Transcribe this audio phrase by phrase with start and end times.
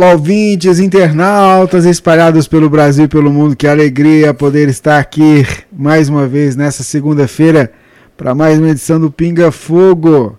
[0.00, 3.54] Olá, ouvintes, internautas espalhados pelo Brasil e pelo mundo.
[3.54, 7.70] Que alegria poder estar aqui mais uma vez nessa segunda-feira
[8.16, 10.38] para mais uma edição do Pinga Fogo.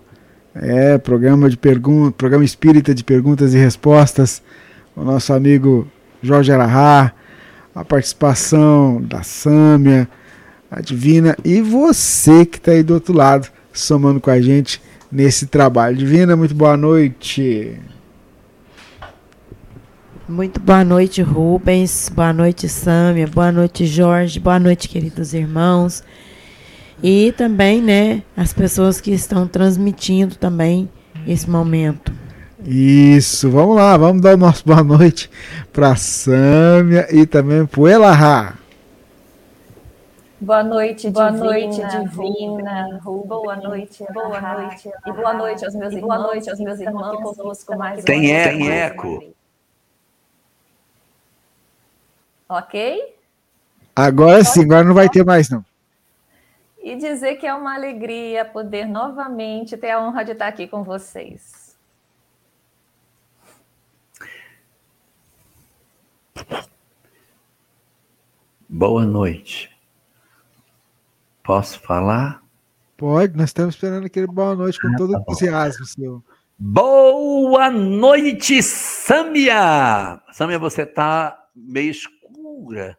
[0.52, 4.42] É, programa de perguntas, programa espírita de perguntas e respostas.
[4.96, 5.86] O nosso amigo
[6.20, 7.12] Jorge Arahá,
[7.72, 10.08] a participação da Sâmia,
[10.68, 15.46] a Divina e você que está aí do outro lado, somando com a gente nesse
[15.46, 15.96] trabalho.
[15.96, 17.78] Divina, muito boa noite.
[20.28, 22.08] Muito boa noite, Rubens.
[22.08, 23.26] Boa noite, Sâmia.
[23.26, 24.38] Boa noite, Jorge.
[24.38, 26.04] Boa noite, queridos irmãos.
[27.02, 30.88] E também, né, as pessoas que estão transmitindo também
[31.26, 32.12] esse momento.
[32.64, 35.28] Isso, vamos lá, vamos dar o nosso boa noite
[35.72, 38.54] para Sâmia e também para o Elahá.
[40.40, 43.00] Boa noite, boa divina, noite, divina.
[43.02, 44.88] Boa noite, boa noite.
[45.04, 46.08] E boa noite aos meus irmãos.
[46.08, 49.41] Boa noite aos meus irmãos conosco mais Tem eco, tem eco.
[52.52, 53.16] Ok?
[53.96, 55.64] Agora sim, agora não vai ter mais, não.
[56.82, 60.82] E dizer que é uma alegria poder novamente ter a honra de estar aqui com
[60.82, 61.74] vocês.
[68.68, 69.70] Boa noite.
[71.42, 72.42] Posso falar?
[72.98, 76.22] Pode, nós estamos esperando aquele boa noite com ah, todo tá entusiasmo, senhor.
[76.58, 80.20] Boa noite, Sâmia!
[80.32, 81.92] Sâmia, você está meio
[82.52, 82.98] escura.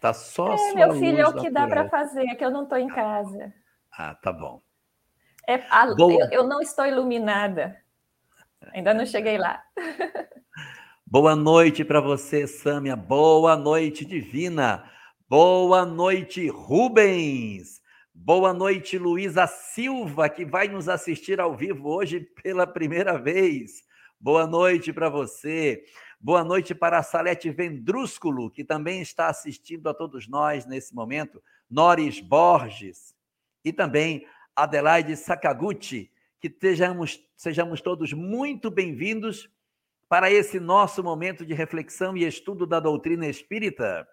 [0.00, 2.64] Tá só é, meu filho, é o que dá para fazer, é que eu não
[2.64, 3.52] estou em casa.
[3.90, 4.60] Ah, tá bom.
[5.48, 7.80] É, a, eu, eu não estou iluminada.
[8.74, 9.62] Ainda não cheguei lá.
[11.06, 12.94] Boa noite para você, Sâmia.
[12.96, 14.90] Boa noite, Divina.
[15.28, 17.80] Boa noite, Rubens.
[18.12, 23.84] Boa noite, Luísa Silva, que vai nos assistir ao vivo hoje pela primeira vez.
[24.20, 25.84] Boa noite para você.
[26.26, 31.40] Boa noite para Salete Vendrúsculo, que também está assistindo a todos nós nesse momento.
[31.70, 33.14] Noris Borges.
[33.64, 34.26] E também
[34.56, 36.10] Adelaide Sakaguchi.
[36.40, 39.48] Que sejamos, sejamos todos muito bem-vindos
[40.08, 44.04] para esse nosso momento de reflexão e estudo da doutrina espírita.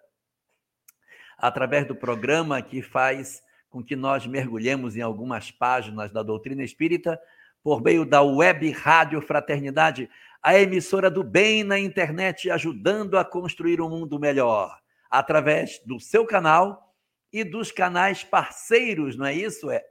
[1.36, 7.20] Através do programa que faz com que nós mergulhemos em algumas páginas da doutrina espírita
[7.64, 10.10] por meio da Web Rádio Fraternidade,
[10.42, 14.78] a emissora do bem na internet, ajudando a construir um mundo melhor,
[15.10, 16.94] através do seu canal
[17.32, 19.70] e dos canais parceiros, não é isso?
[19.70, 19.82] É,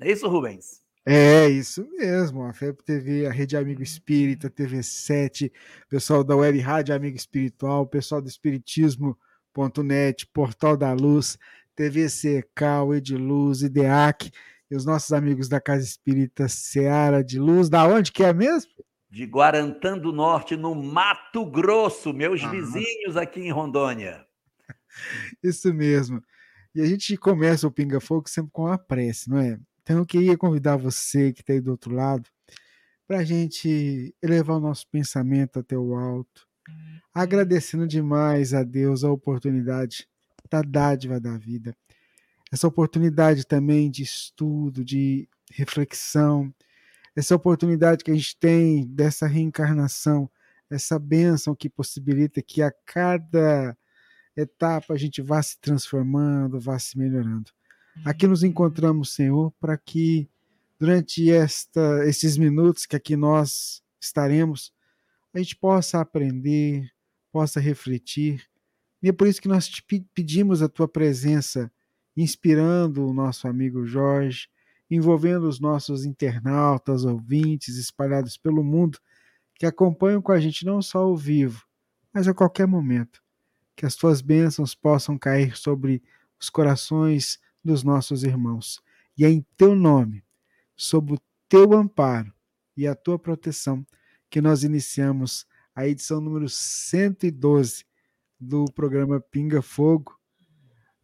[0.00, 0.80] é isso, Rubens?
[1.04, 2.44] É, isso mesmo.
[2.44, 5.52] A FEP TV, a Rede Amigo Espírita, TV7,
[5.90, 11.36] pessoal da Web Rádio Amigo Espiritual, pessoal do Espiritismo.net, Portal da Luz,
[11.76, 14.30] TVC, Cal, Ediluz, IDEAC
[14.72, 17.68] e os nossos amigos da Casa Espírita Seara de Luz.
[17.68, 18.72] Da onde que é mesmo?
[19.10, 22.48] De Guarantã do Norte, no Mato Grosso, meus ah.
[22.48, 24.24] vizinhos aqui em Rondônia.
[25.44, 26.22] Isso mesmo.
[26.74, 29.60] E a gente começa o Pinga Fogo sempre com a prece, não é?
[29.82, 32.26] Então eu queria convidar você que está aí do outro lado
[33.06, 36.46] para a gente elevar o nosso pensamento até o alto,
[37.12, 40.08] agradecendo demais a Deus a oportunidade
[40.50, 41.76] da dádiva da vida.
[42.52, 46.54] Essa oportunidade também de estudo, de reflexão,
[47.16, 50.30] essa oportunidade que a gente tem dessa reencarnação,
[50.70, 53.76] essa bênção que possibilita que a cada
[54.36, 57.50] etapa a gente vá se transformando, vá se melhorando.
[58.04, 60.28] Aqui nos encontramos, Senhor, para que
[60.78, 64.72] durante esta, esses minutos que aqui nós estaremos,
[65.32, 66.90] a gente possa aprender,
[67.30, 68.42] possa refletir.
[69.02, 69.82] E é por isso que nós te
[70.14, 71.70] pedimos a tua presença,
[72.16, 74.48] inspirando o nosso amigo Jorge,
[74.90, 78.98] envolvendo os nossos internautas, ouvintes espalhados pelo mundo,
[79.54, 81.64] que acompanham com a gente não só ao vivo,
[82.12, 83.22] mas a qualquer momento.
[83.74, 86.02] Que as tuas bênçãos possam cair sobre
[86.38, 88.82] os corações dos nossos irmãos.
[89.16, 90.24] E é em teu nome,
[90.76, 91.18] sob o
[91.48, 92.32] teu amparo
[92.76, 93.86] e a tua proteção,
[94.28, 97.84] que nós iniciamos a edição número 112
[98.38, 100.18] do programa Pinga Fogo,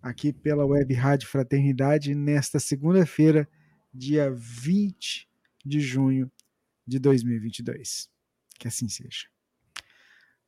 [0.03, 3.49] aqui pela Web Rádio Fraternidade, nesta segunda-feira,
[3.93, 5.29] dia 20
[5.65, 6.31] de junho
[6.87, 8.11] de 2022.
[8.59, 9.29] Que assim seja.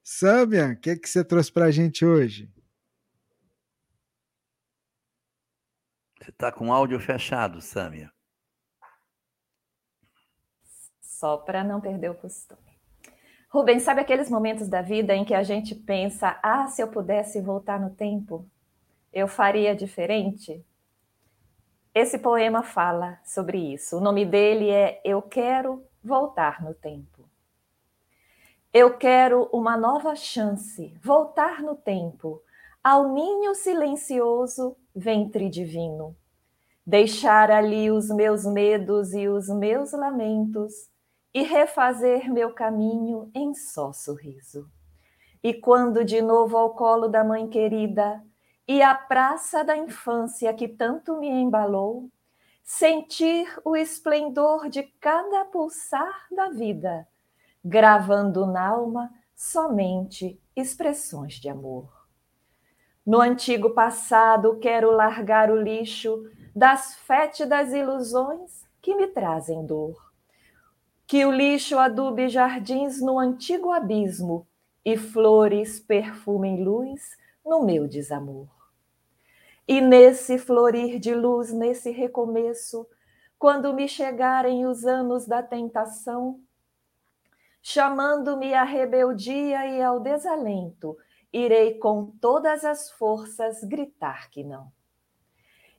[0.02, 2.50] Sâmia, o que, é que você trouxe para a gente hoje?
[6.20, 8.12] Você está com o áudio fechado, Sâmia.
[11.00, 12.70] Só para não perder o costume.
[13.50, 17.41] Rubens, sabe aqueles momentos da vida em que a gente pensa: ah, se eu pudesse
[17.41, 18.49] voltar no tempo,
[19.12, 20.64] eu faria diferente?
[21.94, 23.96] Esse poema fala sobre isso.
[23.96, 27.28] O nome dele é Eu Quero Voltar no Tempo.
[28.72, 32.40] Eu quero uma nova chance, voltar no tempo,
[32.84, 36.16] ao ninho silencioso, ventre divino.
[36.86, 40.88] Deixar ali os meus medos e os meus lamentos
[41.34, 44.70] e refazer meu caminho em só sorriso.
[45.42, 48.24] E quando de novo ao colo da mãe querida
[48.72, 52.08] e à praça da infância que tanto me embalou,
[52.62, 57.05] sentir o esplendor de cada pulsar da vida
[57.64, 62.06] gravando na alma somente expressões de amor.
[63.05, 70.12] No antigo passado, quero largar o lixo das fétidas ilusões que me trazem dor.
[71.08, 74.46] Que o lixo adube jardins no antigo abismo
[74.84, 78.59] e flores perfumem luz no meu desamor.
[79.70, 82.88] E nesse florir de luz, nesse recomeço,
[83.38, 86.40] quando me chegarem os anos da tentação,
[87.62, 90.99] chamando-me à rebeldia e ao desalento,
[91.32, 94.72] irei com todas as forças gritar que não.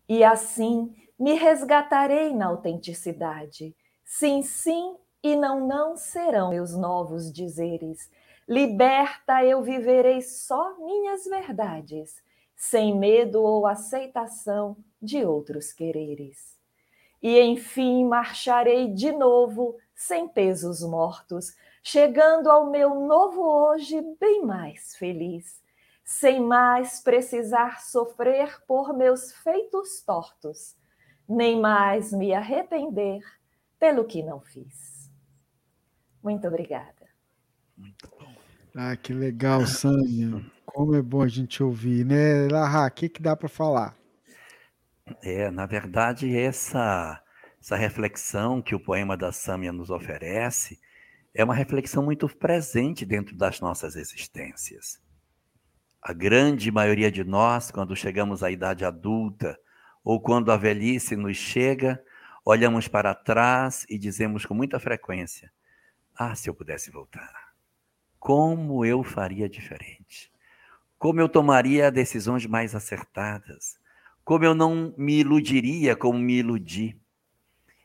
[0.08, 3.76] E assim me resgatarei na autenticidade.
[4.06, 8.10] Sim, sim e não, não serão meus novos dizeres.
[8.48, 12.24] Liberta eu viverei só minhas verdades,
[12.62, 16.56] sem medo ou aceitação de outros quereres.
[17.20, 24.96] E enfim marcharei de novo, sem pesos mortos, chegando ao meu novo hoje bem mais
[24.96, 25.60] feliz,
[26.04, 30.76] sem mais precisar sofrer por meus feitos tortos,
[31.28, 33.24] nem mais me arrepender
[33.80, 35.10] pelo que não fiz.
[36.22, 37.10] Muito obrigada.
[37.76, 38.32] Muito bom.
[38.76, 40.46] Ah, que legal, Sânia.
[40.74, 42.48] Como é bom a gente ouvir, né?
[42.50, 43.94] Larra, o que, que dá para falar?
[45.22, 47.22] É, na verdade, essa,
[47.62, 50.80] essa reflexão que o poema da Sâmia nos oferece,
[51.34, 55.02] é uma reflexão muito presente dentro das nossas existências.
[56.02, 59.60] A grande maioria de nós, quando chegamos à idade adulta
[60.02, 62.02] ou quando a velhice nos chega,
[62.46, 65.52] olhamos para trás e dizemos com muita frequência:
[66.16, 67.54] Ah, se eu pudesse voltar,
[68.18, 70.32] como eu faria diferente?
[71.02, 73.76] Como eu tomaria decisões mais acertadas?
[74.24, 76.96] Como eu não me iludiria como me iludi?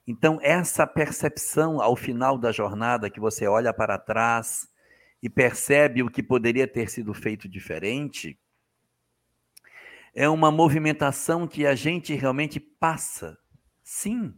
[0.07, 4.69] Então, essa percepção ao final da jornada, que você olha para trás
[5.23, 8.39] e percebe o que poderia ter sido feito diferente,
[10.15, 13.39] é uma movimentação que a gente realmente passa,
[13.83, 14.35] sim.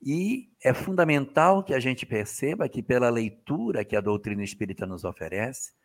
[0.00, 5.04] E é fundamental que a gente perceba que, pela leitura que a doutrina espírita nos
[5.04, 5.76] oferece,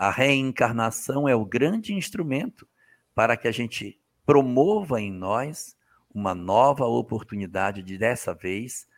[0.00, 2.66] a reencarnação é o grande instrumento
[3.14, 5.76] para que a gente promova em nós
[6.14, 8.88] uma nova oportunidade de, dessa vez,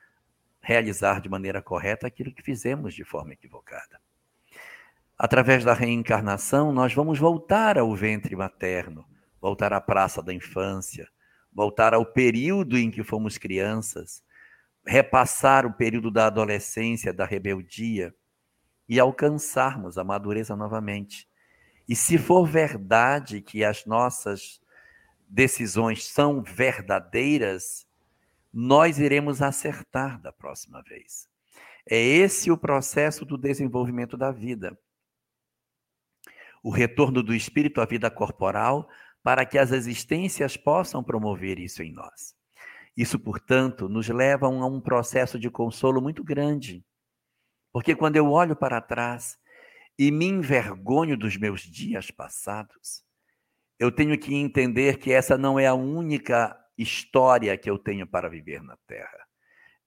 [0.60, 4.00] realizar de maneira correta aquilo que fizemos de forma equivocada.
[5.18, 9.04] Através da reencarnação, nós vamos voltar ao ventre materno,
[9.40, 11.08] voltar à praça da infância,
[11.52, 14.22] voltar ao período em que fomos crianças,
[14.86, 18.14] repassar o período da adolescência, da rebeldia
[18.92, 21.26] e alcançarmos a madureza novamente.
[21.88, 24.60] E se for verdade que as nossas
[25.26, 27.86] decisões são verdadeiras,
[28.52, 31.26] nós iremos acertar da próxima vez.
[31.86, 34.78] É esse o processo do desenvolvimento da vida.
[36.62, 38.88] o retorno do espírito à vida corporal,
[39.22, 42.34] para que as existências possam promover isso em nós.
[42.96, 46.84] Isso, portanto, nos leva a um processo de consolo muito grande.
[47.72, 49.38] Porque quando eu olho para trás
[49.98, 53.04] e me envergonho dos meus dias passados,
[53.78, 58.28] eu tenho que entender que essa não é a única história que eu tenho para
[58.28, 59.26] viver na Terra.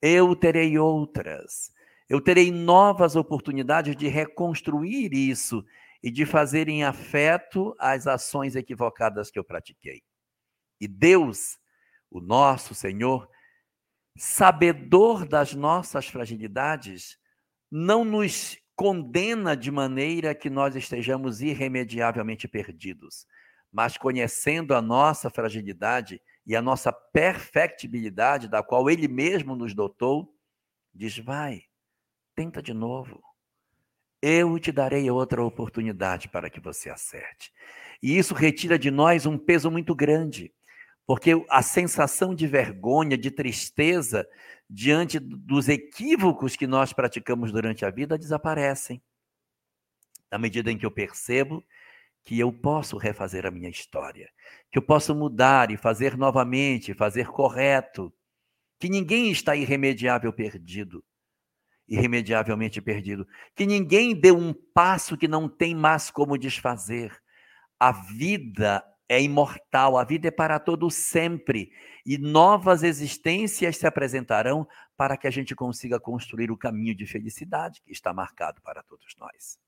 [0.02, 1.72] Eu terei outras.
[2.08, 5.64] Eu terei novas oportunidades de reconstruir isso
[6.02, 10.02] e de fazer em afeto as ações equivocadas que eu pratiquei.
[10.80, 11.58] E Deus,
[12.10, 13.28] o nosso Senhor,
[14.16, 17.18] sabedor das nossas fragilidades,
[17.70, 23.26] não nos condena de maneira que nós estejamos irremediavelmente perdidos,
[23.72, 30.32] mas conhecendo a nossa fragilidade e a nossa perfectibilidade, da qual Ele mesmo nos dotou,
[30.94, 31.62] diz: vai,
[32.34, 33.22] tenta de novo.
[34.22, 37.52] Eu te darei outra oportunidade para que você acerte.
[38.02, 40.52] E isso retira de nós um peso muito grande,
[41.06, 44.26] porque a sensação de vergonha, de tristeza
[44.68, 49.00] diante dos equívocos que nós praticamos durante a vida desaparecem.
[50.30, 51.64] Na medida em que eu percebo
[52.24, 54.28] que eu posso refazer a minha história,
[54.70, 58.12] que eu posso mudar e fazer novamente, fazer correto,
[58.80, 61.04] que ninguém está irremediável perdido,
[61.88, 67.16] irremediavelmente perdido, que ninguém deu um passo que não tem mais como desfazer.
[67.78, 71.70] A vida é imortal, a vida é para todo sempre
[72.04, 77.82] e novas existências se apresentarão para que a gente consiga construir o caminho de felicidade
[77.82, 79.58] que está marcado para todos nós.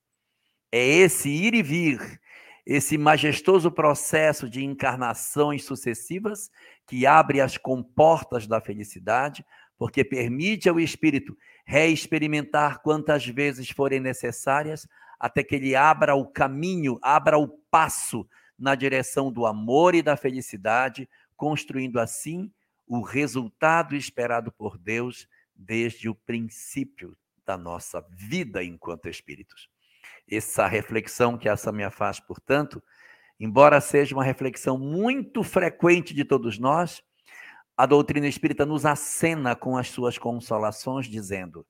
[0.71, 2.21] É esse ir e vir,
[2.65, 6.49] esse majestoso processo de encarnações sucessivas
[6.85, 9.45] que abre as comportas da felicidade,
[9.77, 14.87] porque permite ao espírito reexperimentar quantas vezes forem necessárias,
[15.19, 18.27] até que ele abra o caminho, abra o passo
[18.59, 22.51] na direção do amor e da felicidade, construindo assim
[22.85, 29.69] o resultado esperado por Deus desde o princípio da nossa vida enquanto espíritos.
[30.29, 32.83] Essa reflexão que a Samia faz, portanto,
[33.39, 37.01] embora seja uma reflexão muito frequente de todos nós,
[37.77, 41.65] a doutrina espírita nos acena com as suas consolações, dizendo: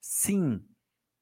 [0.00, 0.60] sim,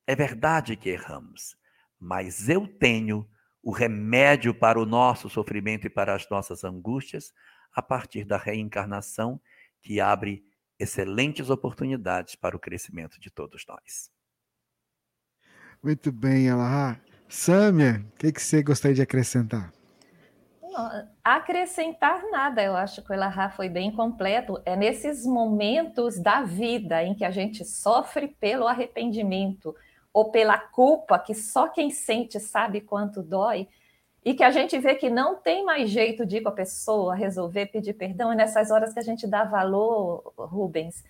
[0.06, 1.56] é verdade que erramos,
[1.98, 3.28] mas eu tenho
[3.62, 7.32] o remédio para o nosso sofrimento e para as nossas angústias
[7.72, 9.40] a partir da reencarnação,
[9.80, 10.44] que abre
[10.78, 14.10] excelentes oportunidades para o crescimento de todos nós.
[15.82, 16.98] Muito bem, Alahá.
[17.28, 19.72] Sâmia, o que, que você gostaria de acrescentar?
[21.22, 24.60] acrescentar nada, eu acho que o Elahá foi bem completo.
[24.64, 29.74] É nesses momentos da vida em que a gente sofre pelo arrependimento,
[30.12, 33.68] ou pela culpa, que só quem sente sabe quanto dói,
[34.24, 37.14] e que a gente vê que não tem mais jeito de ir com a pessoa,
[37.14, 41.02] resolver pedir perdão, é nessas horas que a gente dá valor, Rubens,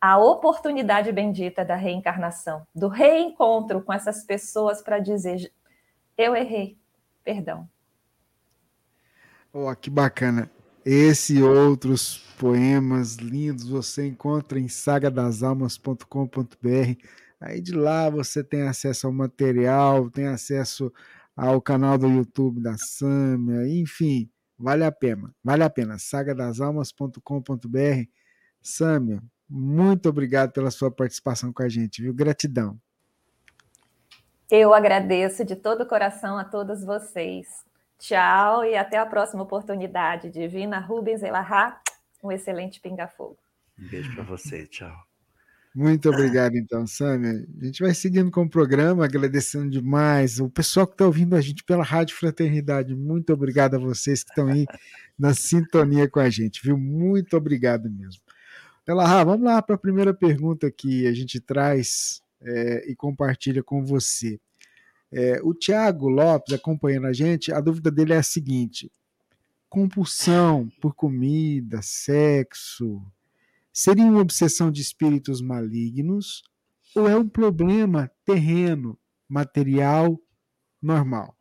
[0.00, 5.52] à oportunidade bendita da reencarnação, do reencontro com essas pessoas para dizer:
[6.16, 6.78] eu errei,
[7.22, 7.68] perdão.
[9.52, 10.50] Oh, que bacana.
[10.84, 17.02] Esse e outros poemas lindos você encontra em sagadasalmas.com.br
[17.40, 20.92] Aí de lá você tem acesso ao material, tem acesso
[21.36, 24.28] ao canal do YouTube da Sâmia, enfim,
[24.58, 25.98] vale a pena, vale a pena.
[25.98, 28.08] sagadasalmas.com.br.
[28.60, 32.12] Sâmia, muito obrigado pela sua participação com a gente, viu?
[32.12, 32.78] Gratidão.
[34.50, 37.46] Eu agradeço de todo o coração a todos vocês.
[37.98, 40.30] Tchau e até a próxima oportunidade.
[40.30, 41.80] Divina Rubens Elahá,
[42.22, 43.38] um excelente pinga-fogo.
[43.78, 45.07] Um beijo para você, tchau.
[45.74, 47.46] Muito obrigado, então, Sâmia.
[47.60, 51.40] A gente vai seguindo com o programa, agradecendo demais o pessoal que está ouvindo a
[51.40, 52.94] gente pela Rádio Fraternidade.
[52.94, 54.66] Muito obrigado a vocês que estão aí
[55.18, 56.76] na sintonia com a gente, viu?
[56.76, 58.22] Muito obrigado mesmo.
[58.84, 63.62] Pela Rá, vamos lá para a primeira pergunta que a gente traz é, e compartilha
[63.62, 64.40] com você.
[65.12, 68.90] É, o Tiago Lopes, acompanhando a gente, a dúvida dele é a seguinte:
[69.68, 73.02] compulsão por comida, sexo,
[73.72, 76.42] Seria uma obsessão de espíritos malignos
[76.94, 78.98] ou é um problema terreno,
[79.28, 80.18] material,
[80.80, 81.36] normal?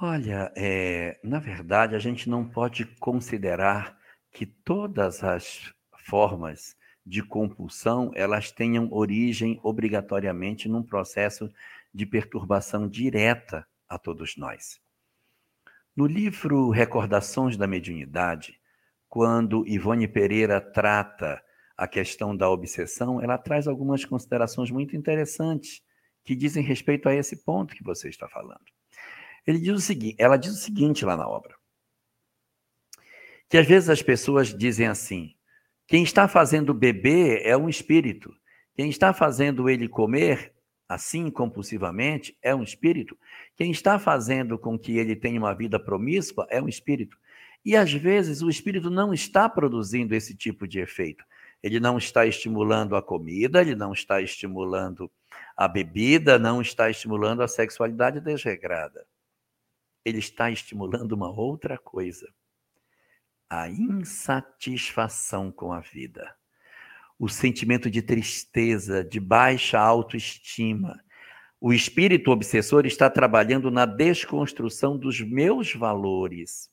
[0.00, 3.96] Olha, é, na verdade, a gente não pode considerar
[4.32, 6.76] que todas as formas
[7.06, 11.50] de compulsão elas tenham origem obrigatoriamente num processo
[11.92, 14.80] de perturbação direta a todos nós.
[15.94, 18.58] No livro Recordações da Mediunidade,
[19.14, 21.40] quando Ivone Pereira trata
[21.76, 25.80] a questão da obsessão, ela traz algumas considerações muito interessantes
[26.24, 28.64] que dizem respeito a esse ponto que você está falando.
[29.46, 31.54] Ele diz o seguinte, ela diz o seguinte lá na obra.
[33.48, 35.36] Que às vezes as pessoas dizem assim:
[35.86, 38.34] quem está fazendo beber é um espírito.
[38.74, 40.52] Quem está fazendo ele comer
[40.88, 43.16] assim compulsivamente é um espírito.
[43.54, 47.16] Quem está fazendo com que ele tenha uma vida promíscua é um espírito.
[47.64, 51.24] E às vezes o espírito não está produzindo esse tipo de efeito.
[51.62, 55.10] Ele não está estimulando a comida, ele não está estimulando
[55.56, 59.06] a bebida, não está estimulando a sexualidade desregrada.
[60.04, 62.28] Ele está estimulando uma outra coisa:
[63.48, 66.36] a insatisfação com a vida
[67.18, 71.00] o sentimento de tristeza, de baixa autoestima.
[71.60, 76.68] O espírito obsessor está trabalhando na desconstrução dos meus valores.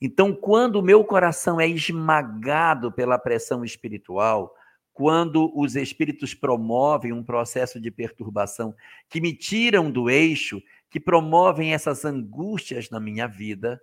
[0.00, 4.54] Então, quando o meu coração é esmagado pela pressão espiritual,
[4.92, 8.74] quando os espíritos promovem um processo de perturbação
[9.08, 13.80] que me tiram do eixo, que promovem essas angústias na minha vida,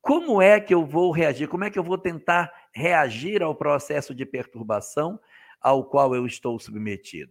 [0.00, 1.46] como é que eu vou reagir?
[1.48, 5.20] Como é que eu vou tentar reagir ao processo de perturbação
[5.60, 7.30] ao qual eu estou submetido?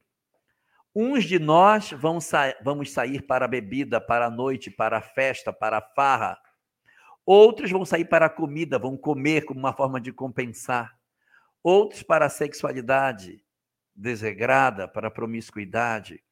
[0.93, 5.01] Uns de nós vão sa vamos sair para a bebida, para a noite, para a
[5.01, 6.37] festa, para a farra.
[7.31, 10.97] Outros vão sair para a comida, vão comer como uma forma de compensar.
[11.61, 13.39] Outros para a sexualidade
[13.95, 16.23] desregrada, para a promiscuidade.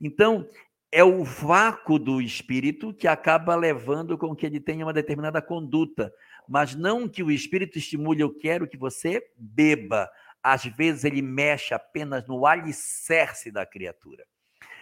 [0.00, 0.50] Então,
[0.90, 6.12] é o vácuo do espírito que acaba levando com que ele tenha uma determinada conduta,
[6.48, 10.10] mas não que o espírito estimule, eu quero que você beba.
[10.42, 14.26] Às vezes ele mexe apenas no alicerce da criatura.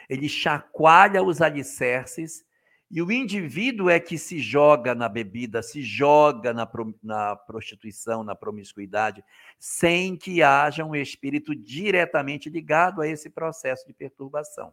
[0.08, 2.47] Ele chacoalha os alicerces
[2.90, 6.68] e o indivíduo é que se joga na bebida, se joga na,
[7.02, 9.22] na prostituição, na promiscuidade,
[9.58, 14.72] sem que haja um espírito diretamente ligado a esse processo de perturbação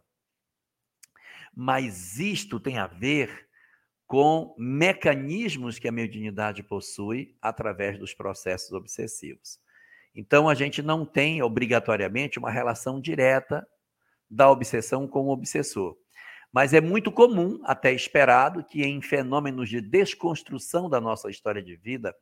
[1.56, 3.48] mas isto tem a ver
[4.06, 9.58] com mecanismos que a mediunidade possui através dos processos obsessivos.
[10.14, 13.66] Então, a gente não tem obrigatoriamente uma relação direta
[14.30, 15.96] da obsessão com o obsessor.
[16.52, 21.76] Mas é muito comum, até esperado, que em fenômenos de desconstrução da nossa história de
[21.76, 22.14] vida,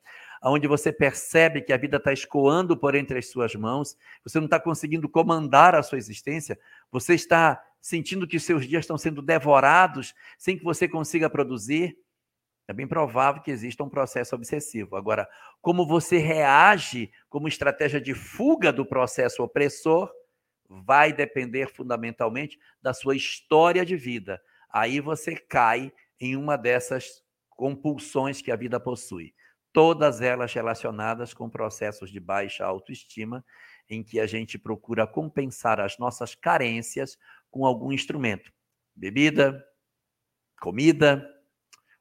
[0.43, 4.47] onde você percebe que a vida está escoando por entre as suas mãos, você não
[4.47, 6.59] está conseguindo comandar a sua existência,
[6.91, 11.97] você está sentindo que seus dias estão sendo devorados sem que você consiga produzir,
[12.67, 14.97] é bem provável que exista um processo obsessivo.
[14.97, 15.29] Agora,
[15.61, 20.11] como você reage como estratégia de fuga do processo opressor,
[20.83, 24.41] vai depender fundamentalmente da sua história de vida.
[24.71, 29.35] Aí você cai em uma dessas compulsões que a vida possui.
[29.73, 33.45] Todas elas relacionadas com processos de baixa autoestima,
[33.89, 37.19] em que a gente procura compensar as nossas carências
[37.51, 38.53] com algum instrumento,
[38.95, 39.65] bebida,
[40.61, 41.29] comida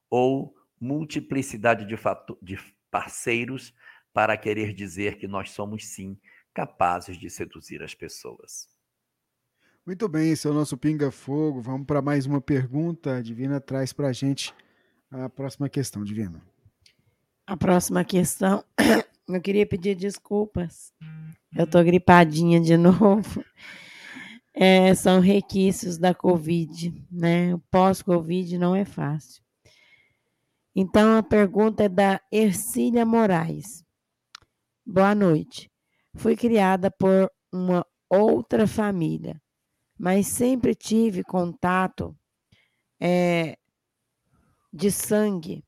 [0.10, 1.96] ou multiplicidade de,
[2.42, 2.60] de
[2.90, 3.74] parceiros
[4.14, 6.18] para querer dizer que nós somos sim
[6.54, 8.68] capazes de seduzir as pessoas.
[9.86, 11.62] Muito bem, esse é o nosso Pinga Fogo.
[11.62, 13.18] Vamos para mais uma pergunta.
[13.18, 14.54] A Divina traz para a gente
[15.12, 16.42] a próxima questão, Divina.
[17.46, 18.64] A próxima questão,
[19.28, 20.94] eu queria pedir desculpas.
[21.56, 23.44] Eu estou gripadinha de novo
[24.54, 27.56] é, são requisitos da Covid, né?
[27.56, 29.42] O pós-Covid não é fácil.
[30.76, 33.84] Então, a pergunta é da Ercília Moraes.
[34.86, 35.72] Boa noite.
[36.16, 39.42] Fui criada por uma outra família,
[39.98, 42.16] mas sempre tive contato
[43.00, 43.58] é,
[44.72, 45.66] de sangue,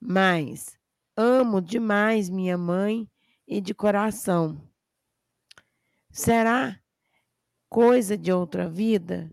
[0.00, 0.78] mas
[1.16, 3.08] amo demais minha mãe
[3.46, 4.60] e de coração.
[6.10, 6.80] Será
[7.68, 9.30] coisa de outra vida,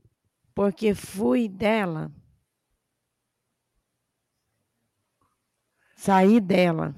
[0.54, 2.12] porque fui dela.
[5.96, 6.94] Saí dela,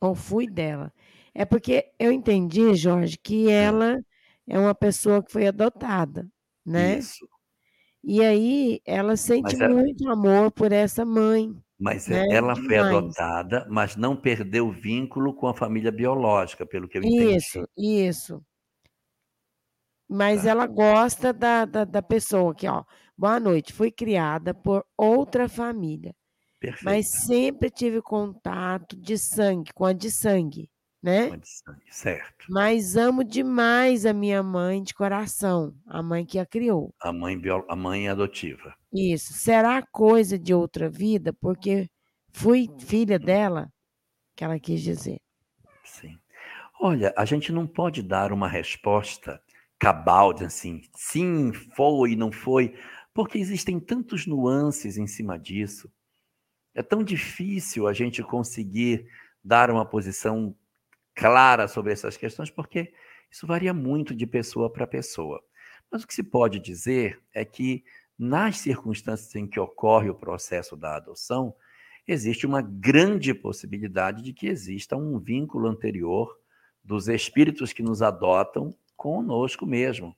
[0.00, 0.92] ou fui dela.
[1.38, 3.62] É porque eu entendi, Jorge, que é.
[3.62, 3.96] ela
[4.44, 6.28] é uma pessoa que foi adotada,
[6.66, 6.98] né?
[6.98, 7.28] Isso.
[8.02, 10.14] E aí ela sente mas muito ela...
[10.14, 11.56] amor por essa mãe.
[11.78, 12.26] Mas né?
[12.32, 12.92] ela foi Demais.
[12.92, 17.36] adotada, mas não perdeu o vínculo com a família biológica, pelo que eu entendi.
[17.36, 18.44] Isso, isso.
[20.08, 20.50] Mas tá.
[20.50, 22.82] ela gosta da, da, da, pessoa aqui, ó.
[23.16, 23.72] Boa noite.
[23.72, 26.12] Fui criada por outra família.
[26.58, 26.84] Perfeito.
[26.84, 30.68] Mas sempre tive contato de sangue, com a de sangue,
[31.02, 31.36] né?
[31.36, 32.46] De sangue, certo.
[32.48, 36.94] Mas amo demais a minha mãe de coração, a mãe que a criou.
[37.00, 38.74] A mãe, bio, a mãe adotiva.
[38.92, 39.32] Isso.
[39.32, 41.32] Será coisa de outra vida?
[41.32, 41.88] Porque
[42.32, 43.68] fui filha dela,
[44.36, 45.20] que ela quis dizer.
[45.84, 46.18] Sim.
[46.80, 49.40] Olha, a gente não pode dar uma resposta
[49.78, 52.74] cabal, assim, sim, foi, não foi,
[53.14, 55.90] porque existem tantos nuances em cima disso.
[56.74, 59.06] É tão difícil a gente conseguir
[59.42, 60.54] dar uma posição
[61.18, 62.92] clara sobre essas questões, porque
[63.28, 65.42] isso varia muito de pessoa para pessoa.
[65.90, 67.84] Mas o que se pode dizer é que,
[68.16, 71.52] nas circunstâncias em que ocorre o processo da adoção,
[72.06, 76.38] existe uma grande possibilidade de que exista um vínculo anterior
[76.84, 80.16] dos espíritos que nos adotam conosco mesmo.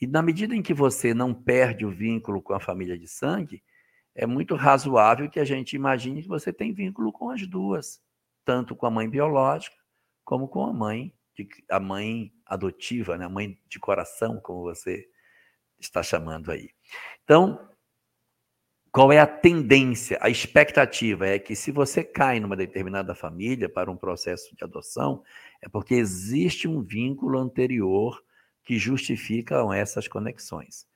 [0.00, 3.60] E na medida em que você não perde o vínculo com a família de sangue,
[4.14, 8.00] é muito razoável que a gente imagine que você tem vínculo com as duas,
[8.44, 9.81] tanto com a mãe biológica
[10.24, 11.12] como com a mãe
[11.70, 13.24] a mãe adotiva, né?
[13.24, 15.06] a mãe de coração, como você
[15.78, 16.70] está chamando aí.
[17.24, 17.68] Então,
[18.90, 20.18] qual é a tendência?
[20.20, 25.24] A expectativa é que se você cai numa determinada família para um processo de adoção,
[25.62, 28.22] é porque existe um vínculo anterior
[28.64, 30.86] que justifica essas conexões.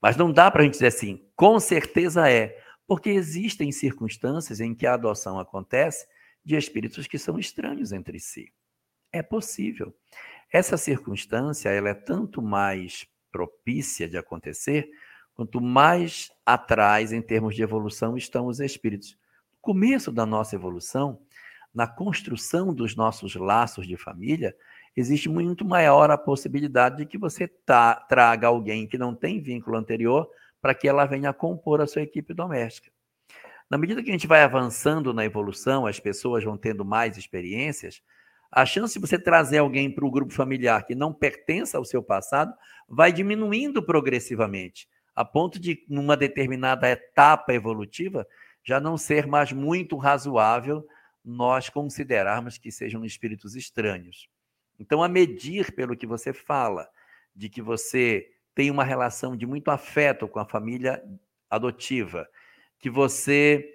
[0.00, 4.74] Mas não dá para a gente dizer assim, com certeza é, porque existem circunstâncias em
[4.74, 6.06] que a adoção acontece
[6.44, 8.52] de espíritos que são estranhos entre si.
[9.12, 9.94] É possível.
[10.52, 14.88] Essa circunstância ela é tanto mais propícia de acontecer
[15.34, 19.18] quanto mais atrás, em termos de evolução, estão os espíritos.
[19.52, 21.20] No começo da nossa evolução,
[21.74, 24.56] na construção dos nossos laços de família,
[24.96, 29.76] existe muito maior a possibilidade de que você tá, traga alguém que não tem vínculo
[29.76, 30.30] anterior
[30.60, 32.93] para que ela venha compor a sua equipe doméstica.
[33.70, 38.02] Na medida que a gente vai avançando na evolução, as pessoas vão tendo mais experiências,
[38.50, 42.02] a chance de você trazer alguém para o grupo familiar que não pertença ao seu
[42.02, 42.54] passado
[42.88, 48.26] vai diminuindo progressivamente, a ponto de, numa determinada etapa evolutiva,
[48.62, 50.86] já não ser mais muito razoável
[51.24, 54.28] nós considerarmos que sejam espíritos estranhos.
[54.78, 56.88] Então, a medir pelo que você fala,
[57.34, 61.02] de que você tem uma relação de muito afeto com a família
[61.50, 62.28] adotiva,
[62.84, 63.66] que você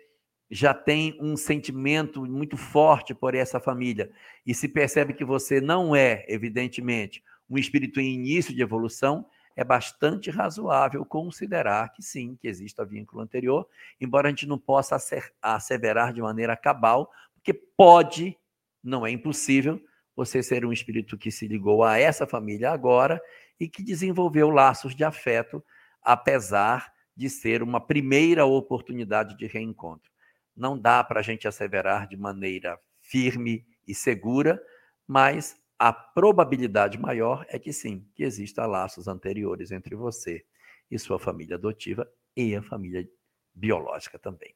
[0.52, 4.12] já tem um sentimento muito forte por essa família
[4.45, 9.63] e se percebe que você não é, evidentemente, um espírito em início de evolução, é
[9.63, 13.67] bastante razoável considerar que sim, que exista vínculo anterior,
[14.00, 14.95] embora a gente não possa
[15.41, 18.38] asseverar de maneira cabal, porque pode,
[18.84, 19.82] não é impossível,
[20.15, 23.19] você ser um espírito que se ligou a essa família agora
[23.60, 25.65] e que desenvolveu laços de afeto,
[26.00, 30.10] apesar de ser uma primeira oportunidade de reencontro
[30.55, 34.62] não dá para a gente asseverar de maneira firme e segura,
[35.05, 40.45] mas a probabilidade maior é que sim, que exista laços anteriores entre você
[40.89, 43.05] e sua família adotiva e a família
[43.53, 44.55] biológica também.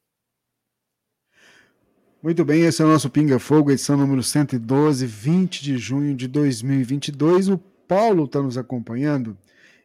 [2.21, 6.29] Muito bem, esse é o nosso Pinga Fogo, edição número 112, 20 de junho de
[6.29, 7.49] 2022.
[7.49, 9.37] O Paulo está nos acompanhando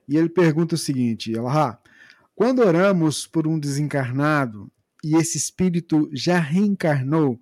[0.06, 1.80] e ele pergunta o seguinte: Elahá,
[2.38, 4.70] quando oramos por um desencarnado
[5.02, 7.36] e esse espírito já reencarnou,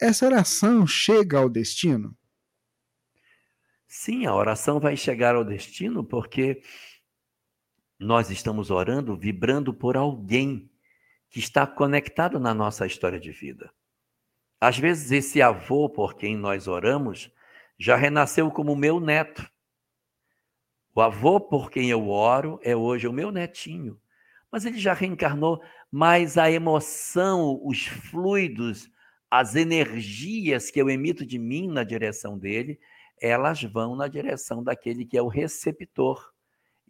[0.00, 2.18] essa oração chega ao destino?
[3.86, 6.60] Sim, a oração vai chegar ao destino porque
[7.96, 10.68] nós estamos orando, vibrando por alguém
[11.30, 13.72] que está conectado na nossa história de vida.
[14.60, 17.30] Às vezes, esse avô por quem nós oramos
[17.78, 19.48] já renasceu como meu neto.
[20.92, 23.96] O avô por quem eu oro é hoje o meu netinho,
[24.50, 28.90] mas ele já reencarnou mas a emoção, os fluidos,
[29.30, 32.78] as energias que eu emito de mim na direção dele,
[33.20, 36.32] elas vão na direção daquele que é o receptor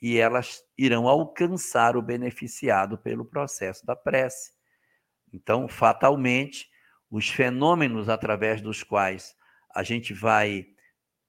[0.00, 4.52] e elas irão alcançar o beneficiado pelo processo da prece.
[5.32, 6.68] Então, fatalmente,
[7.10, 9.34] os fenômenos através dos quais
[9.74, 10.66] a gente vai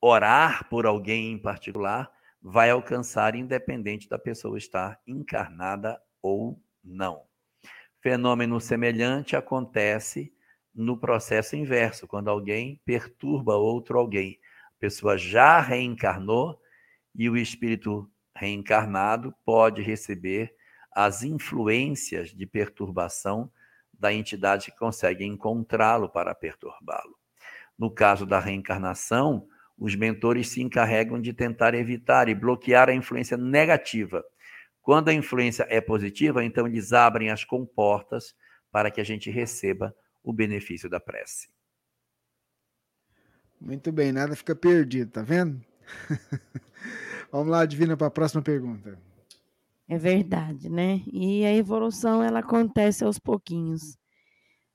[0.02, 2.12] orar por alguém em particular
[2.42, 7.24] vai alcançar independente da pessoa estar encarnada ou não.
[8.02, 10.34] Fenômeno semelhante acontece
[10.74, 14.40] no processo inverso, quando alguém perturba outro alguém.
[14.78, 16.60] A pessoa já reencarnou
[17.14, 20.56] e o espírito reencarnado pode receber
[20.92, 23.52] as influências de perturbação
[23.94, 27.18] da entidade que consegue encontrá-lo para perturbá-lo.
[27.78, 33.38] No caso da reencarnação, os mentores se encarregam de tentar evitar e bloquear a influência
[33.38, 34.24] negativa
[34.82, 38.36] quando a influência é positiva, então eles abrem as comportas
[38.72, 41.50] para que a gente receba o benefício da prece.
[43.60, 45.62] Muito bem, nada fica perdido, tá vendo?
[47.32, 48.98] Vamos lá, Divina, para a próxima pergunta.
[49.88, 51.02] É verdade, né?
[51.12, 53.98] E a evolução ela acontece aos pouquinhos.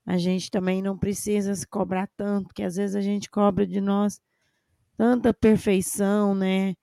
[0.05, 3.81] A gente também não precisa se cobrar tanto, porque às vezes a gente cobra de
[3.81, 4.21] nós
[4.97, 6.75] tanta perfeição, né?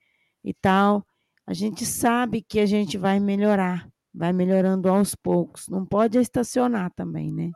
[0.44, 1.06] e tal,
[1.46, 5.68] a gente sabe que a gente vai melhorar, vai melhorando aos poucos.
[5.68, 7.50] Não pode estacionar também, né?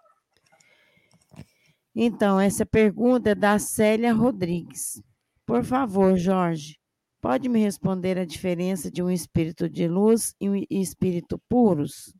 [1.94, 5.02] Então, essa pergunta é da Célia Rodrigues.
[5.46, 6.76] Por favor, Jorge,
[7.22, 12.14] pode me responder a diferença de um espírito de luz e um espírito puros?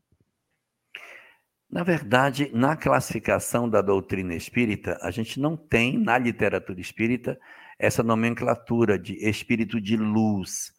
[1.69, 7.37] Na verdade, na classificação da doutrina espírita, a gente não tem, na literatura espírita,
[7.77, 10.71] essa nomenclatura de espírito de luz.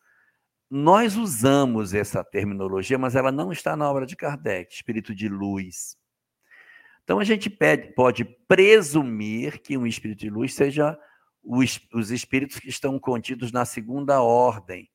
[0.71, 5.97] Nós usamos essa terminologia, mas ela não está na obra de Kardec, espírito de luz.
[7.03, 7.49] Então a gente
[7.97, 10.99] pode presumir que um espírito de luz seja
[11.43, 14.91] os, os espíritos que estão contidos na segunda ordem,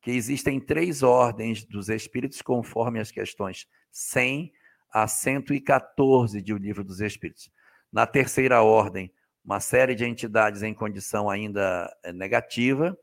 [0.00, 4.52] que existem três ordens dos espíritos conforme as questões 100
[4.92, 7.48] a 114 de O Livro dos Espíritos.
[7.92, 9.12] Na terceira ordem,
[9.44, 12.98] uma série de entidades em condição ainda eh, negativa,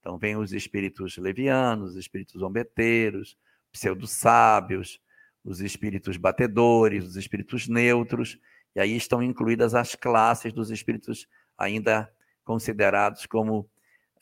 [0.00, 3.36] então, vem os espíritos levianos, os espíritos zombeteiros,
[3.70, 5.00] pseudo-sábios,
[5.44, 8.38] os espíritos batedores, os espíritos neutros,
[8.74, 12.10] e aí estão incluídas as classes dos espíritos ainda
[12.44, 13.68] considerados como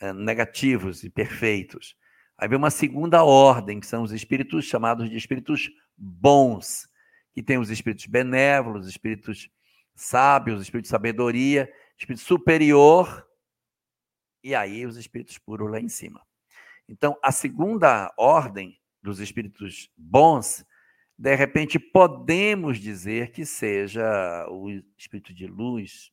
[0.01, 1.97] é, negativos e perfeitos.
[2.37, 6.89] Aí vem uma segunda ordem, que são os espíritos chamados de espíritos bons,
[7.33, 9.51] que tem os espíritos benévolos, os espíritos
[9.95, 13.28] sábios, os espíritos de sabedoria, espírito superior,
[14.43, 16.21] e aí os espíritos puros lá em cima.
[16.89, 20.65] Então, a segunda ordem dos espíritos bons,
[21.17, 26.11] de repente podemos dizer que seja o espírito de luz,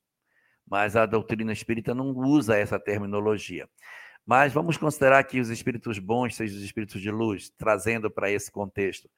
[0.68, 3.70] mas a doutrina espírita não usa essa terminologia.
[4.26, 8.52] Mas vamos considerar que os espíritos bons sejam os espíritos de luz, trazendo para esse
[8.52, 9.10] contexto.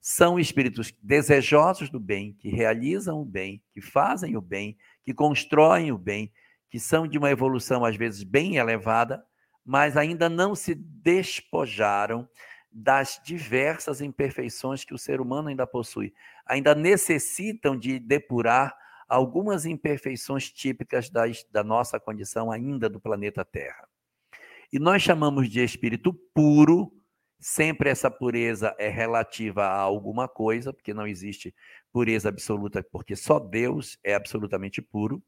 [0.00, 5.92] São espíritos desejosos do bem, que realizam o bem, que fazem o bem, que constroem
[5.92, 6.32] o bem,
[6.76, 9.24] que são de uma evolução às vezes bem elevada,
[9.64, 12.28] mas ainda não se despojaram
[12.70, 16.12] das diversas imperfeições que o ser humano ainda possui.
[16.44, 18.76] Ainda necessitam de depurar
[19.08, 23.88] algumas imperfeições típicas das, da nossa condição ainda do planeta Terra.
[24.70, 26.92] E nós chamamos de espírito puro,
[27.40, 31.54] sempre essa pureza é relativa a alguma coisa, porque não existe
[31.90, 35.22] pureza absoluta, porque só Deus é absolutamente puro.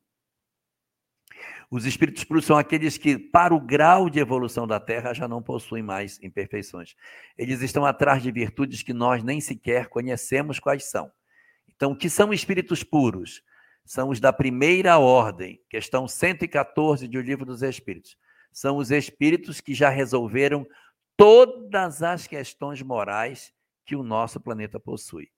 [1.70, 5.42] Os espíritos puros são aqueles que, para o grau de evolução da Terra, já não
[5.42, 6.94] possuem mais imperfeições.
[7.37, 11.11] Eles estão atrás de virtudes que nós nem sequer conhecemos quais são.
[11.68, 13.42] Então, o que são espíritos puros?
[13.85, 18.16] São os da primeira ordem, questão 114 do Livro dos Espíritos.
[18.50, 20.66] São os espíritos que já resolveram
[21.16, 23.52] todas as questões morais
[23.85, 25.31] que o nosso planeta possui.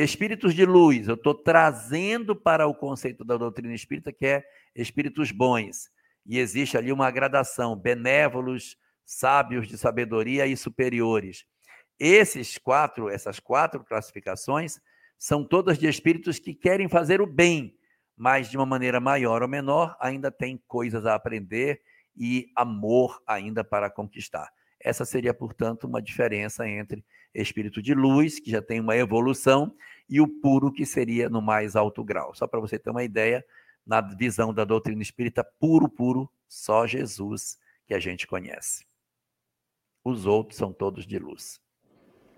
[0.00, 5.32] Espíritos de luz, eu estou trazendo para o conceito da doutrina espírita, que é espíritos
[5.32, 5.90] bons.
[6.24, 11.44] E existe ali uma gradação: benévolos, sábios de sabedoria e superiores.
[11.98, 14.78] Esses quatro, essas quatro classificações
[15.18, 17.76] são todas de espíritos que querem fazer o bem,
[18.16, 21.82] mas de uma maneira maior ou menor, ainda tem coisas a aprender
[22.16, 24.48] e amor ainda para conquistar.
[24.80, 29.74] Essa seria, portanto, uma diferença entre espírito de luz, que já tem uma evolução,
[30.08, 32.34] e o puro, que seria no mais alto grau.
[32.34, 33.44] Só para você ter uma ideia,
[33.86, 38.84] na visão da doutrina espírita, puro, puro, só Jesus que a gente conhece.
[40.04, 41.60] Os outros são todos de luz.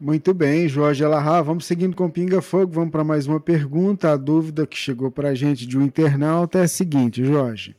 [0.01, 1.43] Muito bem, Jorge Alahá.
[1.43, 2.73] Vamos seguindo com Pinga Fogo.
[2.73, 4.11] Vamos para mais uma pergunta.
[4.11, 7.77] A dúvida que chegou para a gente de um internauta é a seguinte, Jorge.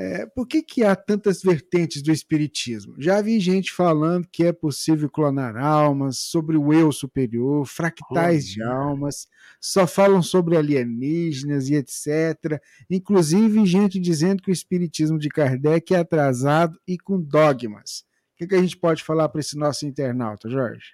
[0.00, 2.94] É, por que, que há tantas vertentes do Espiritismo?
[2.98, 8.54] Já vi gente falando que é possível clonar almas, sobre o eu superior, fractais oh,
[8.54, 9.26] de almas,
[9.60, 12.62] só falam sobre alienígenas e etc.
[12.88, 18.04] Inclusive, gente dizendo que o Espiritismo de Kardec é atrasado e com dogmas.
[18.34, 20.92] O que, que a gente pode falar para esse nosso internauta, Jorge?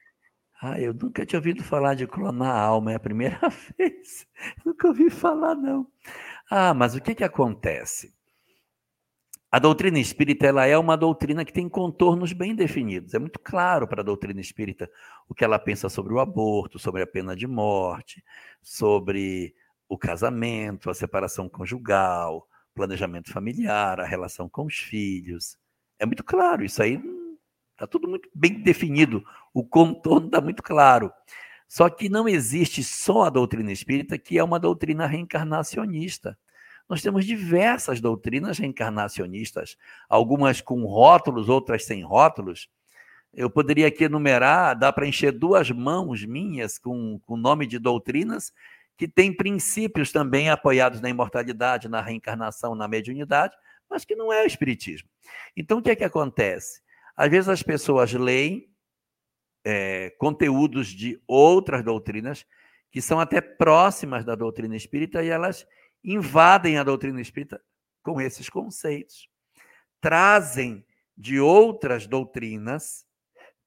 [0.63, 3.39] Ah, eu nunca tinha ouvido falar de clonar alma, é a primeira
[3.77, 4.27] vez.
[4.65, 5.87] Nunca ouvi falar, não.
[6.51, 8.15] Ah, mas o que, que acontece?
[9.55, 13.15] A doutrina espírita ela é uma doutrina que tem contornos bem definidos.
[13.15, 14.91] É muito claro para a doutrina espírita
[15.29, 18.25] o que ela pensa sobre o aborto, sobre a pena de morte,
[18.61, 19.55] sobre
[19.89, 25.57] o casamento, a separação conjugal, planejamento familiar, a relação com os filhos.
[26.01, 27.01] É muito claro, isso aí
[27.75, 31.13] está tudo muito bem definido, o contorno está muito claro.
[31.69, 36.37] Só que não existe só a doutrina espírita, que é uma doutrina reencarnacionista.
[36.89, 39.77] Nós temos diversas doutrinas reencarnacionistas,
[40.09, 42.69] algumas com rótulos, outras sem rótulos.
[43.33, 48.53] Eu poderia aqui enumerar, dá para encher duas mãos minhas com o nome de doutrinas
[48.97, 53.57] que têm princípios também apoiados na imortalidade, na reencarnação, na mediunidade,
[53.91, 55.09] mas que não é o espiritismo.
[55.57, 56.81] Então, o que é que acontece?
[57.17, 58.69] Às vezes as pessoas leem
[59.65, 62.47] é, conteúdos de outras doutrinas
[62.91, 65.67] que são até próximas da doutrina espírita e elas
[66.05, 67.61] invadem a doutrina espírita
[68.03, 69.29] com esses conceitos.
[70.01, 70.85] Trazem
[71.17, 73.07] de outras doutrinas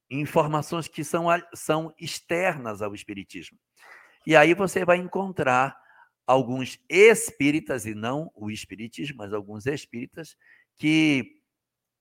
[0.09, 3.57] informações que são, são externas ao espiritismo.
[4.25, 5.75] E aí você vai encontrar
[6.25, 10.35] alguns espíritas, e não o espiritismo, mas alguns espíritas,
[10.77, 11.41] que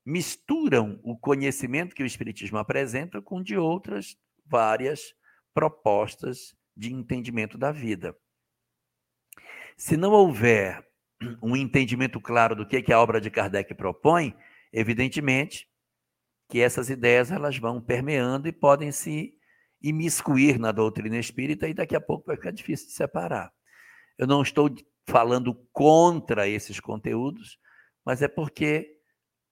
[0.04, 5.14] misturam o conhecimento que o espiritismo apresenta com de outras várias
[5.54, 8.16] propostas de entendimento da vida.
[9.76, 10.84] Se não houver
[11.42, 14.34] um entendimento claro do que, que a obra de Kardec propõe,
[14.72, 15.68] evidentemente
[16.48, 19.34] que essas ideias elas vão permeando e podem se
[19.82, 23.52] imiscuir na doutrina espírita e daqui a pouco vai ficar difícil de separar.
[24.16, 24.74] Eu não estou
[25.06, 27.58] falando contra esses conteúdos,
[28.04, 28.96] mas é porque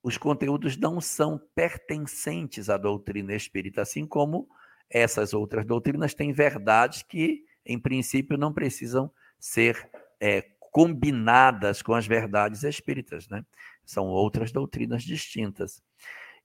[0.02, 4.48] os conteúdos não são pertencentes à doutrina espírita, assim como
[4.88, 9.90] essas outras doutrinas têm verdades que, em princípio, não precisam ser
[10.24, 13.44] é, combinadas com as verdades espíritas, né?
[13.84, 15.82] São outras doutrinas distintas.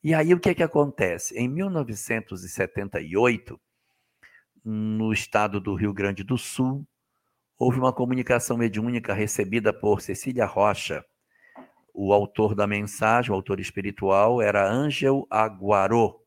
[0.03, 1.33] E aí o que, é que acontece?
[1.37, 3.57] Em 1978,
[4.65, 6.85] no estado do Rio Grande do Sul,
[7.57, 11.05] houve uma comunicação mediúnica recebida por Cecília Rocha.
[11.93, 16.19] O autor da mensagem, o autor espiritual, era Ângel Aguaró,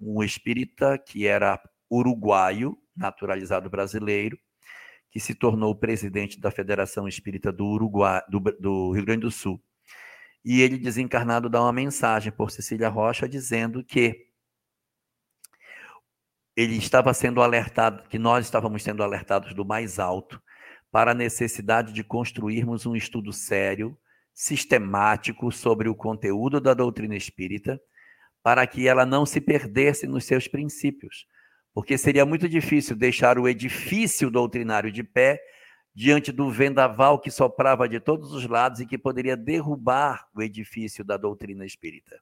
[0.00, 4.38] um espírita que era uruguaio, naturalizado brasileiro,
[5.10, 9.60] que se tornou presidente da Federação Espírita do Uruguai, do, do Rio Grande do Sul.
[10.44, 14.26] E ele, desencarnado, dá uma mensagem por Cecília Rocha dizendo que
[16.56, 20.40] ele estava sendo alertado, que nós estávamos sendo alertados do mais alto
[20.90, 23.98] para a necessidade de construirmos um estudo sério,
[24.32, 27.80] sistemático sobre o conteúdo da doutrina espírita,
[28.42, 31.26] para que ela não se perdesse nos seus princípios,
[31.76, 35.38] porque seria muito difícil deixar o edifício doutrinário de pé
[35.94, 41.04] diante do vendaval que soprava de todos os lados e que poderia derrubar o edifício
[41.04, 42.18] da doutrina espírita.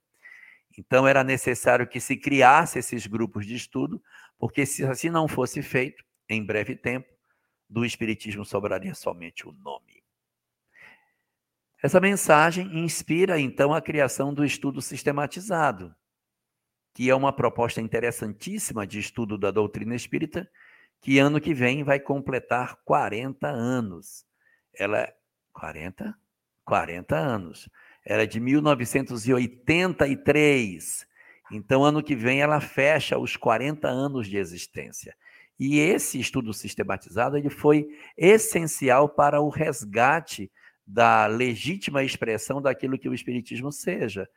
[0.77, 4.03] Então era necessário que se criasse esses grupos de estudo,
[4.40, 7.07] porque se assim não fosse feito, em breve tempo,
[7.71, 10.03] do espiritismo sobraria somente o nome.
[11.81, 15.95] Essa mensagem inspira então a criação do estudo sistematizado,
[16.95, 20.49] que é uma proposta interessantíssima de estudo da doutrina espírita,
[21.03, 24.25] que ano que vem vai completar 40 anos.
[24.73, 25.13] Ela é
[25.53, 26.17] 40?
[26.65, 27.69] 40 anos.
[28.07, 31.07] Era é de 1983.
[31.51, 35.17] Então, ano que vem, ela fecha os 40 anos de existência.
[35.59, 40.51] E esse estudo sistematizado ele foi essencial para o resgate
[40.87, 44.29] da legítima expressão daquilo que o Espiritismo seja.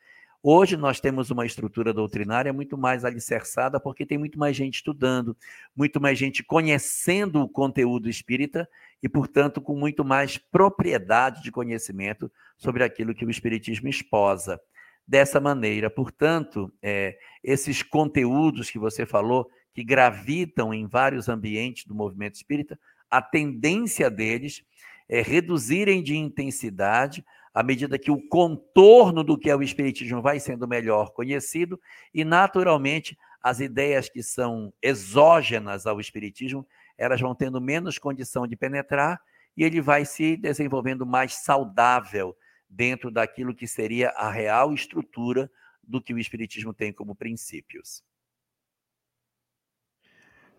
[0.41, 5.35] Hoje nós temos uma estrutura doutrinária muito mais alicerçada, porque tem muito mais gente estudando,
[5.75, 8.69] muito mais gente conhecendo o conteúdo espírita
[9.01, 14.59] e, portanto, com muito mais propriedade de conhecimento sobre aquilo que o Espiritismo esposa.
[15.07, 21.95] Dessa maneira, portanto, é, esses conteúdos que você falou, que gravitam em vários ambientes do
[21.95, 24.63] movimento espírita, a tendência deles
[25.09, 27.23] é reduzirem de intensidade
[27.57, 31.81] à medida que o contorno do que é o Espiritismo vai sendo melhor conhecido,
[32.13, 36.67] e, naturalmente, as ideias que são exógenas ao Espiritismo,
[36.99, 39.19] elas vão tendo menos condição de penetrar
[39.57, 42.37] e ele vai se desenvolvendo mais saudável
[42.69, 45.49] dentro daquilo que seria a real estrutura
[45.81, 48.03] do que o Espiritismo tem como princípios.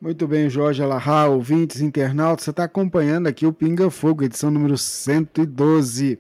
[0.01, 4.77] Muito bem, Jorge Alahá, ouvintes, internautas, você está acompanhando aqui o Pinga Fogo, edição número
[4.77, 6.19] 112.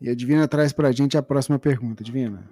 [0.00, 2.04] E a Divina traz para a gente a próxima pergunta.
[2.04, 2.48] Divina.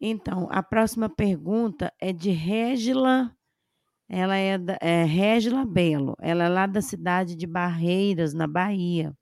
[0.00, 3.36] Então, a próxima pergunta é de Régila.
[4.08, 6.16] Ela é, da, é Régila Belo.
[6.20, 9.16] Ela é lá da cidade de Barreiras, na Bahia.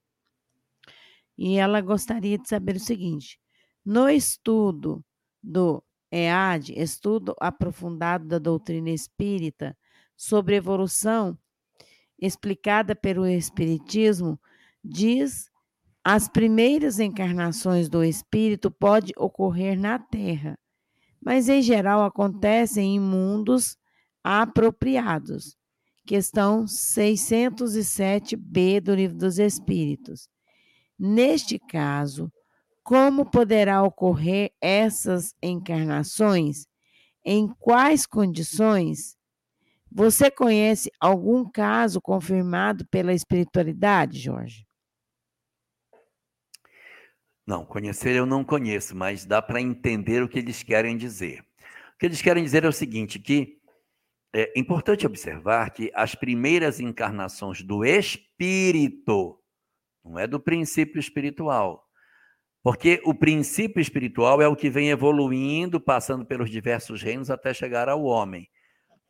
[1.37, 3.39] E ela gostaria de saber o seguinte:
[3.85, 5.03] no estudo
[5.41, 9.77] do EAD, estudo aprofundado da doutrina espírita
[10.15, 11.37] sobre evolução,
[12.21, 14.39] explicada pelo Espiritismo,
[14.83, 15.49] diz
[16.03, 20.57] as primeiras encarnações do espírito pode ocorrer na Terra,
[21.23, 23.77] mas em geral acontecem em mundos
[24.23, 25.55] apropriados.
[26.05, 30.27] Questão 607b do Livro dos Espíritos.
[30.97, 32.33] Neste caso,
[32.83, 36.65] como poderá ocorrer essas encarnações?
[37.23, 39.15] Em quais condições?
[39.93, 44.65] Você conhece algum caso confirmado pela espiritualidade, Jorge?
[47.45, 51.41] Não, conhecer eu não conheço, mas dá para entender o que eles querem dizer.
[51.93, 53.59] O que eles querem dizer é o seguinte, que
[54.33, 59.37] é importante observar que as primeiras encarnações do espírito,
[60.05, 61.85] não é do princípio espiritual,
[62.63, 67.89] porque o princípio espiritual é o que vem evoluindo, passando pelos diversos reinos até chegar
[67.89, 68.47] ao homem.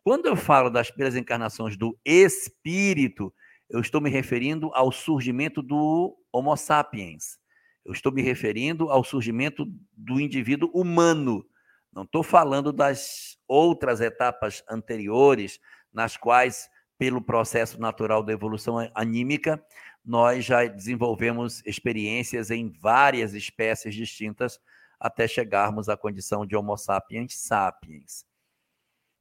[0.03, 3.31] Quando eu falo das primeiras encarnações do espírito,
[3.69, 7.37] eu estou me referindo ao surgimento do Homo sapiens.
[7.85, 9.63] Eu estou me referindo ao surgimento
[9.95, 11.45] do indivíduo humano.
[11.93, 15.59] Não estou falando das outras etapas anteriores,
[15.93, 19.63] nas quais, pelo processo natural da evolução anímica,
[20.03, 24.59] nós já desenvolvemos experiências em várias espécies distintas
[24.99, 28.30] até chegarmos à condição de Homo sapiens sapiens.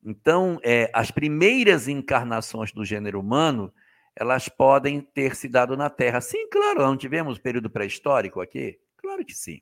[0.05, 3.73] Então, é, as primeiras encarnações do gênero humano,
[4.17, 6.21] elas podem ter se dado na Terra.
[6.21, 8.79] Sim, claro, não tivemos período pré-histórico aqui?
[8.97, 9.61] Claro que sim.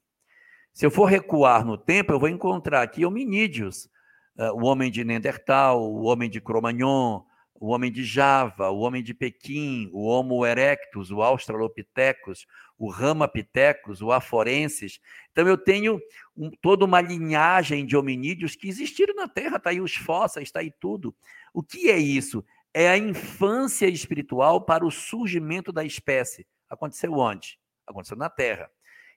[0.72, 3.86] Se eu for recuar no tempo, eu vou encontrar aqui hominídeos,
[4.36, 7.24] uh, o homem de Neandertal, o homem de Cro-Magnon,
[7.61, 12.47] o homem de Java, o homem de Pequim, o Homo erectus, o Australopithecus,
[12.78, 15.00] o Ramapithecus, o Aforensis.
[15.32, 16.00] Então eu tenho
[16.36, 20.60] um, toda uma linhagem de hominídeos que existiram na Terra, está aí os fósseis, está
[20.60, 21.14] aí tudo.
[21.52, 22.44] O que é isso?
[22.72, 26.46] É a infância espiritual para o surgimento da espécie.
[26.68, 27.58] Aconteceu onde?
[27.86, 28.70] Aconteceu na Terra.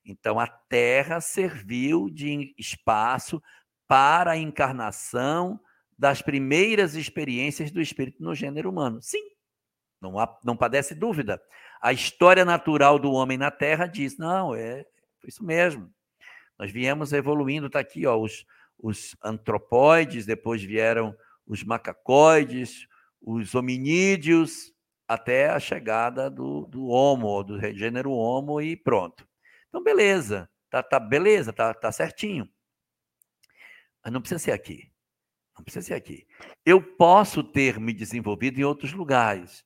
[0.03, 3.41] Então a Terra serviu de espaço
[3.87, 5.59] para a encarnação
[5.97, 8.99] das primeiras experiências do espírito no gênero humano.
[9.03, 9.21] Sim,
[10.01, 11.39] não, há, não padece dúvida.
[11.81, 14.85] A história natural do homem na Terra diz: não, é
[15.25, 15.91] isso mesmo.
[16.57, 18.45] Nós viemos evoluindo, está aqui, ó, os,
[18.77, 21.15] os antropóides, depois vieram
[21.45, 22.87] os macacoides,
[23.19, 24.71] os hominídeos,
[25.07, 29.27] até a chegada do, do Homo, do gênero Homo, e pronto.
[29.67, 32.47] Então, beleza, tá, tá beleza, tá, tá certinho.
[34.03, 34.91] Mas não precisa ser aqui.
[35.57, 36.25] Não precisa ser aqui.
[36.65, 39.65] Eu posso ter me desenvolvido em outros lugares.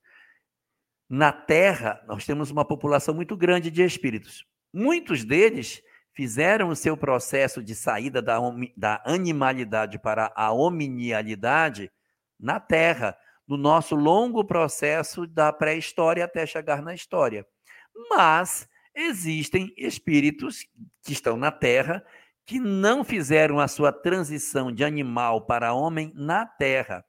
[1.10, 4.46] Na Terra, nós temos uma população muito grande de espíritos.
[4.74, 5.82] Muitos deles
[6.14, 8.40] fizeram o seu processo de saída da,
[8.76, 11.92] da animalidade para a hominialidade
[12.40, 13.16] na Terra,
[13.48, 17.46] no nosso longo processo da pré-história até chegar na história.
[18.10, 20.66] Mas existem espíritos
[21.04, 22.04] que estão na Terra
[22.46, 27.04] que não fizeram a sua transição de animal para homem na Terra.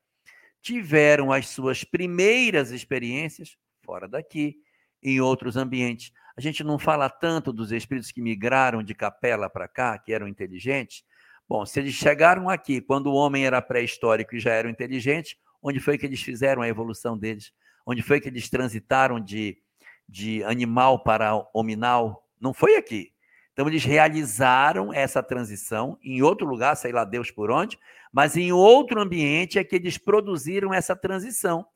[0.60, 4.56] Tiveram as suas primeiras experiências fora daqui,
[5.00, 6.12] em outros ambientes.
[6.36, 10.26] A gente não fala tanto dos espíritos que migraram de capela para cá, que eram
[10.26, 11.04] inteligentes.
[11.48, 15.78] Bom, se eles chegaram aqui quando o homem era pré-histórico e já eram inteligentes, onde
[15.78, 17.52] foi que eles fizeram a evolução deles?
[17.86, 19.56] Onde foi que eles transitaram de,
[20.08, 22.28] de animal para hominal?
[22.40, 23.12] Não foi aqui.
[23.52, 27.78] Então, eles realizaram essa transição em outro lugar, sei lá Deus por onde,
[28.12, 31.66] mas em outro ambiente é que eles produziram essa transição.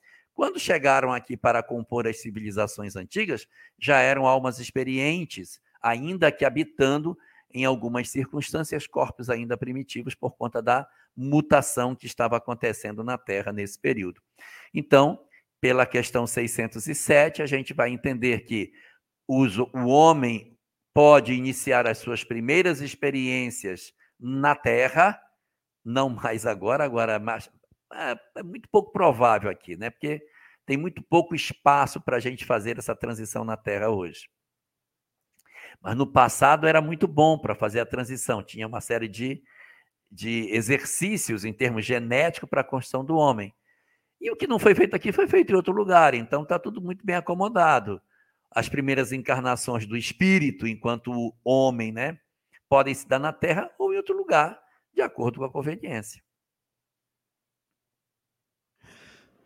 [0.41, 3.47] Quando chegaram aqui para compor as civilizações antigas,
[3.79, 7.15] já eram almas experientes, ainda que habitando
[7.53, 13.53] em algumas circunstâncias corpos ainda primitivos por conta da mutação que estava acontecendo na Terra
[13.53, 14.23] nesse período.
[14.73, 15.23] Então,
[15.61, 18.73] pela questão 607, a gente vai entender que
[19.29, 19.45] o
[19.89, 20.57] homem
[20.95, 25.21] pode iniciar as suas primeiras experiências na Terra,
[25.85, 27.51] não mais agora, agora mais,
[27.93, 29.91] é, é muito pouco provável aqui, né?
[29.91, 30.30] Porque
[30.71, 34.31] tem muito pouco espaço para a gente fazer essa transição na Terra hoje.
[35.81, 39.43] Mas no passado era muito bom para fazer a transição, tinha uma série de,
[40.09, 43.53] de exercícios em termos genéticos para a construção do homem.
[44.21, 46.81] E o que não foi feito aqui foi feito em outro lugar, então está tudo
[46.81, 48.01] muito bem acomodado
[48.49, 52.17] as primeiras encarnações do espírito enquanto homem, né?
[52.69, 54.57] Podem se dar na Terra ou em outro lugar,
[54.95, 56.23] de acordo com a conveniência.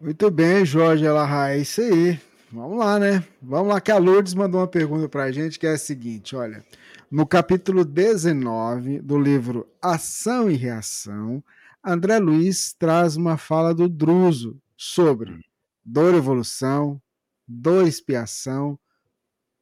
[0.05, 2.21] Muito bem, Jorge Elahá, é isso aí.
[2.53, 3.27] Vamos lá, né?
[3.41, 6.37] Vamos lá, que a Lourdes mandou uma pergunta para a gente que é a seguinte:
[6.37, 6.63] olha,
[7.11, 11.43] no capítulo 19 do livro Ação e Reação,
[11.83, 15.41] André Luiz traz uma fala do Druso sobre
[15.83, 17.01] dor evolução,
[17.49, 18.79] dor expiação,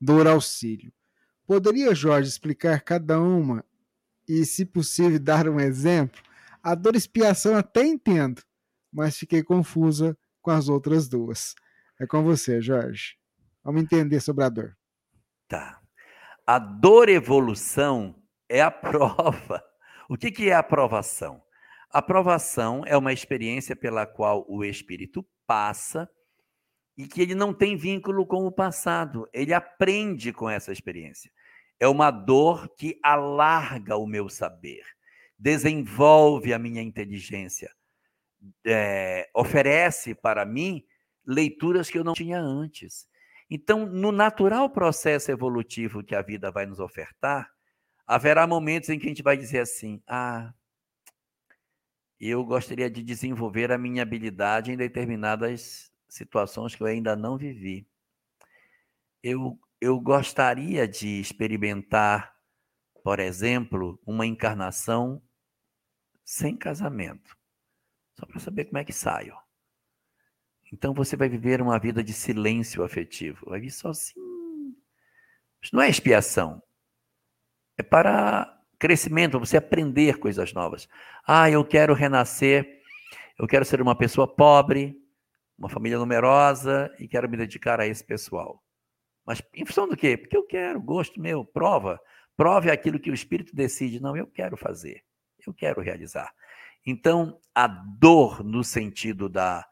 [0.00, 0.92] dor auxílio.
[1.46, 3.64] Poderia, Jorge, explicar cada uma
[4.28, 6.20] e, se possível, dar um exemplo?
[6.60, 8.42] A dor expiação até entendo,
[8.92, 11.54] mas fiquei confusa com as outras duas.
[12.00, 13.16] É com você, Jorge.
[13.64, 14.76] Vamos entender sobre a dor.
[15.48, 15.80] Tá.
[16.46, 19.64] A dor evolução é a prova.
[20.08, 21.40] O que, que é a aprovação?
[21.90, 26.08] A aprovação é uma experiência pela qual o espírito passa
[26.96, 31.30] e que ele não tem vínculo com o passado, ele aprende com essa experiência.
[31.78, 34.82] É uma dor que alarga o meu saber,
[35.38, 37.70] desenvolve a minha inteligência,
[38.66, 40.84] é, oferece para mim
[41.26, 43.06] leituras que eu não tinha antes.
[43.50, 47.50] Então, no natural processo evolutivo que a vida vai nos ofertar,
[48.06, 50.52] haverá momentos em que a gente vai dizer assim: ah,
[52.18, 57.86] eu gostaria de desenvolver a minha habilidade em determinadas situações que eu ainda não vivi.
[59.22, 62.34] Eu, eu gostaria de experimentar,
[63.02, 65.22] por exemplo, uma encarnação
[66.24, 67.36] sem casamento,
[68.14, 69.36] só para saber como é que saio.
[70.72, 74.74] Então você vai viver uma vida de silêncio afetivo, vai vir sozinho.
[75.62, 76.62] Isso não é expiação.
[77.76, 80.88] É para crescimento, você aprender coisas novas.
[81.26, 82.80] Ah, eu quero renascer,
[83.38, 85.00] eu quero ser uma pessoa pobre,
[85.56, 88.62] uma família numerosa e quero me dedicar a esse pessoal.
[89.24, 90.16] Mas em função do quê?
[90.16, 92.00] Porque eu quero, gosto meu, prova.
[92.36, 94.00] Prove aquilo que o espírito decide.
[94.00, 95.04] Não, eu quero fazer,
[95.46, 96.34] eu quero realizar.
[96.84, 99.66] Então, a dor no sentido da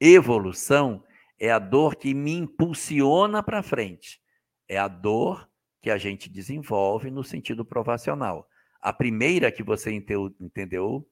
[0.00, 1.04] Evolução
[1.38, 4.20] é a dor que me impulsiona para frente.
[4.68, 5.48] É a dor
[5.80, 8.48] que a gente desenvolve no sentido provacional.
[8.80, 11.08] A primeira que você entendeu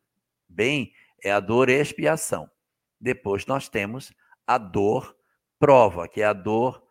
[0.48, 0.92] bem
[1.22, 2.50] é a dor expiação.
[3.00, 4.12] Depois nós temos
[4.46, 5.16] a dor
[5.58, 6.82] prova, que é a dor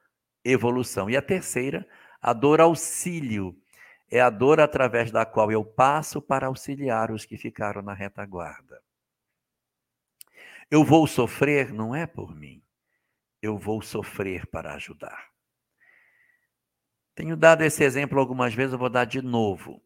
[0.43, 1.09] evolução.
[1.09, 1.87] E a terceira,
[2.21, 3.60] a dor auxílio.
[4.11, 8.83] É a dor através da qual eu passo para auxiliar os que ficaram na retaguarda.
[10.69, 12.61] Eu vou sofrer não é por mim.
[13.41, 15.31] Eu vou sofrer para ajudar.
[17.15, 19.81] Tenho dado esse exemplo algumas vezes, eu vou dar de novo.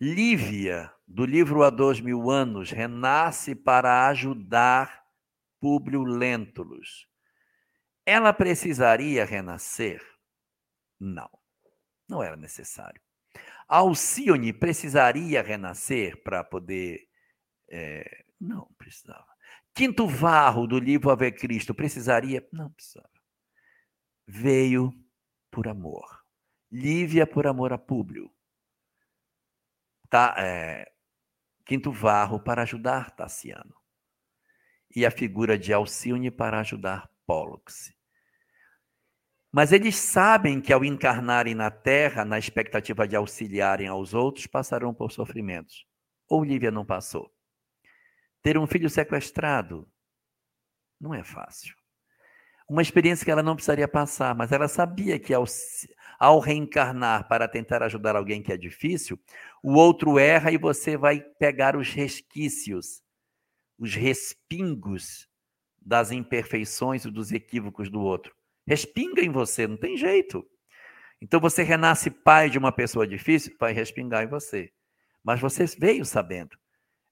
[0.00, 5.04] Lívia, do livro Há Dois Mil Anos, renasce para ajudar
[5.60, 7.06] Públio Lentulus.
[8.04, 10.04] Ela precisaria renascer?
[10.98, 11.30] Não,
[12.12, 13.00] não era necessário.
[13.66, 17.08] Alcione precisaria renascer para poder
[17.70, 19.26] é, não precisava.
[19.74, 22.46] Quinto Varro, do livro Ave Cristo, precisaria?
[22.52, 23.08] Não precisava.
[24.26, 24.92] Veio
[25.50, 26.22] por amor.
[26.70, 28.30] Lívia por amor a Públio.
[30.10, 30.92] Tá, é,
[31.64, 33.74] Quinto Varro para ajudar Tassiano.
[34.94, 37.94] E a figura de Alcione para ajudar Pollux.
[39.52, 44.94] Mas eles sabem que ao encarnarem na Terra, na expectativa de auxiliarem aos outros, passarão
[44.94, 45.86] por sofrimentos.
[46.26, 47.30] Ou Lívia não passou?
[48.42, 49.86] Ter um filho sequestrado
[50.98, 51.76] não é fácil.
[52.66, 55.44] Uma experiência que ela não precisaria passar, mas ela sabia que ao,
[56.18, 59.20] ao reencarnar para tentar ajudar alguém que é difícil,
[59.62, 63.02] o outro erra e você vai pegar os resquícios,
[63.78, 65.28] os respingos
[65.78, 68.34] das imperfeições e dos equívocos do outro.
[68.66, 70.46] Respinga em você, não tem jeito.
[71.20, 74.72] Então você renasce pai de uma pessoa difícil, vai respingar em você.
[75.22, 76.58] Mas você veio sabendo.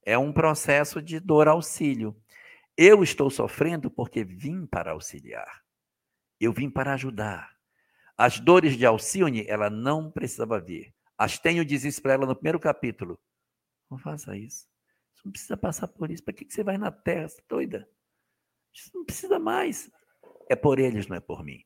[0.04, 2.16] É um processo de dor auxílio.
[2.76, 5.62] Eu estou sofrendo porque vim para auxiliar.
[6.40, 7.54] Eu vim para ajudar.
[8.16, 10.94] As dores de Alcione, ela não precisava vir.
[11.16, 13.18] Astenho diz isso para ela no primeiro capítulo.
[13.90, 14.66] Não faça isso.
[15.14, 16.24] Você não precisa passar por isso.
[16.24, 17.28] Para que você vai na terra?
[17.28, 17.88] Você é doida?
[18.74, 19.90] Você não precisa mais.
[20.50, 21.62] É por eles, não é por mim.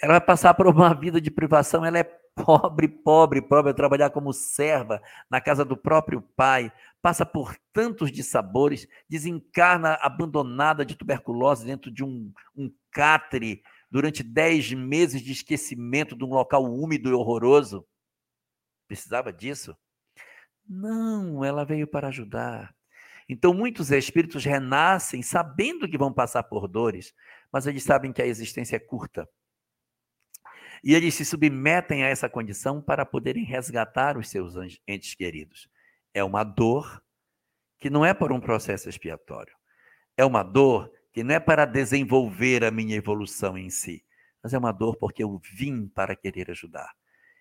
[0.00, 1.84] Ela vai passar por uma vida de privação.
[1.84, 2.04] Ela é
[2.34, 8.10] pobre, pobre, pobre, vai trabalhar como serva na casa do próprio pai, passa por tantos
[8.10, 16.16] dissabores, desencarna abandonada de tuberculose dentro de um, um catre durante dez meses de esquecimento
[16.16, 17.86] de um local úmido e horroroso.
[18.88, 19.76] Precisava disso?
[20.66, 22.74] Não, ela veio para ajudar.
[23.28, 27.12] Então, muitos espíritos renascem sabendo que vão passar por dores,
[27.52, 29.28] mas eles sabem que a existência é curta
[30.82, 34.54] e eles se submetem a essa condição para poderem resgatar os seus
[34.86, 35.68] entes queridos.
[36.12, 37.02] É uma dor
[37.78, 39.54] que não é por um processo expiatório.
[40.16, 44.04] É uma dor que não é para desenvolver a minha evolução em si,
[44.42, 46.92] mas é uma dor porque eu vim para querer ajudar.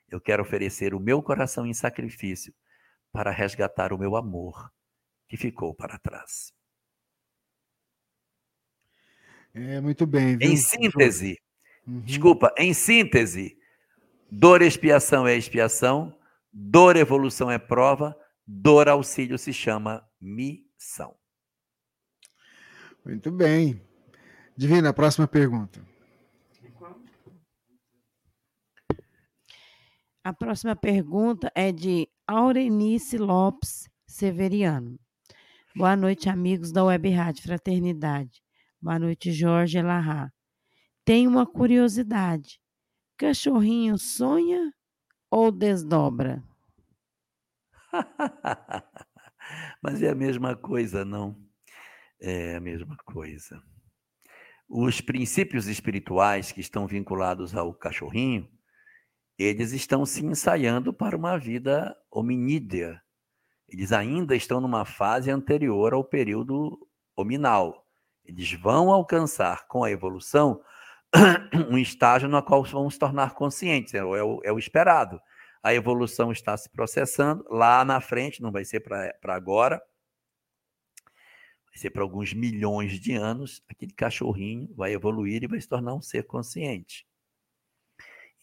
[0.10, 2.54] Eu quero oferecer o meu coração em sacrifício
[3.12, 4.72] para resgatar o meu amor
[5.28, 6.54] que ficou para trás.
[9.56, 10.38] É muito bem.
[10.38, 10.52] Viu?
[10.52, 11.40] Em síntese,
[11.88, 12.02] Uhum.
[12.02, 13.58] Desculpa, em síntese,
[14.32, 16.18] dor expiação é expiação,
[16.52, 21.16] dor evolução é prova, dor auxílio se chama missão.
[23.06, 23.80] Muito bem.
[24.58, 25.80] Divina, próxima pergunta.
[30.24, 35.00] A próxima pergunta é de Aurenice Lopes Severiano.
[35.76, 38.45] Boa noite, amigos da Web Rádio Fraternidade.
[38.86, 40.32] Boa noite, Jorge Elahá
[41.04, 42.62] tem uma curiosidade.
[43.18, 44.72] Cachorrinho sonha
[45.28, 46.44] ou desdobra?
[49.82, 51.36] Mas é a mesma coisa, não?
[52.22, 53.60] É a mesma coisa.
[54.70, 58.48] Os princípios espirituais que estão vinculados ao cachorrinho,
[59.36, 63.02] eles estão se ensaiando para uma vida hominídea.
[63.68, 67.85] Eles ainda estão numa fase anterior ao período hominal.
[68.26, 70.62] Eles vão alcançar, com a evolução,
[71.70, 75.22] um estágio no qual vão se tornar conscientes, é o, é o esperado.
[75.64, 79.82] A evolução está se processando, lá na frente, não vai ser para agora,
[81.68, 85.94] vai ser para alguns milhões de anos, aquele cachorrinho vai evoluir e vai se tornar
[85.94, 87.08] um ser consciente.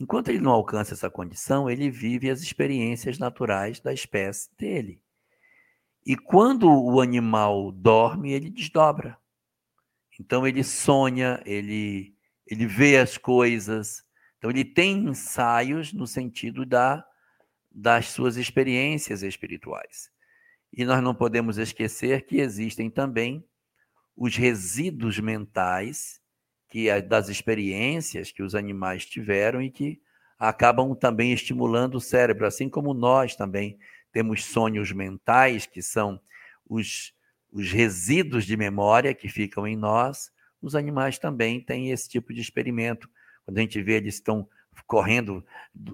[0.00, 5.00] Enquanto ele não alcança essa condição, ele vive as experiências naturais da espécie dele.
[6.04, 9.16] E quando o animal dorme, ele desdobra.
[10.22, 12.14] Então ele sonha, ele,
[12.46, 14.04] ele vê as coisas.
[14.38, 17.04] Então ele tem ensaios no sentido da,
[17.68, 20.12] das suas experiências espirituais.
[20.72, 23.44] E nós não podemos esquecer que existem também
[24.16, 26.22] os resíduos mentais
[26.68, 30.00] que é das experiências que os animais tiveram e que
[30.38, 33.76] acabam também estimulando o cérebro, assim como nós também
[34.12, 36.18] temos sonhos mentais, que são
[36.66, 37.12] os,
[37.52, 42.40] os resíduos de memória que ficam em nós, os animais também têm esse tipo de
[42.40, 43.08] experimento.
[43.44, 44.48] Quando a gente vê eles estão
[44.86, 45.44] correndo,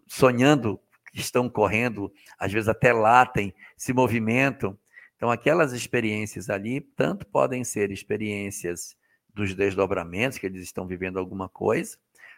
[0.06, 0.80] sonhando
[1.12, 4.78] estão correndo, às vezes até latem, se movimentam.
[5.16, 8.96] Então, aquelas experiências ali, tanto podem ser experiências
[9.34, 11.96] dos desdobramentos, que eles estão vivendo alguma coisa,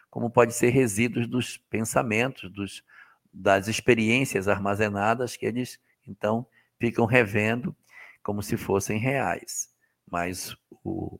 [0.09, 2.83] como pode ser resíduos dos pensamentos, dos,
[3.31, 6.45] das experiências armazenadas que eles então
[6.79, 7.75] ficam revendo
[8.23, 9.69] como se fossem reais.
[10.09, 11.19] Mas o,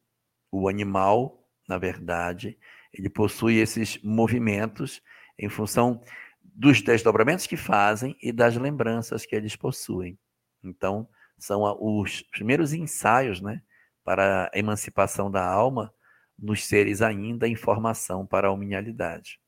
[0.52, 2.58] o animal, na verdade,
[2.94, 5.02] ele possui esses movimentos
[5.38, 6.02] em função
[6.42, 10.20] dos desdobramentos que fazem e das lembranças que eles possuem.
[10.64, 13.62] Então, são os primeiros ensaios, né,
[14.04, 15.94] para a emancipação da alma
[16.38, 19.40] nos seres ainda em formação para a humanidade.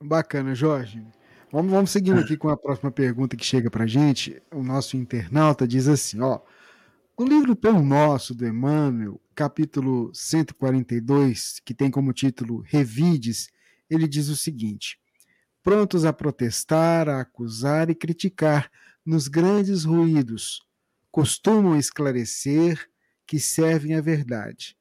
[0.00, 1.04] Bacana, Jorge.
[1.50, 4.42] Vamos, vamos seguindo aqui com a próxima pergunta que chega para gente.
[4.52, 6.40] O nosso internauta diz assim: ó,
[7.16, 13.48] o livro Pão Nosso do Emmanuel, capítulo 142, que tem como título Revides,
[13.88, 15.00] ele diz o seguinte:
[15.62, 18.70] prontos a protestar, a acusar e criticar
[19.02, 20.60] nos grandes ruídos,
[21.10, 22.90] costumam esclarecer
[23.26, 24.76] que servem à verdade.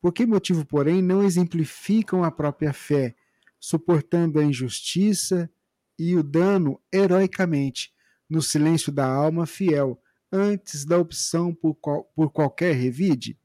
[0.00, 3.14] Por que motivo, porém, não exemplificam a própria fé,
[3.60, 5.50] suportando a injustiça
[5.98, 7.92] e o dano heroicamente,
[8.28, 10.00] no silêncio da alma fiel,
[10.32, 13.38] antes da opção por, qual, por qualquer revide?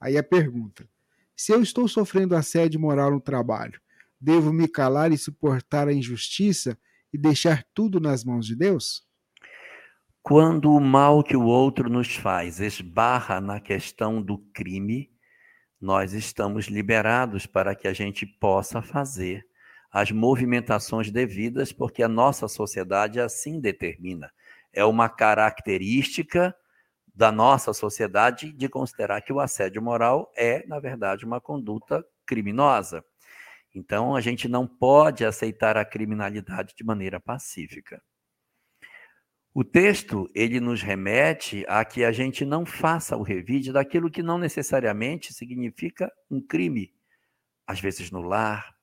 [0.00, 0.88] Aí a pergunta:
[1.36, 3.80] se eu estou sofrendo assédio moral no trabalho,
[4.20, 6.78] devo me calar e suportar a injustiça
[7.12, 9.06] e deixar tudo nas mãos de Deus?
[10.22, 15.10] Quando o mal que o outro nos faz esbarra na questão do crime,
[15.80, 19.47] nós estamos liberados para que a gente possa fazer
[19.90, 24.30] as movimentações devidas, porque a nossa sociedade assim determina.
[24.72, 26.54] É uma característica
[27.14, 33.04] da nossa sociedade de considerar que o assédio moral é, na verdade, uma conduta criminosa.
[33.74, 38.00] Então, a gente não pode aceitar a criminalidade de maneira pacífica.
[39.52, 44.22] O texto, ele nos remete a que a gente não faça o revide daquilo que
[44.22, 46.94] não necessariamente significa um crime.
[47.66, 48.77] Às vezes no lar,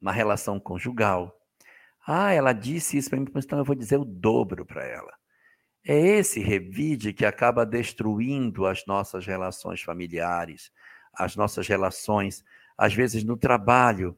[0.00, 1.34] na relação conjugal.
[2.06, 5.12] Ah, ela disse isso para mim, então eu vou dizer o dobro para ela.
[5.86, 10.70] É esse revide que acaba destruindo as nossas relações familiares,
[11.14, 12.44] as nossas relações,
[12.76, 14.16] às vezes no trabalho.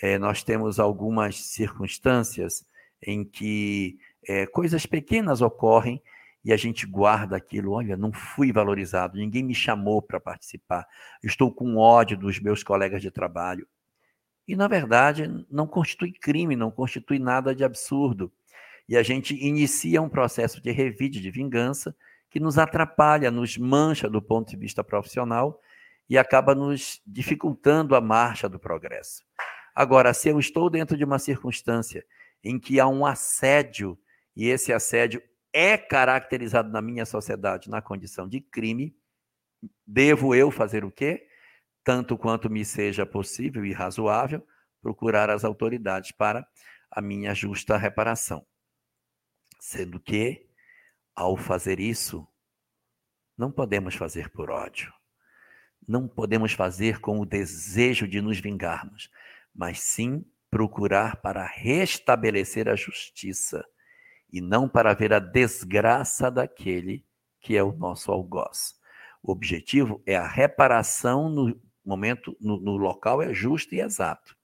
[0.00, 2.64] É, nós temos algumas circunstâncias
[3.02, 3.98] em que
[4.28, 6.02] é, coisas pequenas ocorrem
[6.44, 7.72] e a gente guarda aquilo.
[7.72, 10.86] Olha, não fui valorizado, ninguém me chamou para participar,
[11.22, 13.66] estou com ódio dos meus colegas de trabalho.
[14.46, 18.32] E, na verdade, não constitui crime, não constitui nada de absurdo.
[18.88, 21.94] E a gente inicia um processo de revide, de vingança,
[22.30, 25.60] que nos atrapalha, nos mancha do ponto de vista profissional
[26.08, 29.24] e acaba nos dificultando a marcha do progresso.
[29.74, 32.04] Agora, se eu estou dentro de uma circunstância
[32.42, 33.98] em que há um assédio
[34.36, 35.22] e esse assédio
[35.52, 38.94] é caracterizado na minha sociedade na condição de crime,
[39.86, 41.25] devo eu fazer o quê?
[41.86, 44.44] Tanto quanto me seja possível e razoável,
[44.82, 46.44] procurar as autoridades para
[46.90, 48.44] a minha justa reparação.
[49.60, 50.48] Sendo que,
[51.14, 52.26] ao fazer isso,
[53.38, 54.92] não podemos fazer por ódio.
[55.86, 59.08] Não podemos fazer com o desejo de nos vingarmos,
[59.54, 63.64] mas sim procurar para restabelecer a justiça
[64.32, 67.06] e não para ver a desgraça daquele
[67.38, 68.74] que é o nosso algoz.
[69.22, 74.36] O objetivo é a reparação no momento, no, no local é justo e exato.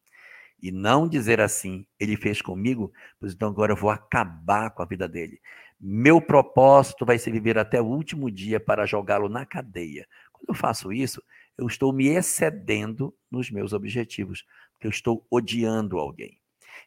[0.61, 4.87] E não dizer assim, ele fez comigo, pois então agora eu vou acabar com a
[4.87, 5.41] vida dele.
[5.81, 10.07] Meu propósito vai ser viver até o último dia para jogá-lo na cadeia.
[10.33, 11.21] Quando eu faço isso,
[11.59, 16.39] eu estou me excedendo nos meus objetivos, porque eu estou odiando alguém.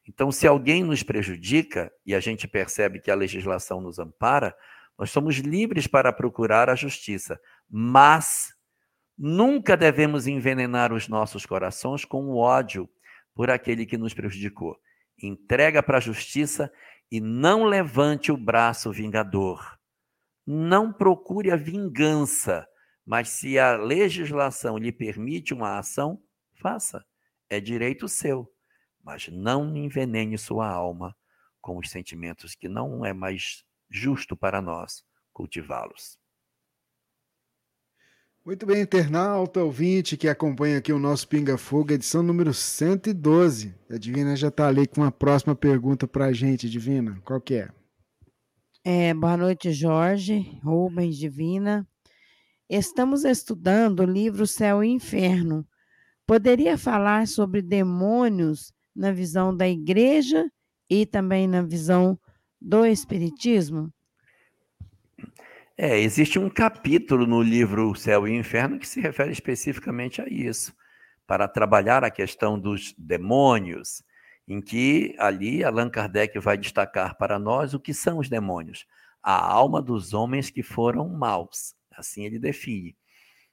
[0.08, 4.56] Então, se alguém nos prejudica e a gente percebe que a legislação nos ampara,
[4.98, 7.40] nós somos livres para procurar a justiça,
[7.70, 8.55] mas
[9.18, 12.90] nunca devemos envenenar os nossos corações com o ódio
[13.34, 14.78] por aquele que nos prejudicou.
[15.22, 16.72] Entrega para a justiça
[17.12, 19.78] e não levante o braço vingador.
[20.46, 22.68] Não procure a vingança,
[23.06, 26.22] mas se a legislação lhe permite uma ação,
[26.62, 27.06] faça.
[27.50, 28.52] É direito seu.
[29.04, 31.16] Mas não envenene sua alma
[31.62, 36.20] com os sentimentos que não é mais justo para nós cultivá-los.
[38.46, 43.74] Muito bem, internauta, ouvinte que acompanha aqui o nosso Pinga Fogo, edição número 112.
[43.90, 47.20] A Divina já está ali com uma próxima pergunta para a gente, Divina.
[47.26, 47.70] Qual que é?
[48.84, 49.16] é?
[49.16, 51.88] Boa noite, Jorge, Rubens, Divina.
[52.70, 55.68] Estamos estudando o livro Céu e Inferno.
[56.28, 60.48] Poderia falar sobre demônios na visão da igreja
[60.88, 62.16] e também na visão
[62.62, 63.92] do Espiritismo?
[65.78, 70.74] É, existe um capítulo no livro Céu e Inferno que se refere especificamente a isso,
[71.28, 74.02] para trabalhar a questão dos demônios,
[74.48, 78.86] em que ali Allan Kardec vai destacar para nós o que são os demônios.
[79.22, 82.96] A alma dos homens que foram maus, assim ele define.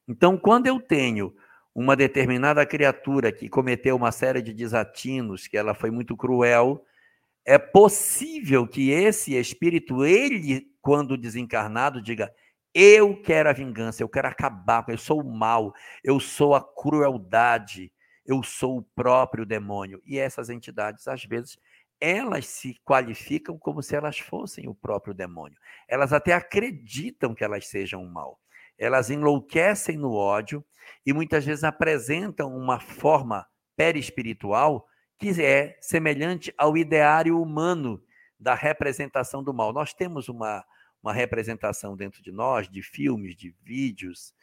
[0.06, 1.34] Então, quando eu tenho
[1.74, 6.84] uma determinada criatura que cometeu uma série de desatinos, que ela foi muito cruel,
[7.44, 12.32] é possível que esse espírito, ele quando desencarnado, diga:
[12.74, 15.72] Eu quero a vingança, eu quero acabar eu sou o mal,
[16.02, 17.92] eu sou a crueldade,
[18.24, 20.00] eu sou o próprio demônio.
[20.04, 21.56] E essas entidades, às vezes,
[22.00, 25.56] elas se qualificam como se elas fossem o próprio demônio.
[25.88, 28.40] Elas até acreditam que elas sejam o mal.
[28.76, 30.64] Elas enlouquecem no ódio
[31.06, 34.86] e muitas vezes apresentam uma forma perispiritual
[35.18, 38.02] que é semelhante ao ideário humano
[38.38, 39.72] da representação do mal.
[39.72, 40.64] Nós temos uma,
[41.02, 44.34] uma representação dentro de nós de filmes, de vídeos,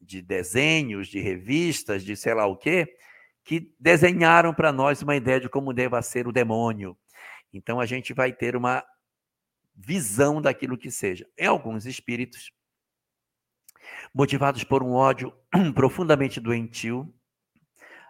[0.00, 2.96] de desenhos, de revistas, de sei lá o quê,
[3.42, 6.96] que desenharam para nós uma ideia de como deva ser o demônio.
[7.52, 8.84] Então a gente vai ter uma
[9.74, 11.26] visão daquilo que seja.
[11.38, 12.50] Em alguns espíritos,
[14.12, 15.32] motivados por um ódio
[15.74, 17.12] profundamente doentio,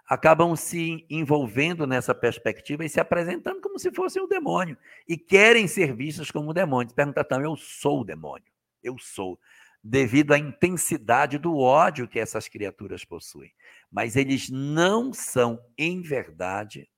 [0.09, 4.79] acabam se envolvendo nessa perspectiva e se apresentando como se fossem o demônio
[5.09, 6.93] e querem ser vistos como demônios.
[6.93, 8.47] Pergunta então, eu sou o demônio,
[8.83, 9.39] eu sou,
[9.83, 13.53] devido à intensidade do ódio que essas criaturas possuem.
[13.91, 16.89] Mas eles não são, em verdade,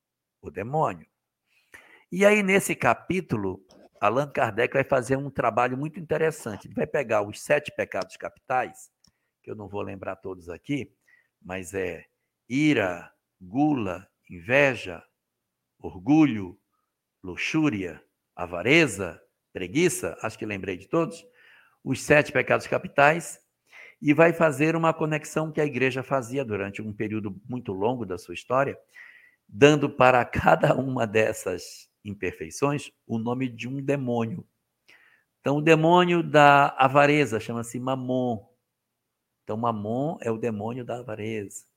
[0.41, 1.07] o demônio.
[2.11, 3.63] E aí, nesse capítulo,
[4.01, 6.67] Allan Kardec vai fazer um trabalho muito interessante.
[6.67, 8.89] Ele vai pegar os sete pecados capitais,
[9.43, 10.91] que eu não vou lembrar todos aqui,
[11.41, 12.08] mas é
[12.49, 15.03] ira, gula, inveja,
[15.77, 16.59] orgulho,
[17.23, 18.03] luxúria,
[18.35, 19.21] avareza,
[19.53, 21.23] preguiça, acho que lembrei de todos,
[21.83, 23.39] os sete pecados capitais,
[24.01, 28.17] e vai fazer uma conexão que a igreja fazia durante um período muito longo da
[28.17, 28.79] sua história,
[29.47, 34.45] dando para cada uma dessas imperfeições o nome de um demônio.
[35.41, 38.45] Então, o demônio da avareza chama-se Mamon.
[39.43, 41.68] Então, Mamon é o demônio da avareza.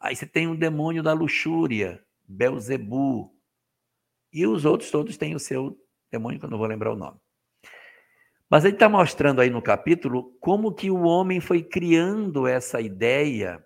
[0.00, 3.36] Aí você tem o demônio da luxúria, Belzebu.
[4.32, 5.78] E os outros todos têm o seu
[6.10, 7.18] demônio, que eu não vou lembrar o nome.
[8.48, 13.64] Mas ele está mostrando aí no capítulo como que o homem foi criando essa ideia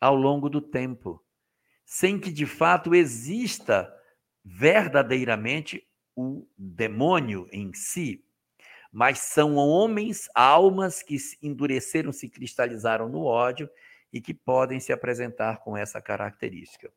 [0.00, 1.22] ao longo do tempo,
[1.84, 3.92] sem que de fato exista
[4.44, 8.24] verdadeiramente o demônio em si,
[8.92, 13.68] mas são homens, almas que endureceram, se cristalizaram no ódio
[14.14, 16.88] e que podem se apresentar com essa característica.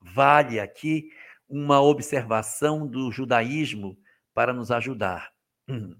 [0.00, 1.10] Vale aqui
[1.48, 3.98] uma observação do judaísmo
[4.32, 5.32] para nos ajudar.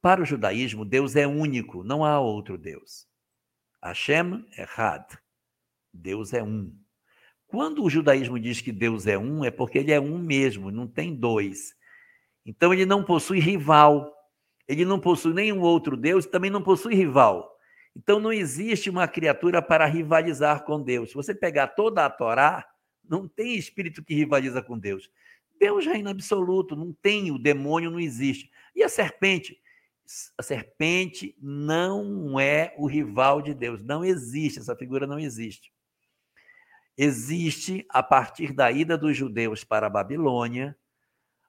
[0.00, 3.06] Para o judaísmo, Deus é único, não há outro Deus.
[3.82, 5.18] Hashem é Had.
[5.92, 6.72] Deus é um.
[7.48, 10.86] Quando o judaísmo diz que Deus é um, é porque ele é um mesmo, não
[10.86, 11.74] tem dois.
[12.46, 14.12] Então ele não possui rival.
[14.68, 17.57] Ele não possui nenhum outro Deus, também não possui rival.
[17.98, 21.08] Então não existe uma criatura para rivalizar com Deus.
[21.08, 22.64] Se você pegar toda a Torá,
[23.08, 25.10] Não tem espírito que rivaliza com Deus.
[25.58, 28.50] Deus reina absoluto, não tem, o demônio não existe.
[28.76, 29.60] E a serpente?
[30.36, 35.72] A serpente não é o rival de Deus, não existe, essa figura não existe.
[36.96, 40.76] Existe, a partir da ida dos judeus para a Babilônia,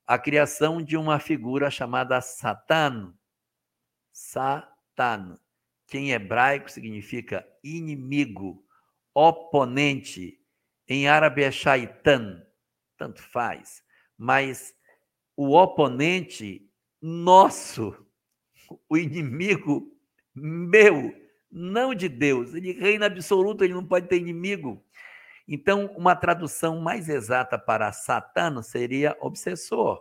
[0.06, 3.14] a criação de uma figura chamada Satan.
[4.12, 5.38] Satan,
[5.90, 8.64] que em hebraico significa inimigo,
[9.14, 10.40] oponente.
[10.88, 12.46] Em árabe é shaitan,
[12.98, 13.84] tanto faz.
[14.18, 14.74] Mas
[15.36, 16.70] o oponente
[17.02, 17.96] nosso,
[18.88, 19.92] o inimigo
[20.36, 21.14] meu,
[21.52, 22.54] não de Deus.
[22.54, 24.84] Ele reina absoluto, ele não pode ter inimigo.
[25.48, 30.00] Então, uma tradução mais exata para Satã seria obsessor,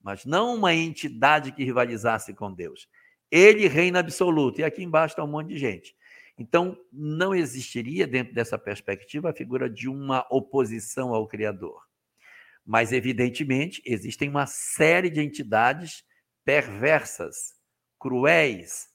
[0.00, 2.88] mas não uma entidade que rivalizasse com Deus.
[3.30, 5.96] Ele reina absoluto, e aqui embaixo está um monte de gente.
[6.38, 11.82] Então, não existiria, dentro dessa perspectiva, a figura de uma oposição ao Criador.
[12.64, 16.04] Mas, evidentemente, existem uma série de entidades
[16.44, 17.54] perversas,
[17.98, 18.88] cruéis,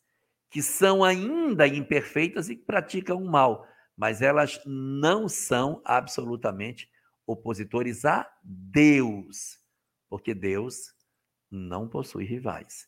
[0.49, 6.89] que são ainda imperfeitas e praticam o mal mas elas não são absolutamente
[7.25, 9.59] opositores a Deus,
[10.09, 10.93] porque Deus
[11.49, 12.87] não possui rivais.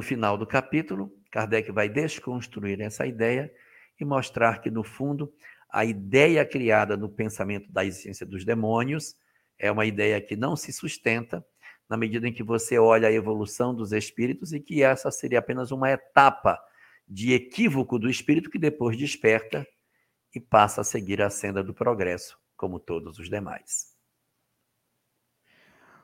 [0.00, 3.52] No final do capítulo, Kardec vai desconstruir essa ideia
[4.00, 5.30] e mostrar que, no fundo,
[5.68, 9.14] a ideia criada no pensamento da existência dos demônios
[9.58, 11.44] é uma ideia que não se sustenta
[11.86, 15.70] na medida em que você olha a evolução dos espíritos e que essa seria apenas
[15.70, 16.58] uma etapa
[17.06, 19.66] de equívoco do espírito que depois desperta
[20.34, 23.89] e passa a seguir a senda do progresso, como todos os demais.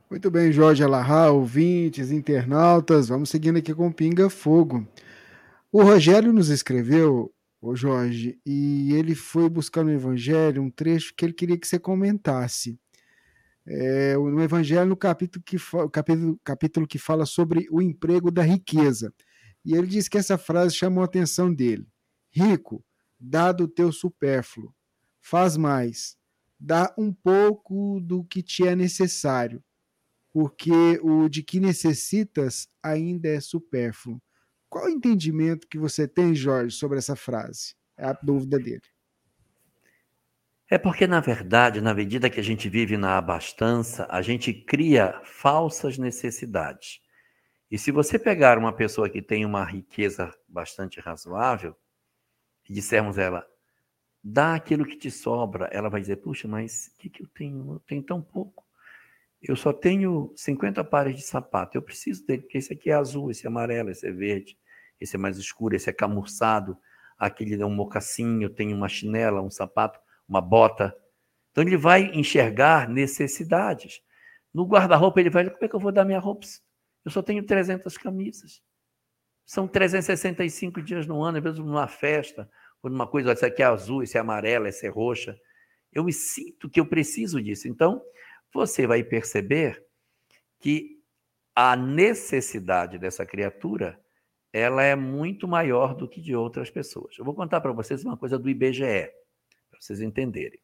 [0.09, 4.86] Muito bem, Jorge Alahá, ouvintes, internautas, vamos seguindo aqui com Pinga Fogo.
[5.72, 11.24] O Rogério nos escreveu, o Jorge, e ele foi buscar no Evangelho um trecho que
[11.24, 12.78] ele queria que você comentasse.
[13.66, 15.57] É, no Evangelho, no capítulo que,
[15.92, 19.12] capítulo, capítulo que fala sobre o emprego da riqueza.
[19.64, 21.84] E ele disse que essa frase chamou a atenção dele.
[22.30, 22.84] Rico,
[23.18, 24.72] dá do teu supérfluo.
[25.20, 26.16] Faz mais,
[26.61, 29.61] dá um pouco do que te é necessário,
[30.37, 34.20] porque o de que necessitas ainda é supérfluo.
[34.68, 37.74] Qual o entendimento que você tem, Jorge, sobre essa frase?
[37.97, 38.82] É a dúvida dele.
[40.70, 45.18] É porque, na verdade, na medida que a gente vive na abastança, a gente cria
[45.24, 47.01] falsas necessidades.
[47.70, 51.74] E se você pegar uma pessoa que tem uma riqueza bastante razoável,
[52.68, 53.47] e dissermos a ela,
[54.22, 57.72] dá aquilo que te sobra, ela vai dizer, puxa, mas o que, que eu tenho?
[57.72, 58.65] Eu tenho tão pouco.
[59.47, 63.30] Eu só tenho 50 pares de sapato, eu preciso dele, porque esse aqui é azul,
[63.30, 64.59] esse é amarelo, esse é verde,
[65.01, 66.76] esse é mais escuro, esse é camurçado,
[67.16, 70.92] aquele é um mocassim, eu tenho uma chinela, um sapato, uma bota.
[71.53, 74.03] Então ele vai enxergar necessidades.
[74.53, 76.44] No guarda-roupa ele vai, como é que eu vou dar minha roupa?
[77.05, 78.61] Eu só tenho 300 camisas.
[79.44, 82.51] São 365 dias no ano, às vezes numa festa,
[82.82, 85.38] ou numa coisa, essa aqui é azul, esse é amarela, essa é roxa.
[85.92, 87.68] Eu me sinto que eu preciso disso.
[87.68, 88.03] Então,
[88.53, 89.84] você vai perceber
[90.59, 91.03] que
[91.55, 94.01] a necessidade dessa criatura
[94.53, 97.18] ela é muito maior do que de outras pessoas.
[97.18, 99.11] Eu vou contar para vocês uma coisa do IBGE,
[99.70, 100.61] para vocês entenderem.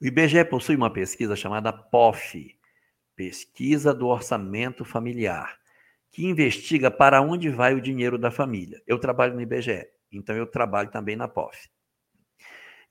[0.00, 2.56] O IBGE possui uma pesquisa chamada POF,
[3.14, 5.58] Pesquisa do Orçamento Familiar
[6.10, 8.82] que investiga para onde vai o dinheiro da família.
[8.86, 11.68] Eu trabalho no IBGE, então eu trabalho também na POF.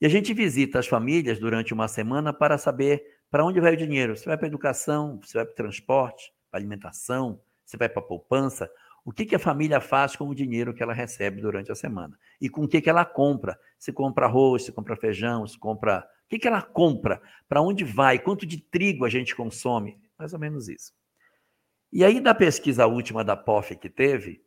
[0.00, 3.76] E a gente visita as famílias durante uma semana para saber para onde vai o
[3.76, 4.16] dinheiro.
[4.16, 8.00] Você vai para a educação, você vai para o transporte, para alimentação, você vai para
[8.00, 8.70] a poupança.
[9.04, 12.18] O que, que a família faz com o dinheiro que ela recebe durante a semana?
[12.40, 13.58] E com o que, que ela compra?
[13.78, 16.06] Se compra arroz, se compra feijão, se compra.
[16.26, 17.20] O que, que ela compra?
[17.48, 18.18] Para onde vai?
[18.18, 19.98] Quanto de trigo a gente consome?
[20.18, 20.92] Mais ou menos isso.
[21.90, 24.44] E aí, da pesquisa última da POF que teve,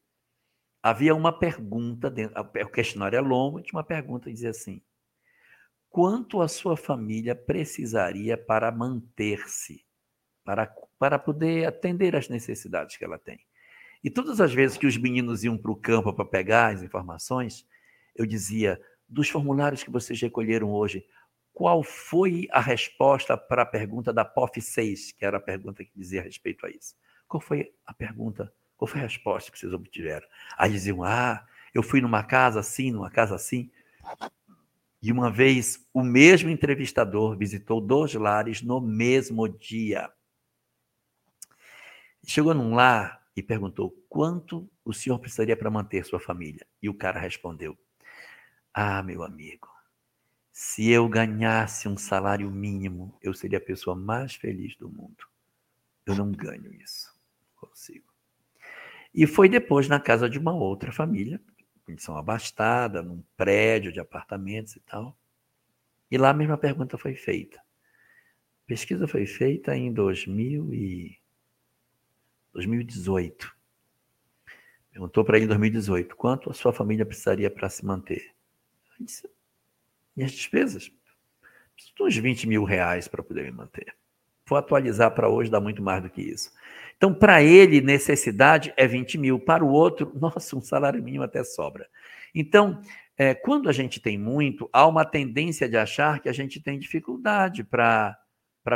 [0.81, 4.79] havia uma pergunta, dentro, o questionário é longo, tinha uma pergunta que dizia assim:
[5.91, 9.85] quanto a sua família precisaria para manter-se,
[10.43, 10.65] para,
[10.97, 13.39] para poder atender às necessidades que ela tem?
[14.03, 17.67] E todas as vezes que os meninos iam para o campo para pegar as informações,
[18.15, 21.05] eu dizia: dos formulários que vocês recolheram hoje,
[21.53, 25.91] qual foi a resposta para a pergunta da POF 6, que era a pergunta que
[25.93, 26.95] dizia a respeito a isso?
[27.27, 28.51] Qual foi a pergunta?
[28.77, 30.25] Qual foi a resposta que vocês obtiveram?
[30.57, 33.69] Aí diziam: Ah, eu fui numa casa assim, numa casa assim.
[35.01, 40.11] E uma vez o mesmo entrevistador visitou dois lares no mesmo dia.
[42.23, 46.65] Chegou num lar e perguntou: quanto o senhor precisaria para manter sua família?
[46.81, 47.75] E o cara respondeu:
[48.73, 49.67] Ah, meu amigo,
[50.51, 55.25] Se eu ganhasse um salário mínimo, eu seria a pessoa mais feliz do mundo.
[56.05, 57.11] Eu não ganho isso.
[57.39, 58.05] Não consigo.
[59.13, 61.41] E foi depois na casa de uma outra família,
[61.91, 65.17] condição abastada, num prédio de apartamentos e tal.
[66.09, 67.57] E lá a mesma pergunta foi feita.
[67.59, 71.17] A pesquisa foi feita em 2000 e
[72.53, 73.55] 2018.
[74.91, 78.33] Perguntou para ele em 2018 quanto a sua família precisaria para se manter.
[78.99, 79.29] Disse,
[80.15, 80.91] e as despesas?
[81.73, 83.95] Preciso de uns 20 mil reais para poder me manter.
[84.45, 86.51] Vou atualizar para hoje, dá muito mais do que isso.
[87.01, 89.39] Então, para ele, necessidade é 20 mil.
[89.39, 91.89] Para o outro, nossa, um salário mínimo até sobra.
[92.33, 92.79] Então,
[93.17, 96.77] é, quando a gente tem muito, há uma tendência de achar que a gente tem
[96.77, 98.15] dificuldade para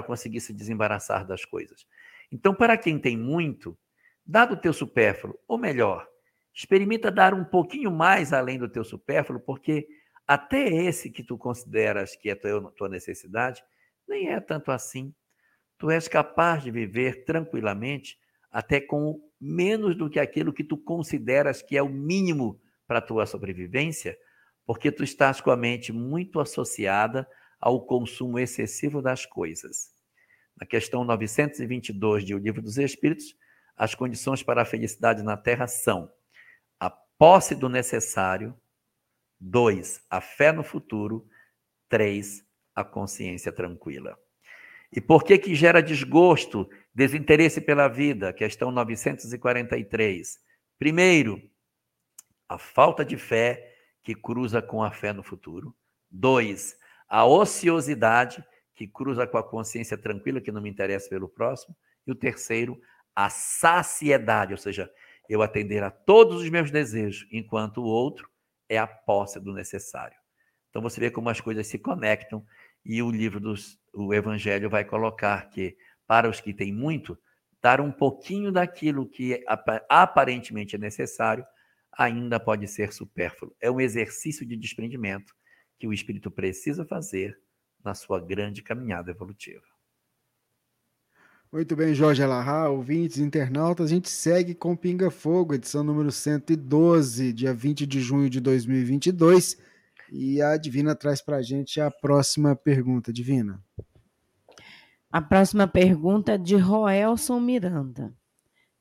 [0.07, 1.85] conseguir se desembaraçar das coisas.
[2.31, 3.77] Então, para quem tem muito,
[4.25, 6.07] dá do teu supérfluo, ou melhor,
[6.51, 9.87] experimenta dar um pouquinho mais além do teu supérfluo, porque
[10.25, 13.63] até esse que tu consideras que é tua, tua necessidade,
[14.07, 15.13] nem é tanto assim.
[15.77, 18.17] Tu és capaz de viver tranquilamente
[18.51, 23.01] até com menos do que aquilo que tu consideras que é o mínimo para a
[23.01, 24.17] tua sobrevivência,
[24.65, 27.27] porque tu estás com a mente muito associada
[27.59, 29.91] ao consumo excessivo das coisas.
[30.59, 33.35] Na questão 922 de O Livro dos Espíritos,
[33.75, 36.09] as condições para a felicidade na Terra são
[36.79, 38.55] a posse do necessário,
[39.39, 41.27] dois, a fé no futuro,
[41.89, 44.17] três, a consciência tranquila.
[44.95, 48.31] E por que que gera desgosto, desinteresse pela vida?
[48.31, 50.39] Questão 943.
[50.79, 51.41] Primeiro,
[52.47, 55.75] a falta de fé que cruza com a fé no futuro.
[56.09, 56.77] Dois,
[57.09, 58.41] a ociosidade
[58.73, 61.75] que cruza com a consciência tranquila, que não me interessa pelo próximo.
[62.07, 62.79] E o terceiro,
[63.13, 64.89] a saciedade, ou seja,
[65.27, 68.29] eu atender a todos os meus desejos, enquanto o outro
[68.69, 70.17] é a posse do necessário.
[70.69, 72.45] Então você vê como as coisas se conectam
[72.85, 75.75] e o livro dos o evangelho vai colocar que
[76.05, 77.17] para os que têm muito,
[77.61, 79.43] dar um pouquinho daquilo que
[79.89, 81.45] aparentemente é necessário
[81.97, 83.55] ainda pode ser supérfluo.
[83.59, 85.33] É um exercício de desprendimento
[85.79, 87.37] que o espírito precisa fazer
[87.83, 89.63] na sua grande caminhada evolutiva.
[91.51, 97.31] Muito bem, Jorge Alahá, ouvintes, internautas, a gente segue com Pinga Fogo, edição número 112,
[97.31, 99.57] dia 20 de junho de 2022.
[100.11, 103.11] E a Divina traz para a gente a próxima pergunta.
[103.11, 103.63] Divina.
[105.11, 108.13] A próxima pergunta é de Roelson Miranda.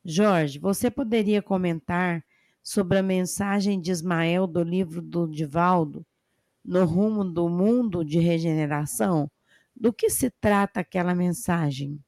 [0.05, 2.25] Jorge, você poderia comentar
[2.63, 6.05] sobre a mensagem de Ismael do livro do Divaldo,
[6.65, 9.31] No Rumo do Mundo de Regeneração?
[9.77, 11.99] Do que se trata aquela mensagem?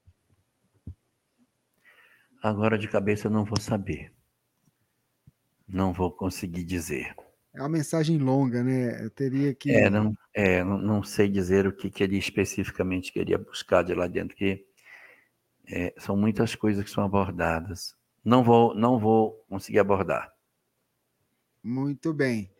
[2.42, 4.12] Agora de cabeça eu não vou saber.
[5.66, 7.14] Não vou conseguir dizer.
[7.56, 9.02] É uma mensagem longa, né?
[9.02, 9.70] Eu teria que.
[9.70, 13.94] É, não, é, não, não sei dizer o que, que ele especificamente queria buscar de
[13.94, 14.62] lá dentro, que
[15.66, 17.96] é, são muitas coisas que são abordadas.
[18.22, 20.30] Não vou, não vou conseguir abordar.
[21.62, 22.50] Muito bem.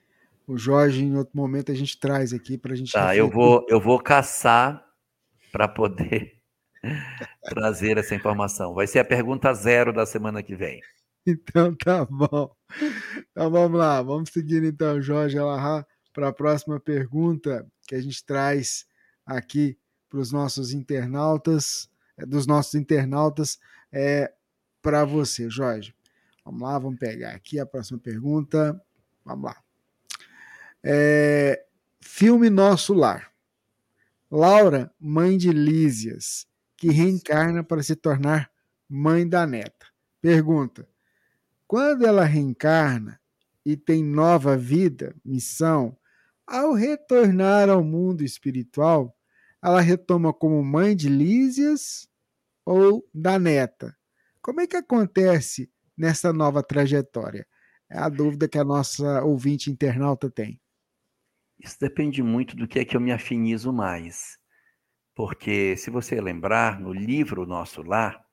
[0.47, 2.93] O Jorge, em outro momento, a gente traz aqui para a gente.
[2.93, 4.83] Tá, eu vou, eu vou caçar
[5.53, 6.41] para poder
[7.45, 8.73] trazer essa informação.
[8.73, 10.81] Vai ser a pergunta zero da semana que vem.
[11.29, 12.55] Então tá bom.
[13.31, 18.25] Então vamos lá, vamos seguir então, Jorge Alahá, para a próxima pergunta que a gente
[18.25, 18.87] traz
[19.25, 19.77] aqui
[20.09, 23.59] para os nossos internautas, é, dos nossos internautas,
[23.93, 24.33] é
[24.81, 25.95] para você, Jorge.
[26.45, 28.81] Vamos lá, vamos pegar aqui a próxima pergunta.
[29.25, 29.57] Vamos lá.
[30.83, 31.67] É,
[32.01, 33.33] filme Nosso Lar.
[34.31, 36.47] Laura, mãe de Lísias,
[36.77, 38.51] que reencarna para se tornar
[38.89, 39.87] mãe da neta.
[40.21, 40.89] Pergunta:
[41.67, 43.21] quando ela reencarna
[43.65, 45.97] e tem nova vida, missão,
[46.47, 49.17] ao retornar ao mundo espiritual,
[49.63, 52.09] ela retoma como mãe de Lísias
[52.65, 53.97] ou da neta?
[54.41, 57.47] Como é que acontece nessa nova trajetória?
[57.91, 60.61] É a dúvida que a nossa ouvinte internauta tem.
[61.59, 64.39] Isso depende muito do que é que eu me afinizo mais.
[65.15, 68.26] Porque, se você lembrar, no livro Nosso Lar,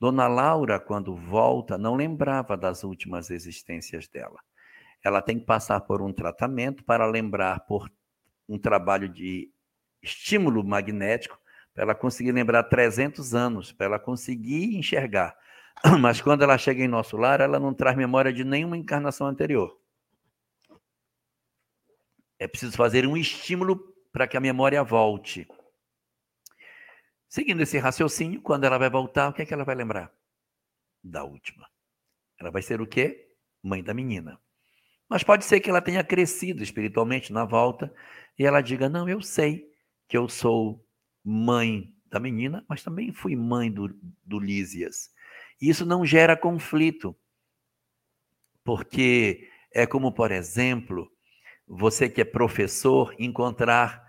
[0.00, 4.38] Dona Laura, quando volta, não lembrava das últimas existências dela.
[5.02, 7.90] Ela tem que passar por um tratamento para lembrar por
[8.48, 9.50] um trabalho de
[10.02, 11.38] estímulo magnético,
[11.72, 15.36] para ela conseguir lembrar 300 anos, para ela conseguir enxergar.
[16.00, 19.78] Mas quando ela chega em nosso lar, ela não traz memória de nenhuma encarnação anterior.
[22.38, 23.76] É preciso fazer um estímulo
[24.12, 25.46] para que a memória volte.
[27.34, 30.08] Seguindo esse raciocínio, quando ela vai voltar, o que é que ela vai lembrar?
[31.02, 31.68] Da última.
[32.38, 33.28] Ela vai ser o quê?
[33.60, 34.40] Mãe da menina.
[35.08, 37.92] Mas pode ser que ela tenha crescido espiritualmente na volta
[38.38, 39.68] e ela diga: Não, eu sei
[40.06, 40.86] que eu sou
[41.24, 43.88] mãe da menina, mas também fui mãe do,
[44.24, 45.10] do Lísias.
[45.60, 47.16] Isso não gera conflito,
[48.62, 51.10] porque é como, por exemplo,
[51.66, 54.06] você que é professor encontrar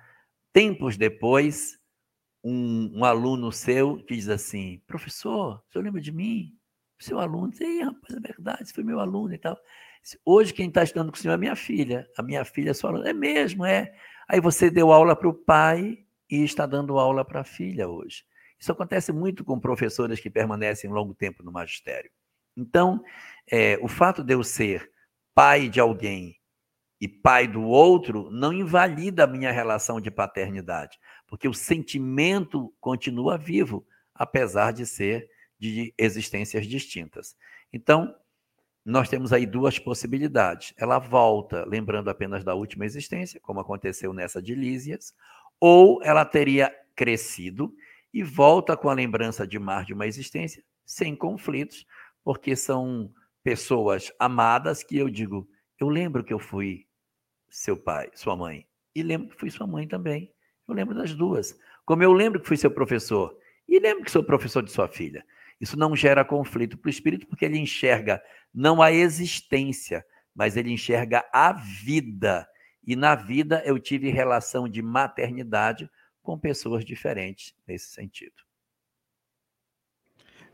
[0.53, 1.83] tempos depois
[2.45, 6.53] um, um, aluno seu que diz assim: professor, o senhor lembra de mim?
[6.99, 9.57] Seu aluno, ei, rapaz, é verdade, você foi meu aluno e tal.
[10.23, 12.07] Hoje quem está estudando com o senhor é minha filha.
[12.17, 13.09] A minha filha é sua aluna.
[13.09, 13.91] É mesmo, é.
[14.29, 18.23] Aí você deu aula para o pai e está dando aula para a filha hoje.
[18.59, 22.11] Isso acontece muito com professores que permanecem longo tempo no magistério.
[22.55, 23.03] Então,
[23.51, 24.89] é, o fato de eu ser
[25.33, 26.37] pai de alguém
[26.99, 33.37] e pai do outro não invalida a minha relação de paternidade, porque o sentimento continua
[33.37, 35.29] vivo, apesar de ser
[35.59, 37.35] de existências distintas.
[37.71, 38.15] Então,
[38.85, 40.73] nós temos aí duas possibilidades.
[40.77, 45.13] Ela volta, lembrando apenas da última existência, como aconteceu nessa de Lísias,
[45.59, 47.73] ou ela teria crescido
[48.13, 51.85] e volta com a lembrança de mar de uma existência sem conflitos,
[52.23, 53.11] porque são
[53.43, 55.47] pessoas amadas que eu digo,
[55.79, 56.85] eu lembro que eu fui
[57.49, 60.33] seu pai, sua mãe, e lembro que fui sua mãe também.
[60.67, 61.57] Eu lembro das duas.
[61.85, 65.25] Como eu lembro que fui seu professor, e lembro que sou professor de sua filha.
[65.59, 68.21] Isso não gera conflito para o espírito, porque ele enxerga
[68.53, 72.47] não a existência, mas ele enxerga a vida.
[72.85, 75.89] E na vida eu tive relação de maternidade
[76.21, 78.35] com pessoas diferentes nesse sentido.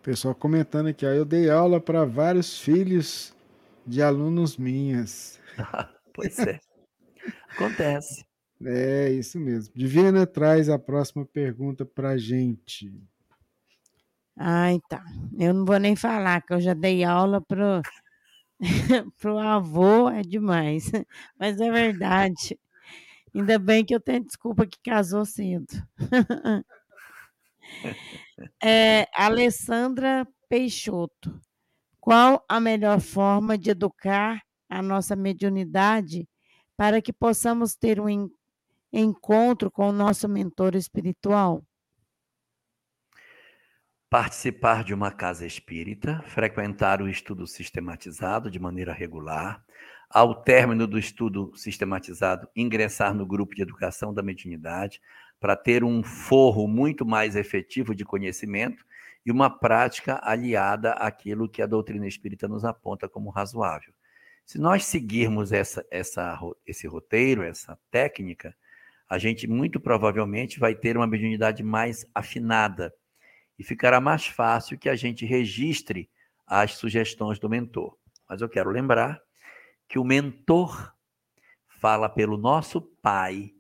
[0.02, 3.36] Pessoal comentando aqui, ó, eu dei aula para vários filhos
[3.86, 5.40] de alunos minhas.
[6.14, 6.60] pois é.
[7.50, 8.26] Acontece.
[8.64, 9.74] É, isso mesmo.
[9.76, 12.94] Divina traz a próxima pergunta para gente.
[14.38, 15.04] Ai, tá.
[15.38, 17.82] Eu não vou nem falar, que eu já dei aula pro,
[19.20, 20.92] pro avô, é demais.
[21.40, 22.60] Mas é verdade.
[23.34, 25.68] Ainda bem que eu tenho desculpa que casou cedo.
[28.62, 31.40] É, Alessandra Peixoto.
[32.02, 36.28] Qual a melhor forma de educar a nossa mediunidade
[36.76, 38.28] para que possamos ter um
[38.92, 41.64] encontro com o nosso mentor espiritual?
[44.10, 49.64] Participar de uma casa espírita, frequentar o estudo sistematizado de maneira regular,
[50.10, 55.00] ao término do estudo sistematizado, ingressar no grupo de educação da mediunidade,
[55.40, 58.84] para ter um forro muito mais efetivo de conhecimento
[59.26, 63.94] e uma prática aliada àquilo que a doutrina espírita nos aponta como razoável.
[64.46, 68.56] Se nós seguirmos essa, essa, esse roteiro, essa técnica,
[69.08, 72.94] a gente muito provavelmente vai ter uma mediunidade mais afinada
[73.58, 76.10] e ficará mais fácil que a gente registre
[76.48, 77.96] as sugestões do mentor.
[78.28, 79.22] Mas eu quero lembrar
[79.88, 80.94] que o mentor
[81.68, 83.54] fala pelo nosso pai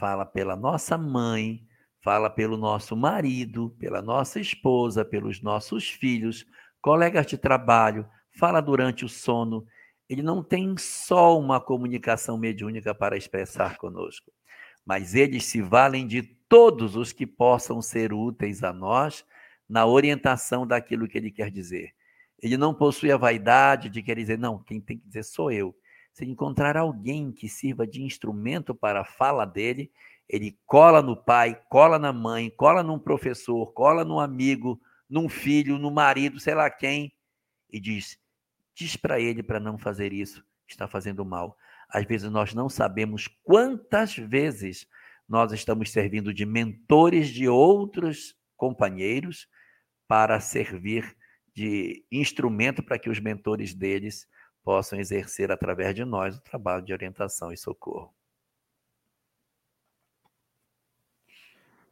[0.00, 1.62] fala pela nossa mãe,
[2.00, 6.46] fala pelo nosso marido, pela nossa esposa, pelos nossos filhos,
[6.80, 8.08] colegas de trabalho,
[8.38, 9.66] fala durante o sono.
[10.08, 14.32] Ele não tem só uma comunicação mediúnica para expressar conosco,
[14.84, 19.24] mas eles se valem de todos os que possam ser úteis a nós
[19.68, 21.94] na orientação daquilo que ele quer dizer.
[22.42, 25.76] Ele não possui a vaidade de querer dizer, não, quem tem que dizer sou eu.
[26.12, 29.92] Se encontrar alguém que sirva de instrumento para a fala dele,
[30.32, 35.76] ele cola no pai, cola na mãe, cola num professor, cola num amigo, num filho,
[35.76, 37.12] no marido, sei lá quem,
[37.68, 38.16] e diz:
[38.72, 41.56] diz para ele para não fazer isso, está fazendo mal.
[41.88, 44.86] Às vezes nós não sabemos quantas vezes
[45.28, 49.48] nós estamos servindo de mentores de outros companheiros
[50.06, 51.16] para servir
[51.52, 54.28] de instrumento para que os mentores deles
[54.62, 58.14] possam exercer através de nós o trabalho de orientação e socorro.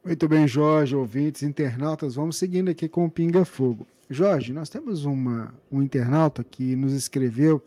[0.09, 3.87] Muito bem, Jorge, ouvintes, internautas, vamos seguindo aqui com o Pinga Fogo.
[4.09, 7.63] Jorge, nós temos uma, um internauta que nos escreveu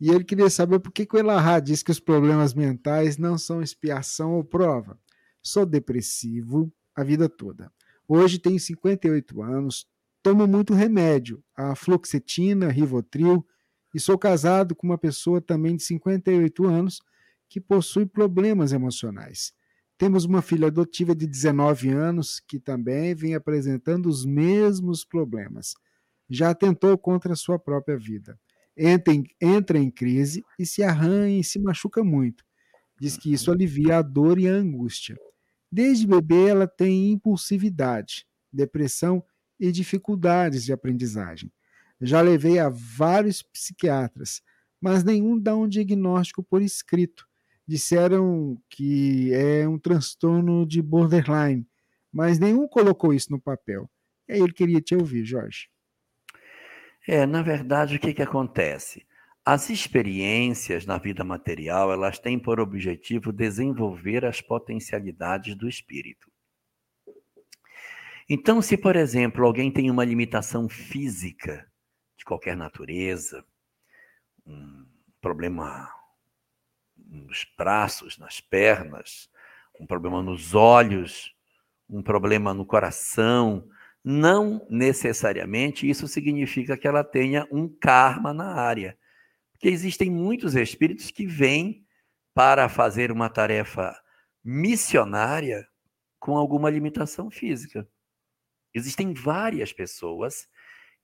[0.00, 3.36] e ele queria saber por que, que o Elahá diz que os problemas mentais não
[3.36, 4.96] são expiação ou prova.
[5.42, 7.68] Sou depressivo a vida toda.
[8.06, 9.88] Hoje tenho 58 anos,
[10.22, 13.44] tomo muito remédio, a fluoxetina, rivotril,
[13.92, 17.00] e sou casado com uma pessoa também de 58 anos
[17.48, 19.52] que possui problemas emocionais.
[19.98, 25.74] Temos uma filha adotiva de 19 anos que também vem apresentando os mesmos problemas.
[26.28, 28.38] Já tentou contra a sua própria vida.
[28.76, 32.44] Entra em, entra em crise e se arranha e se machuca muito.
[33.00, 35.16] Diz que isso alivia a dor e a angústia.
[35.72, 39.24] Desde bebê, ela tem impulsividade, depressão
[39.58, 41.50] e dificuldades de aprendizagem.
[42.00, 44.42] Já levei a vários psiquiatras,
[44.80, 47.26] mas nenhum dá um diagnóstico por escrito.
[47.66, 51.66] Disseram que é um transtorno de borderline,
[52.12, 53.90] mas nenhum colocou isso no papel.
[54.28, 55.68] E aí ele queria te ouvir, Jorge.
[57.08, 59.06] É, na verdade, o que, que acontece?
[59.44, 66.30] As experiências na vida material, elas têm por objetivo desenvolver as potencialidades do espírito.
[68.28, 71.64] Então, se, por exemplo, alguém tem uma limitação física
[72.18, 73.44] de qualquer natureza,
[74.44, 74.84] um
[75.20, 75.88] problema
[77.16, 79.28] nos braços, nas pernas,
[79.80, 81.34] um problema nos olhos,
[81.88, 83.68] um problema no coração,
[84.04, 88.96] não necessariamente isso significa que ela tenha um karma na área.
[89.52, 91.84] Porque existem muitos espíritos que vêm
[92.34, 93.98] para fazer uma tarefa
[94.44, 95.66] missionária
[96.20, 97.88] com alguma limitação física.
[98.74, 100.48] Existem várias pessoas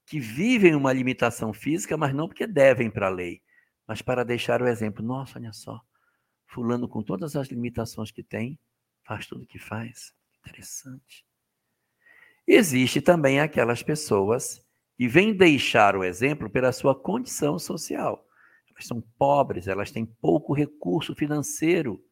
[0.07, 3.41] que vivem uma limitação física, mas não porque devem para a lei,
[3.87, 5.05] mas para deixar o exemplo.
[5.05, 5.81] Nossa, olha só,
[6.53, 8.59] fulano com todas as limitações que tem,
[9.05, 10.13] faz tudo o que faz.
[10.47, 11.25] Interessante.
[12.47, 14.61] Existe também aquelas pessoas
[14.97, 18.27] que vêm deixar o exemplo pela sua condição social.
[18.71, 22.03] Elas são pobres, elas têm pouco recurso financeiro,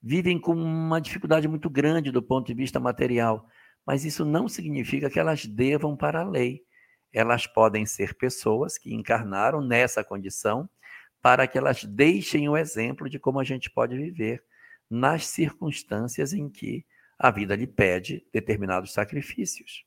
[0.00, 3.46] vivem com uma dificuldade muito grande do ponto de vista material,
[3.86, 6.62] mas isso não significa que elas devam para a lei.
[7.12, 10.68] Elas podem ser pessoas que encarnaram nessa condição
[11.22, 14.42] para que elas deixem o exemplo de como a gente pode viver
[14.90, 16.84] nas circunstâncias em que
[17.18, 19.84] a vida lhe pede determinados sacrifícios.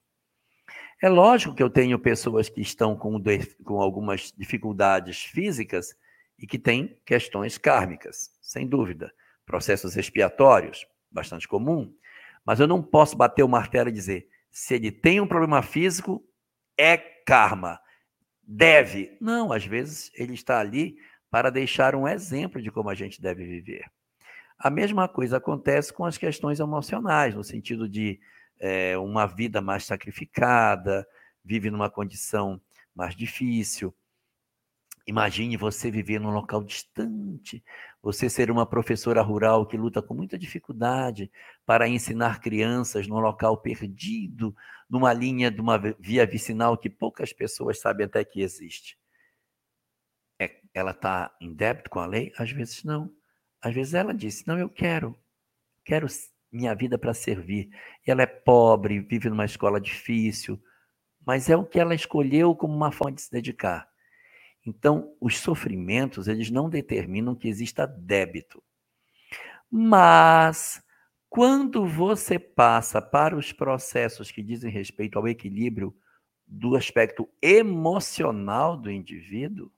[1.02, 3.22] É lógico que eu tenho pessoas que estão com,
[3.64, 5.94] com algumas dificuldades físicas
[6.40, 9.14] e que têm questões kármicas, sem dúvida.
[9.46, 11.94] Processos expiatórios, bastante comum.
[12.46, 16.26] Mas eu não posso bater o martelo e dizer, se ele tem um problema físico,
[16.78, 17.80] é karma.
[18.42, 19.18] Deve.
[19.20, 20.98] Não, às vezes ele está ali
[21.36, 23.92] para deixar um exemplo de como a gente deve viver.
[24.58, 28.22] A mesma coisa acontece com as questões emocionais, no sentido de
[28.58, 31.06] é, uma vida mais sacrificada,
[31.44, 32.62] vive numa condição
[32.96, 33.94] mais difícil.
[35.06, 37.62] Imagine você viver num local distante,
[38.02, 41.30] você ser uma professora rural que luta com muita dificuldade
[41.66, 44.56] para ensinar crianças num local perdido,
[44.90, 48.98] numa linha de uma via vicinal que poucas pessoas sabem até que existe.
[50.76, 52.34] Ela está em débito com a lei?
[52.38, 53.10] Às vezes não.
[53.62, 55.18] Às vezes ela disse: Não, eu quero,
[55.86, 56.06] quero
[56.52, 57.70] minha vida para servir.
[58.06, 60.62] E ela é pobre, vive numa escola difícil,
[61.26, 63.88] mas é o que ela escolheu como uma forma de se dedicar.
[64.66, 68.64] Então, os sofrimentos, eles não determinam que exista débito.
[69.70, 70.84] Mas,
[71.30, 75.96] quando você passa para os processos que dizem respeito ao equilíbrio
[76.48, 79.72] do aspecto emocional do indivíduo,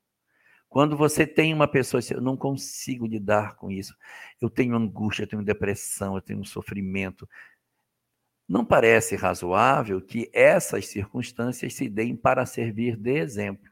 [0.70, 3.96] quando você tem uma pessoa, eu não consigo lidar com isso,
[4.42, 7.28] eu tenho angústia, eu tenho depressão, eu tenho sofrimento.
[8.48, 13.70] Não parece razoável que essas circunstâncias se deem para servir de exemplo.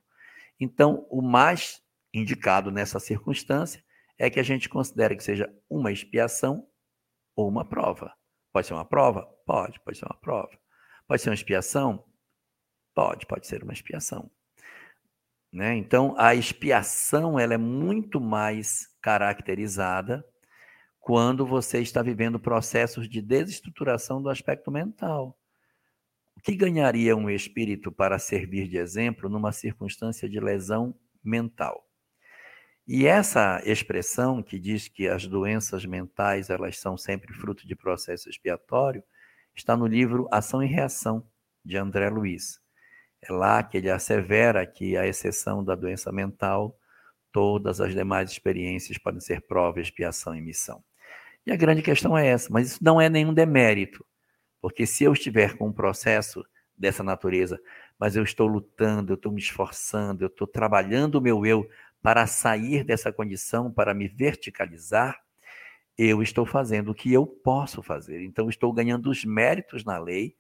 [0.60, 1.82] Então, o mais
[2.14, 3.84] indicado nessa circunstância
[4.18, 6.68] é que a gente considere que seja uma expiação
[7.36, 8.14] ou uma prova.
[8.54, 9.24] Pode ser uma prova?
[9.46, 10.58] Pode, pode ser uma prova.
[11.08, 12.06] Pode ser uma expiação?
[12.94, 14.32] Pode, pode ser uma expiação.
[15.52, 15.76] Né?
[15.76, 20.26] Então, a expiação ela é muito mais caracterizada
[21.00, 25.38] quando você está vivendo processos de desestruturação do aspecto mental.
[26.36, 30.94] O que ganharia um espírito para servir de exemplo numa circunstância de lesão
[31.24, 31.88] mental?
[32.88, 38.30] E essa expressão que diz que as doenças mentais elas são sempre fruto de processo
[38.30, 39.04] expiatório
[39.56, 41.26] está no livro Ação e Reação
[41.64, 42.60] de André Luiz.
[43.28, 46.78] É lá que ele assevera que, à exceção da doença mental,
[47.32, 50.84] todas as demais experiências podem ser prova, expiação e missão.
[51.46, 54.06] E a grande questão é essa, mas isso não é nenhum demérito,
[54.62, 56.46] porque se eu estiver com um processo
[56.78, 57.60] dessa natureza,
[58.00, 61.68] mas eu estou lutando, eu estou me esforçando, eu estou trabalhando o meu eu
[62.02, 65.20] para sair dessa condição, para me verticalizar,
[65.98, 68.22] eu estou fazendo o que eu posso fazer.
[68.24, 70.36] Então, estou ganhando os méritos na lei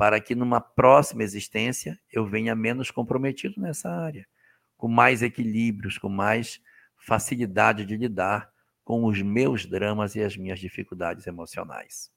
[0.00, 4.26] para que numa próxima existência eu venha menos comprometido nessa área,
[4.74, 6.58] com mais equilíbrios, com mais
[6.96, 8.50] facilidade de lidar
[8.82, 12.10] com os meus dramas e as minhas dificuldades emocionais.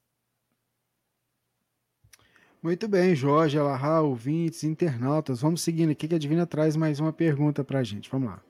[2.62, 5.42] Muito bem, Jorge, Alahá, ouvintes, internautas.
[5.42, 8.10] Vamos seguindo aqui que a Divina traz mais uma pergunta para a gente.
[8.10, 8.42] Vamos lá.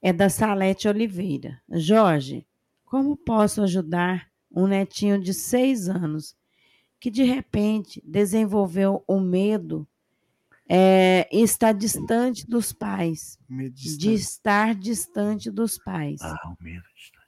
[0.00, 1.60] É da Salete Oliveira.
[1.70, 2.46] Jorge,
[2.86, 6.37] como posso ajudar um netinho de seis anos
[7.00, 9.86] que de repente desenvolveu o medo
[10.68, 13.38] é, estar distante dos pais.
[13.48, 16.20] Medo de estar- distante dos pais.
[16.20, 17.18] Ah, o medo estar.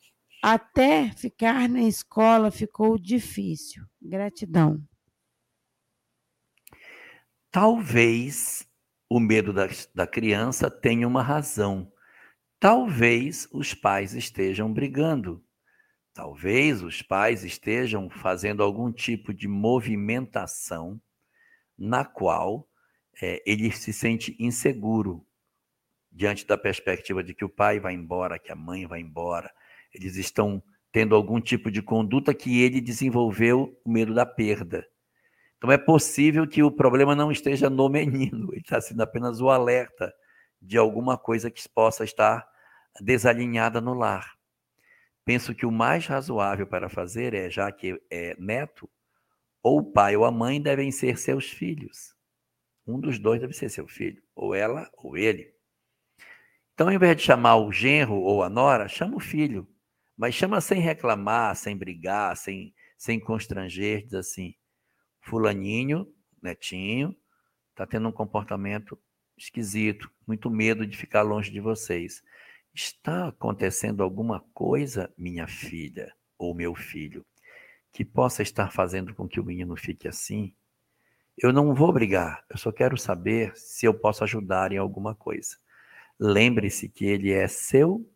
[0.42, 3.84] Até ficar na escola ficou difícil.
[4.00, 4.82] Gratidão.
[7.50, 8.66] Talvez
[9.08, 11.92] o medo da, da criança tenha uma razão.
[12.58, 15.44] Talvez os pais estejam brigando.
[16.12, 21.00] Talvez os pais estejam fazendo algum tipo de movimentação
[21.78, 22.68] na qual
[23.22, 25.24] eh, ele se sente inseguro
[26.10, 29.50] diante da perspectiva de que o pai vai embora, que a mãe vai embora.
[29.94, 30.62] Eles estão
[30.92, 34.86] tendo algum tipo de conduta que ele desenvolveu o medo da perda.
[35.56, 39.50] Então é possível que o problema não esteja no menino, ele está sendo apenas o
[39.50, 40.12] alerta
[40.60, 42.46] de alguma coisa que possa estar
[43.00, 44.39] desalinhada no lar.
[45.30, 48.90] Penso que o mais razoável para fazer é, já que é neto,
[49.62, 52.16] ou o pai ou a mãe devem ser seus filhos.
[52.84, 55.54] Um dos dois deve ser seu filho, ou ela ou ele.
[56.74, 59.68] Então, ao invés de chamar o genro ou a nora, chama o filho.
[60.16, 64.56] Mas chama sem reclamar, sem brigar, sem, sem constranger, diz assim:
[65.20, 66.12] Fulaninho,
[66.42, 67.14] netinho,
[67.70, 68.98] está tendo um comportamento
[69.38, 72.20] esquisito, muito medo de ficar longe de vocês.
[72.74, 77.26] Está acontecendo alguma coisa, minha filha ou meu filho,
[77.92, 80.54] que possa estar fazendo com que o menino fique assim?
[81.36, 85.56] Eu não vou brigar, eu só quero saber se eu posso ajudar em alguma coisa.
[86.18, 88.06] Lembre-se que ele é seu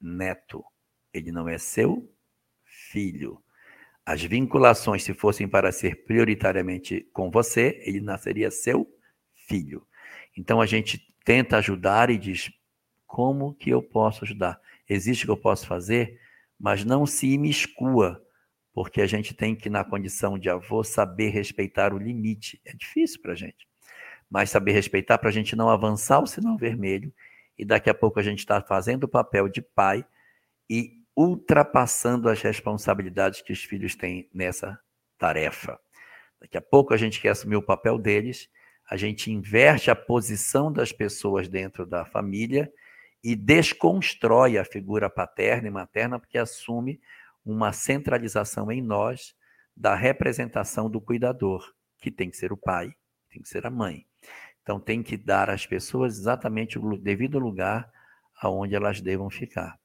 [0.00, 0.64] neto,
[1.12, 2.08] ele não é seu
[2.64, 3.42] filho.
[4.04, 8.86] As vinculações, se fossem para ser prioritariamente com você, ele nasceria seu
[9.34, 9.86] filho.
[10.36, 12.50] Então a gente tenta ajudar e diz:
[13.12, 14.58] como que eu posso ajudar?
[14.88, 16.18] Existe o que eu posso fazer,
[16.58, 18.24] mas não se imiscua,
[18.72, 22.58] porque a gente tem que, na condição de avô, saber respeitar o limite.
[22.64, 23.68] É difícil para a gente,
[24.30, 27.12] mas saber respeitar para a gente não avançar o sinal vermelho
[27.58, 30.06] e daqui a pouco a gente está fazendo o papel de pai
[30.70, 34.80] e ultrapassando as responsabilidades que os filhos têm nessa
[35.18, 35.78] tarefa.
[36.40, 38.48] Daqui a pouco a gente quer assumir o papel deles,
[38.88, 42.72] a gente inverte a posição das pessoas dentro da família
[43.22, 47.00] e desconstrói a figura paterna e materna, porque assume
[47.44, 49.34] uma centralização em nós
[49.76, 51.64] da representação do cuidador,
[51.98, 52.92] que tem que ser o pai,
[53.30, 54.06] tem que ser a mãe.
[54.62, 57.90] Então tem que dar às pessoas exatamente o devido lugar
[58.40, 59.78] aonde elas devam ficar.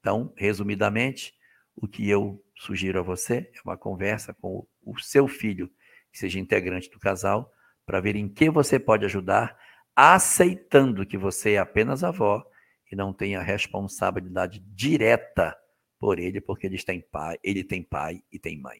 [0.00, 1.34] Então, resumidamente,
[1.74, 5.68] o que eu sugiro a você é uma conversa com o seu filho,
[6.12, 7.52] que seja integrante do casal,
[7.84, 9.56] para ver em que você pode ajudar,
[9.94, 12.44] aceitando que você é apenas avó
[12.90, 15.56] e não tem a responsabilidade direta
[15.98, 18.78] por ele, porque ele tem pai, ele tem pai e tem mãe.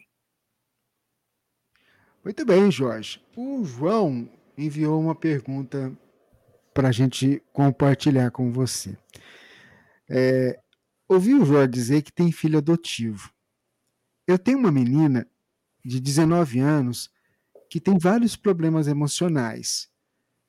[2.25, 3.23] Muito bem, Jorge.
[3.37, 4.29] O João
[4.59, 5.97] enviou uma pergunta
[6.75, 8.99] para a gente compartilhar com você.
[10.09, 10.61] É,
[11.09, 13.33] ouvi o Jorge dizer que tem filho adotivo.
[14.27, 15.27] Eu tenho uma menina
[15.85, 17.11] de 19 anos
[17.71, 19.89] que tem vários problemas emocionais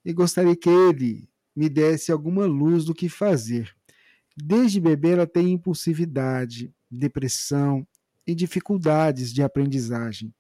[0.04, 3.76] e gostaria que ele me desse alguma luz do que fazer.
[4.38, 7.86] Desde bebê ela tem impulsividade, depressão
[8.28, 10.32] e dificuldades de aprendizagem.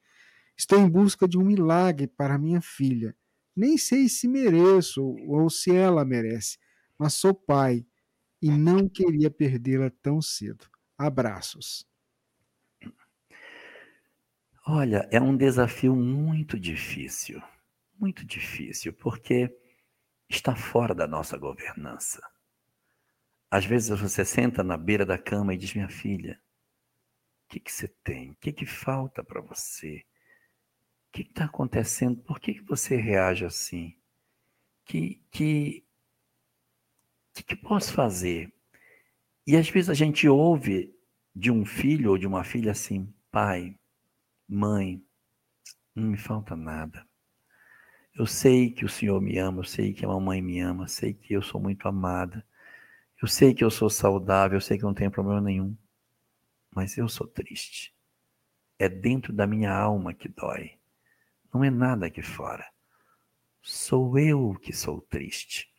[0.56, 3.16] Estou em busca de um milagre para minha filha.
[3.56, 6.60] Nem sei se mereço ou se ela merece,
[7.00, 7.84] mas sou pai
[8.40, 10.68] e não queria perdê-la tão cedo.
[10.96, 11.84] Abraços.
[14.68, 17.42] Olha, é um desafio muito difícil,
[18.00, 19.52] muito difícil, porque
[20.30, 22.22] está fora da nossa governança.
[23.50, 26.40] Às vezes você senta na beira da cama e diz: Minha filha,
[27.46, 28.32] o que, que você tem?
[28.32, 30.06] O que, que falta para você?
[31.08, 32.22] O que está acontecendo?
[32.24, 33.98] Por que, que você reage assim?
[34.84, 35.86] Que, que,
[37.34, 38.54] que, que posso fazer?
[39.46, 40.94] E às vezes a gente ouve
[41.34, 43.80] de um filho ou de uma filha assim: Pai,
[44.48, 45.02] mãe,
[45.96, 47.08] não me falta nada.
[48.18, 51.14] Eu sei que o Senhor me ama, eu sei que a mamãe me ama, sei
[51.14, 52.44] que eu sou muito amada.
[53.22, 55.78] Eu sei que eu sou saudável, eu sei que não tenho problema nenhum.
[56.74, 57.94] Mas eu sou triste.
[58.80, 60.72] É dentro da minha alma que dói.
[61.54, 62.66] Não é nada aqui fora.
[63.62, 65.70] Sou eu que sou triste.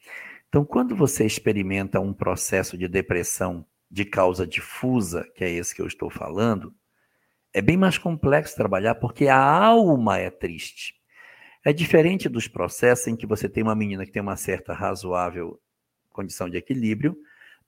[0.48, 5.82] Então, quando você experimenta um processo de depressão de causa difusa, que é esse que
[5.82, 6.72] eu estou falando,
[7.52, 10.97] é bem mais complexo trabalhar porque a alma é triste.
[11.68, 15.60] É diferente dos processos em que você tem uma menina que tem uma certa razoável
[16.08, 17.14] condição de equilíbrio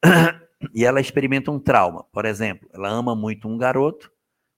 [0.75, 2.05] e ela experimenta um trauma.
[2.05, 4.11] Por exemplo, ela ama muito um garoto,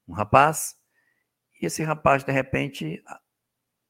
[0.06, 0.76] um rapaz,
[1.60, 3.02] e esse rapaz, de repente,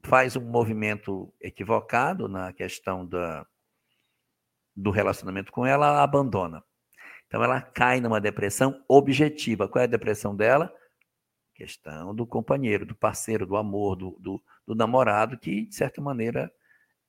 [0.03, 3.47] faz um movimento equivocado na questão da,
[4.74, 6.65] do relacionamento com ela, ela abandona.
[7.27, 9.69] Então ela cai numa depressão objetiva.
[9.69, 10.74] Qual é a depressão dela?
[11.55, 16.53] Questão do companheiro, do parceiro, do amor, do, do, do namorado que, de certa maneira,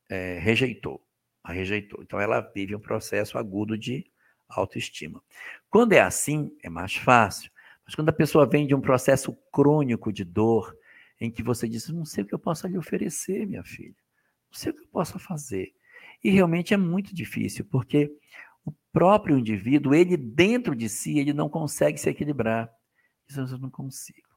[0.10, 1.02] é, rejeitou.
[1.44, 2.02] A rejeitou.
[2.02, 4.06] Então ela vive um processo agudo de
[4.48, 5.22] autoestima.
[5.70, 7.52] Quando é assim, é mais fácil.
[7.86, 10.78] Mas quando a pessoa vem de um processo crônico de dor,
[11.20, 13.96] em que você diz, não sei o que eu posso lhe oferecer, minha filha,
[14.52, 15.74] não sei o que eu posso fazer.
[16.24, 18.12] E realmente é muito difícil, porque
[18.66, 22.72] o próprio indivíduo, ele dentro de si, ele não consegue se equilibrar.
[23.28, 24.33] Diz, eu não consigo.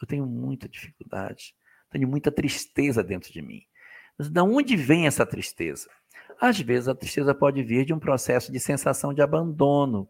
[0.00, 1.54] Eu tenho muita dificuldade,
[1.90, 3.62] tenho muita tristeza dentro de mim.
[4.18, 5.88] Mas de onde vem essa tristeza?
[6.40, 10.08] Às vezes a tristeza pode vir de um processo de sensação de abandono.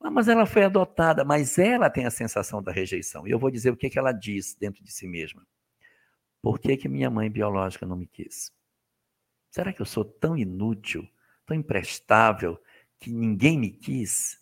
[0.00, 3.26] Ah, mas ela foi adotada, mas ela tem a sensação da rejeição.
[3.26, 5.46] E eu vou dizer o que, que ela diz dentro de si mesma.
[6.42, 8.52] Por que, que minha mãe biológica não me quis?
[9.50, 11.08] Será que eu sou tão inútil,
[11.46, 12.60] tão imprestável,
[12.98, 14.41] que ninguém me quis?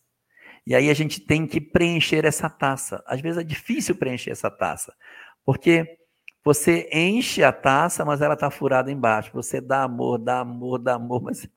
[0.66, 3.02] E aí a gente tem que preencher essa taça.
[3.06, 4.94] Às vezes é difícil preencher essa taça,
[5.44, 5.98] porque
[6.44, 9.30] você enche a taça, mas ela está furada embaixo.
[9.34, 11.48] Você dá amor, dá amor, dá amor, mas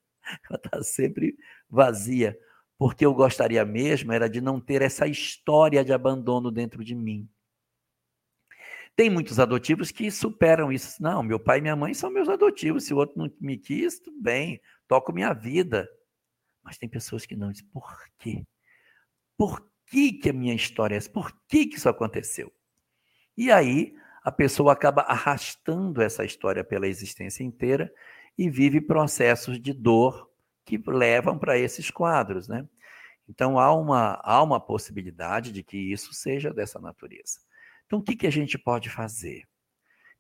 [0.50, 1.38] ela está sempre
[1.70, 2.38] vazia.
[2.78, 7.30] Porque eu gostaria mesmo era de não ter essa história de abandono dentro de mim.
[8.96, 11.02] Tem muitos adotivos que superam isso.
[11.02, 12.84] Não, meu pai e minha mãe são meus adotivos.
[12.84, 15.90] Se o outro não me quis, tudo bem, toco minha vida.
[16.62, 17.90] Mas tem pessoas que não dizem, por
[18.20, 18.46] quê?
[19.44, 21.10] Por que, que a minha história é essa?
[21.10, 22.50] Por que, que isso aconteceu?
[23.36, 23.94] E aí
[24.24, 27.94] a pessoa acaba arrastando essa história pela existência inteira
[28.38, 30.32] e vive processos de dor
[30.64, 32.66] que levam para esses quadros, né?
[33.28, 37.42] Então há uma, há uma possibilidade de que isso seja dessa natureza.
[37.86, 39.46] Então o que, que a gente pode fazer?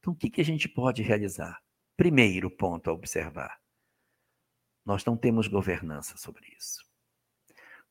[0.01, 1.61] Então o que, que a gente pode realizar?
[1.95, 3.57] Primeiro ponto a observar:
[4.85, 6.92] nós não temos governança sobre isso.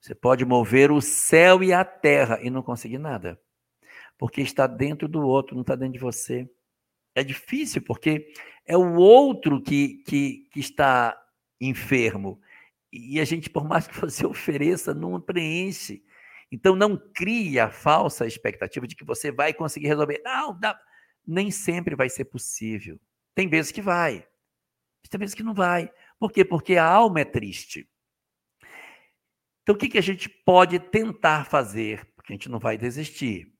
[0.03, 3.41] Você pode mover o céu e a terra e não conseguir nada
[4.23, 6.49] porque está dentro do outro, não está dentro de você.
[7.13, 8.33] É difícil, porque
[8.65, 11.21] é o outro que, que, que está
[11.61, 12.41] enfermo.
[12.93, 16.05] E a gente, por mais que você ofereça, não preenche.
[16.53, 20.23] Então, não crie a falsa expectativa de que você vai conseguir resolver.
[20.25, 20.79] Não, dá.
[21.27, 23.01] nem sempre vai ser possível.
[23.35, 24.25] Tem vezes que vai,
[25.11, 25.91] tem vezes que não vai.
[26.17, 26.45] Por quê?
[26.45, 27.89] Porque a alma é triste.
[29.63, 32.05] Então, o que, que a gente pode tentar fazer?
[32.15, 33.53] Porque a gente não vai desistir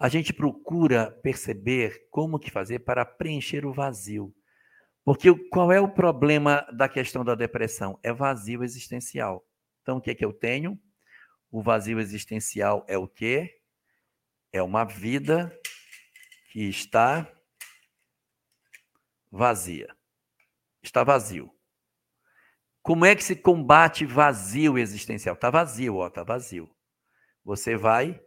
[0.00, 4.34] a gente procura perceber como que fazer para preencher o vazio.
[5.04, 7.98] Porque qual é o problema da questão da depressão?
[8.02, 9.46] É vazio existencial.
[9.82, 10.80] Então, o que é que eu tenho?
[11.50, 13.60] O vazio existencial é o quê?
[14.50, 15.54] É uma vida
[16.50, 17.30] que está
[19.30, 19.94] vazia.
[20.82, 21.54] Está vazio.
[22.90, 25.36] Como é que se combate vazio existencial?
[25.36, 26.68] Está vazio, ó, está vazio.
[27.44, 28.20] Você vai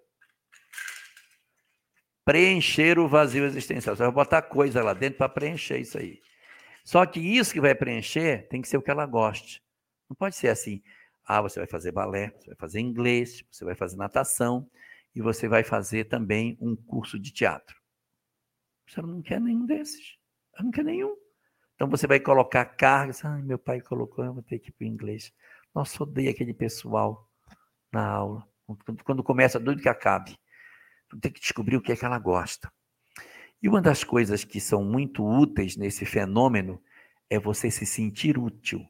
[2.24, 3.94] preencher o vazio existencial.
[3.94, 6.22] Você vai botar coisa lá dentro para preencher isso aí.
[6.86, 9.62] Só que isso que vai preencher tem que ser o que ela goste.
[10.10, 10.82] Não pode ser assim.
[11.26, 14.66] Ah, você vai fazer balé, você vai fazer inglês, você vai fazer natação
[15.14, 17.76] e você vai fazer também um curso de teatro.
[18.88, 20.16] Você não quer nenhum desses.
[20.54, 21.23] Ela não quer nenhum.
[21.76, 23.24] Então você vai colocar cargas.
[23.26, 25.34] Ah, meu pai colocou, eu vou ter que ir para o inglês.
[25.74, 27.30] Nossa, odeio aquele pessoal
[27.92, 28.48] na aula.
[29.04, 30.38] Quando começa, doido que acabe
[31.20, 32.72] tem que descobrir o que é que ela gosta.
[33.62, 36.82] E uma das coisas que são muito úteis nesse fenômeno
[37.30, 38.86] é você se sentir útil.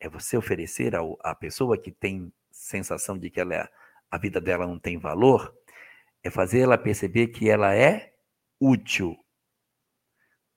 [0.00, 3.68] É você oferecer à pessoa que tem sensação de que ela é,
[4.10, 5.54] a vida dela não tem valor,
[6.22, 8.14] é fazer ela perceber que ela é
[8.60, 9.16] útil.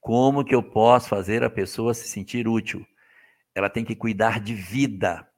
[0.08, 2.88] Como que eu posso fazer a pessoa se sentir útil?
[3.54, 5.30] Ela tem que cuidar de vida.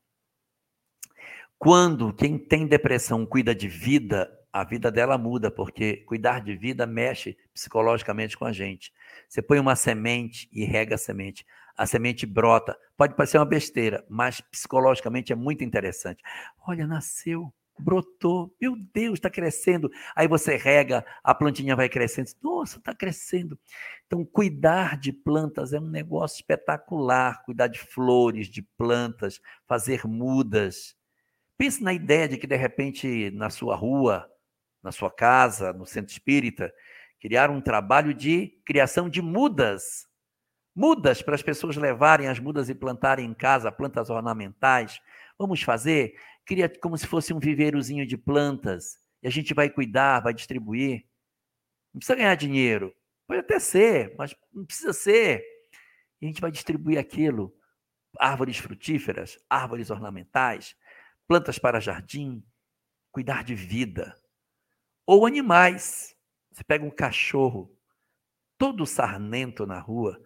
[1.57, 6.85] Quando quem tem depressão cuida de vida, a vida dela muda, porque cuidar de vida
[6.85, 8.93] mexe psicologicamente com a gente.
[9.27, 11.43] Você põe uma semente e rega a semente.
[11.75, 12.77] A semente brota.
[12.95, 16.21] Pode parecer uma besteira, mas psicologicamente é muito interessante.
[16.67, 19.89] Olha, nasceu, brotou, meu Deus, está crescendo.
[20.15, 22.29] Aí você rega, a plantinha vai crescendo.
[22.41, 23.57] Nossa, está crescendo.
[24.05, 27.43] Então, cuidar de plantas é um negócio espetacular.
[27.43, 30.95] Cuidar de flores, de plantas, fazer mudas.
[31.57, 34.29] Pense na ideia de que, de repente, na sua rua,
[34.81, 36.73] na sua casa, no centro espírita,
[37.19, 40.07] criar um trabalho de criação de mudas.
[40.73, 45.01] Mudas para as pessoas levarem as mudas e plantarem em casa plantas ornamentais.
[45.37, 46.13] Vamos fazer?
[46.49, 48.97] Cria como se fosse um viveirozinho de plantas.
[49.21, 51.05] E a gente vai cuidar, vai distribuir.
[51.93, 52.91] Não precisa ganhar dinheiro.
[53.27, 55.43] Pode até ser, mas não precisa ser.
[56.19, 57.55] E a gente vai distribuir aquilo.
[58.17, 60.75] Árvores frutíferas, árvores ornamentais,
[61.27, 62.43] plantas para jardim,
[63.11, 64.19] cuidar de vida.
[65.05, 66.17] Ou animais.
[66.51, 67.71] Você pega um cachorro
[68.57, 70.19] todo sarnento na rua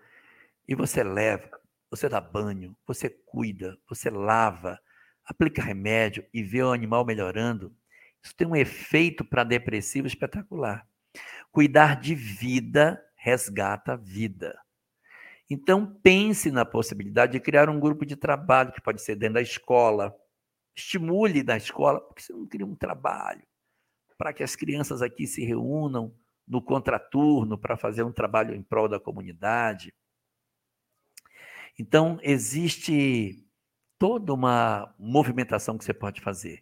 [0.66, 1.52] e você leva,
[1.90, 4.80] você dá banho, você cuida, você lava,
[5.26, 7.76] aplica remédio e vê o animal melhorando.
[8.24, 10.88] Isso tem um efeito para depressivo espetacular.
[11.52, 14.60] Cuidar de vida resgata vida.
[15.50, 19.42] Então, pense na possibilidade de criar um grupo de trabalho, que pode ser dentro da
[19.42, 20.14] escola.
[20.76, 23.44] Estimule na escola, porque você não cria um trabalho
[24.18, 26.14] para que as crianças aqui se reúnam
[26.48, 29.94] no contraturno para fazer um trabalho em prol da comunidade.
[31.80, 33.43] Então, existe
[34.04, 36.62] toda uma movimentação que você pode fazer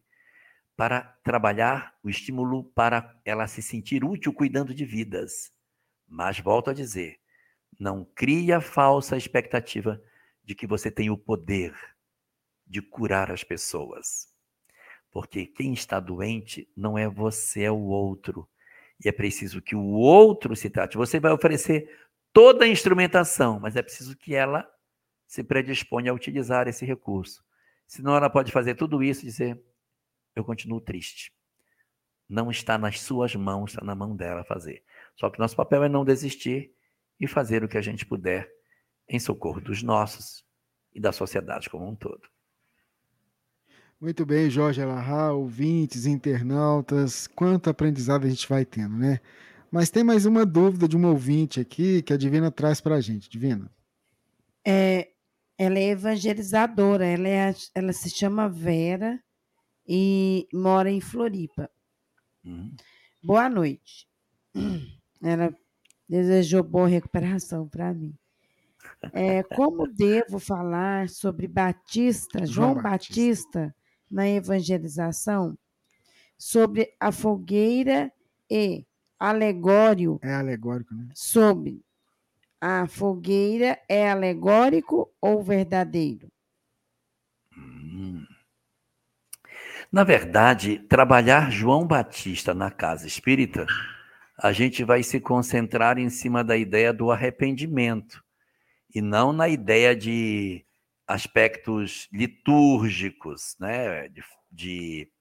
[0.78, 5.52] para trabalhar o estímulo para ela se sentir útil cuidando de vidas.
[6.08, 7.20] Mas volto a dizer,
[7.80, 10.00] não cria falsa expectativa
[10.44, 11.74] de que você tem o poder
[12.68, 14.32] de curar as pessoas.
[15.10, 18.48] Porque quem está doente não é você, é o outro.
[19.04, 20.96] E é preciso que o outro se trate.
[20.96, 21.90] Você vai oferecer
[22.32, 24.72] toda a instrumentação, mas é preciso que ela
[25.32, 27.42] se predisponha a utilizar esse recurso.
[27.88, 29.64] Senão ela pode fazer tudo isso e dizer:
[30.36, 31.32] eu continuo triste.
[32.28, 34.84] Não está nas suas mãos, está na mão dela fazer.
[35.16, 36.74] Só que nosso papel é não desistir
[37.18, 38.52] e fazer o que a gente puder
[39.08, 40.44] em socorro dos nossos
[40.94, 42.28] e da sociedade como um todo.
[44.02, 49.22] Muito bem, Jorge Alahá, ouvintes, internautas, quanto aprendizado a gente vai tendo, né?
[49.72, 53.02] Mas tem mais uma dúvida de um ouvinte aqui que a Divina traz para a
[53.02, 53.30] gente.
[53.30, 53.72] Divina.
[54.68, 55.11] É,
[55.64, 59.24] ela é evangelizadora, ela, é, ela se chama Vera
[59.88, 61.70] e mora em Floripa.
[62.44, 62.76] Uhum.
[63.24, 64.08] Boa noite.
[65.22, 65.56] Ela
[66.10, 68.12] desejou boa recuperação para mim.
[69.14, 73.60] É, como devo falar sobre Batista, João, João Batista.
[73.60, 73.76] Batista,
[74.10, 75.56] na evangelização?
[76.40, 78.12] Sobre a fogueira
[78.50, 78.84] e
[79.20, 80.20] alegório.
[80.24, 81.10] É alegórico, né?
[81.14, 81.86] Sobre
[82.62, 86.28] a fogueira é alegórico ou verdadeiro?
[87.58, 88.24] Hum.
[89.92, 93.66] Na verdade, trabalhar João Batista na casa espírita,
[94.38, 98.24] a gente vai se concentrar em cima da ideia do arrependimento
[98.94, 100.64] e não na ideia de
[101.08, 105.12] aspectos litúrgicos, né, de, de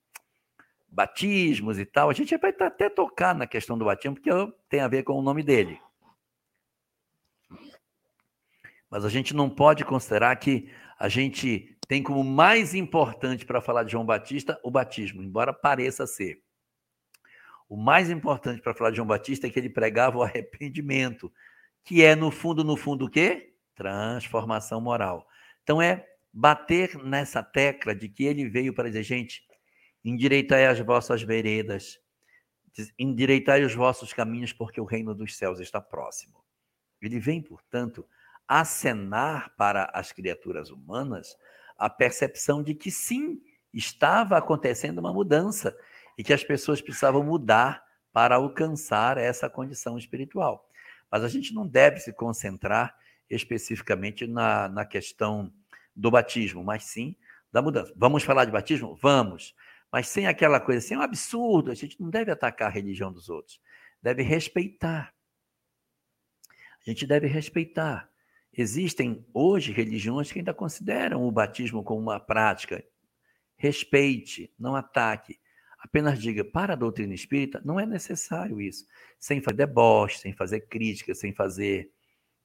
[0.88, 2.10] batismos e tal.
[2.10, 4.30] A gente vai até tocar na questão do batismo, porque
[4.68, 5.80] tem a ver com o nome dele.
[8.90, 10.68] Mas a gente não pode considerar que
[10.98, 16.06] a gente tem como mais importante para falar de João Batista o batismo, embora pareça
[16.06, 16.42] ser.
[17.68, 21.32] O mais importante para falar de João Batista é que ele pregava o arrependimento,
[21.84, 23.54] que é, no fundo, no fundo, o quê?
[23.76, 25.26] Transformação moral.
[25.62, 29.42] Então, é bater nessa tecla de que ele veio para dizer, gente,
[30.04, 31.98] endireitai as vossas veredas,
[32.98, 36.44] endireitai os vossos caminhos, porque o reino dos céus está próximo.
[37.00, 38.06] Ele vem, portanto,
[38.52, 41.36] acenar para as criaturas humanas
[41.78, 43.40] a percepção de que sim,
[43.72, 45.72] estava acontecendo uma mudança
[46.18, 47.80] e que as pessoas precisavam mudar
[48.12, 50.68] para alcançar essa condição espiritual.
[51.08, 52.92] Mas a gente não deve se concentrar
[53.30, 55.52] especificamente na, na questão
[55.94, 57.14] do batismo, mas sim
[57.52, 57.92] da mudança.
[57.96, 58.96] Vamos falar de batismo?
[59.00, 59.54] Vamos.
[59.92, 61.70] Mas sem aquela coisa assim, é um absurdo.
[61.70, 63.60] A gente não deve atacar a religião dos outros.
[64.02, 65.14] Deve respeitar.
[66.50, 68.10] A gente deve respeitar.
[68.56, 72.84] Existem hoje religiões que ainda consideram o batismo como uma prática.
[73.56, 75.38] Respeite, não ataque.
[75.78, 78.86] Apenas diga, para a doutrina espírita, não é necessário isso.
[79.18, 81.90] Sem fazer deboche, sem fazer crítica, sem fazer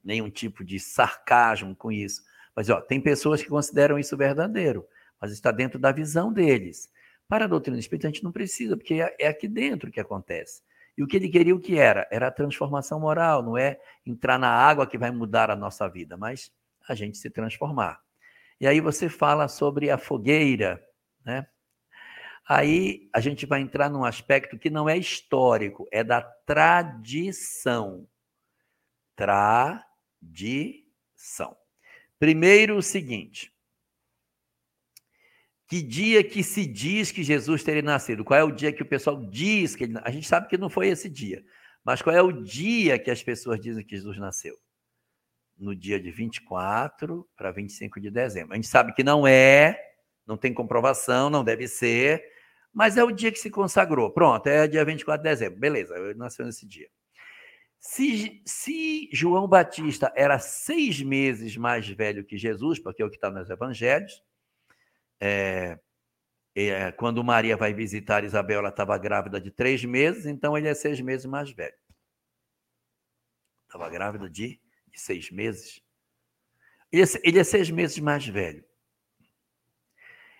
[0.02, 2.22] nenhum tipo de sarcasmo com isso.
[2.54, 4.86] Mas ó, tem pessoas que consideram isso verdadeiro,
[5.20, 6.88] mas está dentro da visão deles.
[7.28, 10.62] Para a doutrina espírita, a gente não precisa, porque é, é aqui dentro que acontece.
[10.96, 12.08] E o que ele queria, o que era?
[12.10, 16.16] Era a transformação moral, não é entrar na água que vai mudar a nossa vida,
[16.16, 16.50] mas
[16.88, 18.00] a gente se transformar.
[18.60, 20.82] E aí você fala sobre a fogueira,
[21.24, 21.46] né?
[22.48, 28.06] Aí a gente vai entrar num aspecto que não é histórico, é da tradição.
[29.16, 29.66] Tradição.
[32.18, 33.52] Primeiro, o seguinte:
[35.66, 38.24] que dia que se diz que Jesus teria nascido?
[38.24, 39.98] Qual é o dia que o pessoal diz que ele...
[40.02, 41.44] A gente sabe que não foi esse dia.
[41.84, 44.56] Mas qual é o dia que as pessoas dizem que Jesus nasceu?
[45.58, 48.52] No dia de 24 para 25 de dezembro.
[48.52, 49.80] A gente sabe que não é,
[50.26, 52.22] não tem comprovação, não deve ser,
[52.72, 54.10] mas é o dia que se consagrou.
[54.10, 55.58] Pronto, é dia 24 de dezembro.
[55.58, 56.88] Beleza, ele nasceu nesse dia.
[57.78, 63.16] Se, se João Batista era seis meses mais velho que Jesus, porque é o que
[63.16, 64.22] está nos evangelhos,
[65.20, 65.78] é,
[66.54, 70.74] é, quando Maria vai visitar Isabel, ela estava grávida de três meses, então ele é
[70.74, 71.74] seis meses mais velho.
[73.66, 75.82] Estava grávida de, de, seis meses.
[76.90, 78.64] Ele é, ele é seis meses mais velho.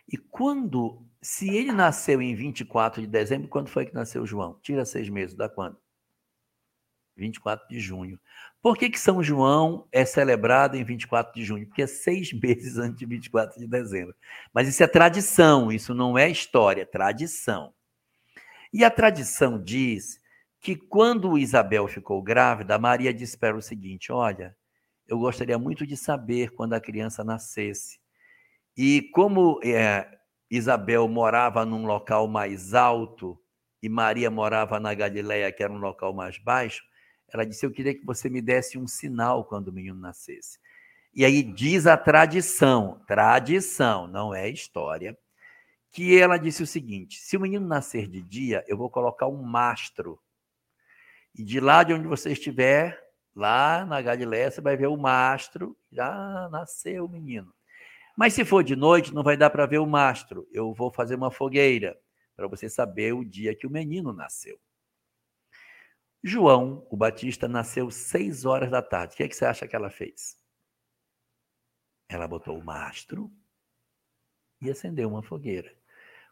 [0.09, 4.59] E quando, se ele nasceu em 24 de dezembro, quando foi que nasceu João?
[4.63, 5.77] Tira seis meses, dá quando?
[7.17, 8.19] 24 de junho.
[8.61, 11.67] Por que, que São João é celebrado em 24 de junho?
[11.67, 14.15] Porque é seis meses antes de 24 de dezembro.
[14.53, 17.73] Mas isso é tradição, isso não é história, é tradição.
[18.73, 20.21] E a tradição diz
[20.61, 24.57] que quando Isabel ficou grávida, Maria disse para o seguinte: Olha,
[25.07, 27.99] eu gostaria muito de saber quando a criança nascesse.
[28.77, 30.19] E como é,
[30.51, 33.41] Isabel morava num local mais alto
[33.83, 36.83] e Maria morava na Galileia, que era um local mais baixo,
[37.33, 40.59] ela disse: Eu queria que você me desse um sinal quando o menino nascesse.
[41.15, 45.17] E aí diz a tradição, tradição, não é história,
[45.91, 49.43] que ela disse o seguinte: se o menino nascer de dia, eu vou colocar um
[49.43, 50.21] mastro.
[51.35, 53.03] E de lá de onde você estiver,
[53.35, 57.53] lá na Galiléia, você vai ver o mastro, já nasceu o menino.
[58.17, 60.49] Mas se for de noite, não vai dar para ver o mastro.
[60.51, 61.99] Eu vou fazer uma fogueira
[62.35, 64.59] para você saber o dia que o menino nasceu.
[66.27, 69.15] João, o Batista, nasceu seis horas da tarde.
[69.15, 70.37] O que, é que você acha que ela fez?
[72.09, 73.33] Ela botou o mastro
[74.61, 75.73] e acendeu uma fogueira.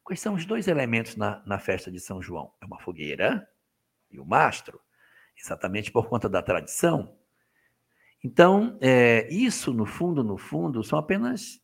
[0.02, 2.52] Quais são os dois elementos na, na festa de São João?
[2.60, 3.48] É uma fogueira
[4.10, 4.80] e o mastro,
[5.36, 7.16] exatamente por conta da tradição.
[8.22, 11.62] Então, é, isso, no fundo, no fundo, são apenas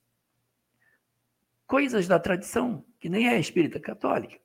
[1.67, 4.39] coisas da tradição, que nem é espírita católica.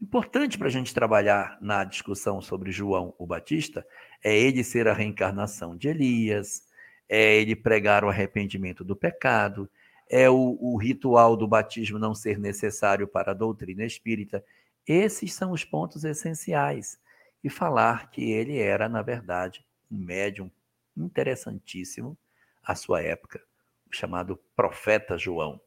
[0.00, 3.86] Importante para a gente trabalhar na discussão sobre João o Batista
[4.22, 6.66] é ele ser a reencarnação de Elias,
[7.08, 9.70] é ele pregar o arrependimento do pecado,
[10.08, 14.44] é o, o ritual do batismo não ser necessário para a doutrina espírita.
[14.86, 16.98] Esses são os pontos essenciais.
[17.42, 20.50] E falar que ele era, na verdade, um médium
[20.96, 22.16] interessantíssimo
[22.62, 23.40] à sua época,
[23.88, 25.60] o chamado profeta João,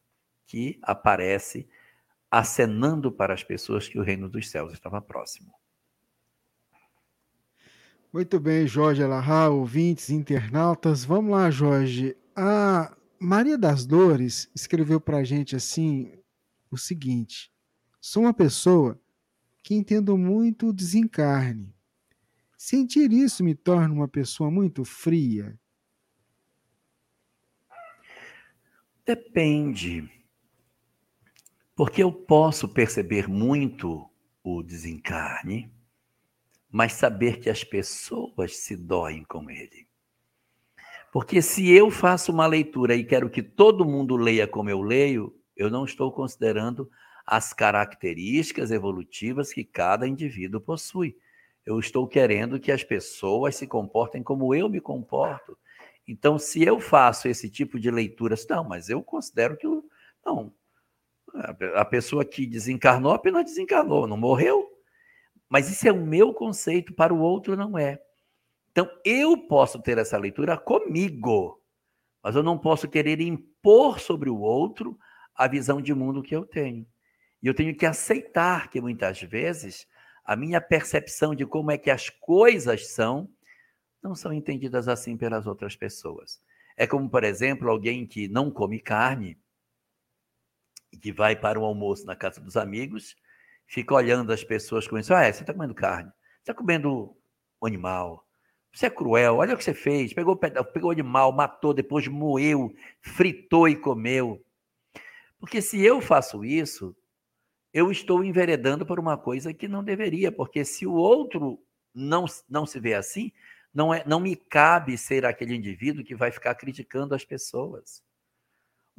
[0.46, 1.68] que aparece
[2.32, 5.52] acenando para as pessoas que o reino dos céus estava próximo.
[8.12, 11.06] Muito bem, Jorge Alahá, ouvintes, internautas.
[11.06, 12.18] Vamos lá, Jorge.
[12.36, 16.12] A Maria das Dores escreveu para a gente assim
[16.72, 17.52] o seguinte:
[18.02, 19.00] sou uma pessoa
[19.62, 21.76] que entendo muito o desencarne.
[22.58, 25.58] Sentir isso me torna uma pessoa muito fria?
[29.06, 30.19] Depende.
[31.80, 34.06] Porque eu posso perceber muito
[34.44, 35.72] o desencarne,
[36.70, 39.88] mas saber que as pessoas se doem com ele.
[41.10, 45.34] Porque se eu faço uma leitura e quero que todo mundo leia como eu leio,
[45.56, 46.92] eu não estou considerando
[47.26, 51.16] as características evolutivas que cada indivíduo possui.
[51.66, 55.58] Eu estou querendo que as pessoas se comportem como eu me comporto.
[56.06, 59.66] Então, se eu faço esse tipo de leituras, não, mas eu considero que
[60.26, 60.52] não,
[61.76, 64.68] a pessoa que desencarnou apenas desencarnou, não morreu.
[65.48, 68.00] Mas isso é o meu conceito, para o outro não é.
[68.72, 71.60] Então, eu posso ter essa leitura comigo,
[72.24, 74.98] mas eu não posso querer impor sobre o outro
[75.34, 76.86] a visão de mundo que eu tenho.
[77.42, 79.88] E eu tenho que aceitar que muitas vezes
[80.24, 83.30] a minha percepção de como é que as coisas são
[84.02, 86.42] não são entendidas assim pelas outras pessoas.
[86.78, 89.38] É como, por exemplo, alguém que não come carne
[91.00, 93.16] que vai para um almoço na casa dos amigos,
[93.68, 95.14] fica olhando as pessoas com isso.
[95.14, 97.16] Ah, é, você está comendo carne, você está comendo
[97.62, 98.28] um animal,
[98.72, 102.74] você é cruel, olha o que você fez, pegou, pegou o animal, matou, depois moeu,
[103.02, 104.44] fritou e comeu.
[105.40, 106.96] Porque se eu faço isso,
[107.74, 111.60] eu estou enveredando por uma coisa que não deveria, porque se o outro
[111.94, 113.32] não, não se vê assim,
[113.74, 118.04] não, é, não me cabe ser aquele indivíduo que vai ficar criticando as pessoas.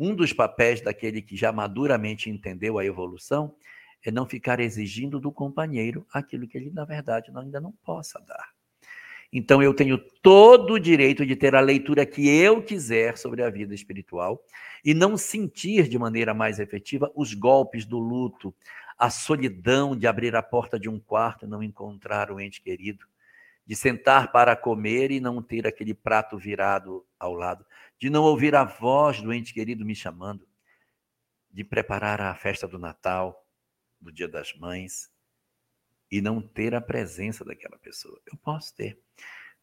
[0.02, 3.55] Um dos papéis daquele que já maduramente entendeu a evolução
[4.02, 8.48] é não ficar exigindo do companheiro aquilo que ele, na verdade, ainda não possa dar.
[9.31, 13.51] Então, eu tenho todo o direito de ter a leitura que eu quiser sobre a
[13.51, 14.43] vida espiritual
[14.82, 18.55] e não sentir de maneira mais efetiva os golpes do luto,
[18.98, 23.05] a solidão de abrir a porta de um quarto e não encontrar o ente querido,
[23.66, 27.64] de sentar para comer e não ter aquele prato virado ao lado,
[28.01, 30.48] de não ouvir a voz do ente querido me chamando,
[31.51, 33.47] de preparar a festa do Natal,
[34.01, 35.12] do Dia das Mães,
[36.10, 38.18] e não ter a presença daquela pessoa.
[38.24, 38.98] Eu posso ter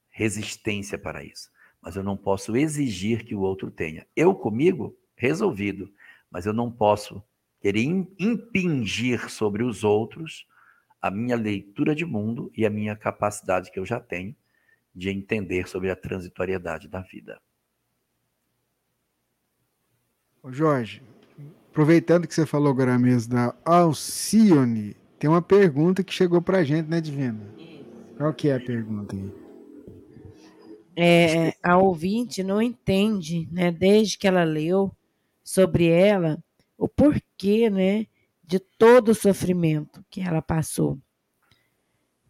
[0.09, 1.49] resistência para isso,
[1.81, 4.07] mas eu não posso exigir que o outro tenha.
[4.15, 5.91] Eu comigo, resolvido,
[6.29, 7.23] mas eu não posso
[7.59, 7.85] querer
[8.19, 10.47] impingir sobre os outros
[11.01, 14.35] a minha leitura de mundo e a minha capacidade que eu já tenho
[14.93, 17.41] de entender sobre a transitoriedade da vida.
[20.47, 21.01] Ô Jorge,
[21.71, 26.63] aproveitando que você falou agora mesmo da Alcione, tem uma pergunta que chegou para a
[26.63, 27.37] gente, né, Divina?
[28.15, 29.29] Qual que é a pergunta aí?
[30.95, 34.89] É, a ouvinte não entende, né, desde que ela leu
[35.43, 36.41] sobre ela,
[36.77, 38.07] o porquê, né,
[38.41, 40.97] de todo o sofrimento que ela passou.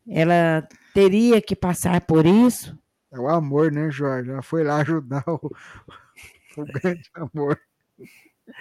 [0.07, 2.75] Ela teria que passar por isso?
[3.11, 4.31] É o amor, né, Jorge?
[4.31, 5.39] Ela foi lá ajudar o,
[6.57, 7.61] o grande amor.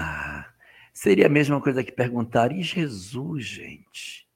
[0.00, 0.54] Ah,
[0.94, 4.28] seria a mesma coisa que perguntar, e Jesus, gente?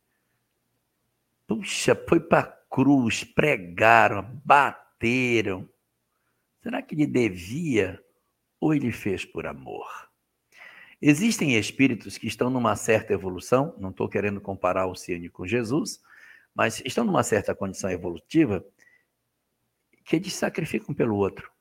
[1.47, 5.69] Puxa, foi para a cruz, pregaram, bateram.
[6.61, 8.03] Será que ele devia
[8.59, 9.87] ou ele fez por amor?
[11.01, 16.03] Existem espíritos que estão numa certa evolução, não estou querendo comparar o Ciane com Jesus,
[16.55, 18.65] mas estão numa certa condição evolutiva
[20.05, 21.52] que eles sacrificam pelo outro.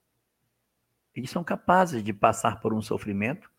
[1.15, 3.49] Eles são capazes de passar por um sofrimento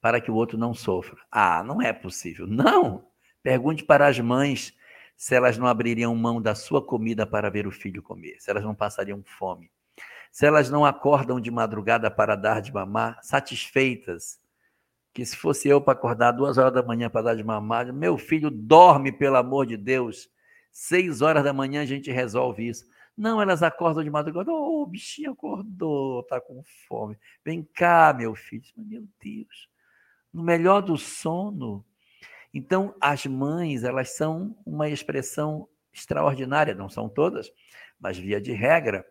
[0.00, 1.16] para que o outro não sofra.
[1.30, 2.46] Ah, não é possível.
[2.46, 3.06] Não!
[3.42, 4.74] Pergunte para as mães
[5.16, 8.64] se elas não abririam mão da sua comida para ver o filho comer, se elas
[8.64, 9.70] não passariam fome,
[10.32, 14.40] se elas não acordam de madrugada para dar de mamar, satisfeitas
[15.12, 18.16] que se fosse eu para acordar duas horas da manhã para dar de mamar, meu
[18.16, 20.30] filho dorme, pelo amor de Deus.
[20.70, 22.86] Seis horas da manhã a gente resolve isso.
[23.16, 24.50] Não, elas acordam de madrugada.
[24.50, 27.18] Ô, oh, bichinho acordou, tá com fome.
[27.44, 28.64] Vem cá, meu filho.
[28.76, 29.68] Meu Deus.
[30.32, 31.84] No melhor do sono.
[32.54, 37.50] Então, as mães, elas são uma expressão extraordinária, não são todas,
[38.00, 39.06] mas via de regra,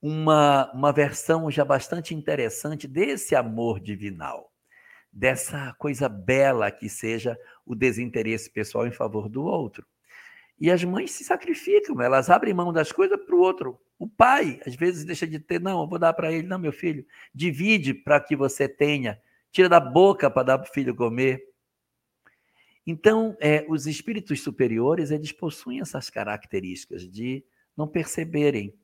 [0.00, 4.52] uma, uma versão já bastante interessante desse amor divinal,
[5.10, 9.86] dessa coisa bela que seja o desinteresse pessoal em favor do outro.
[10.60, 13.80] E as mães se sacrificam, elas abrem mão das coisas para o outro.
[13.98, 16.72] O pai, às vezes, deixa de ter, não, eu vou dar para ele, não, meu
[16.72, 17.04] filho,
[17.34, 19.20] divide para que você tenha,
[19.50, 21.42] tira da boca para dar para o filho comer.
[22.86, 27.44] Então, é, os espíritos superiores, eles possuem essas características de
[27.76, 28.74] não perceberem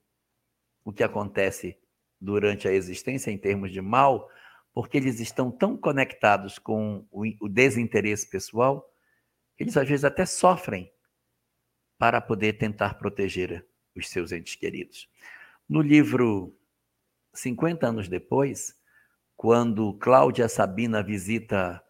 [0.85, 1.79] o que acontece
[2.21, 4.29] durante a existência em termos de mal,
[4.73, 8.89] porque eles estão tão conectados com o desinteresse pessoal,
[9.59, 10.91] eles às vezes até sofrem
[12.01, 13.63] para poder tentar proteger
[13.95, 15.07] os seus entes queridos.
[15.69, 16.57] No livro
[17.35, 18.75] 50 anos depois,
[19.37, 21.85] quando Cláudia Sabina visita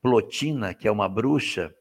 [0.00, 1.74] Plotina, que é uma bruxa,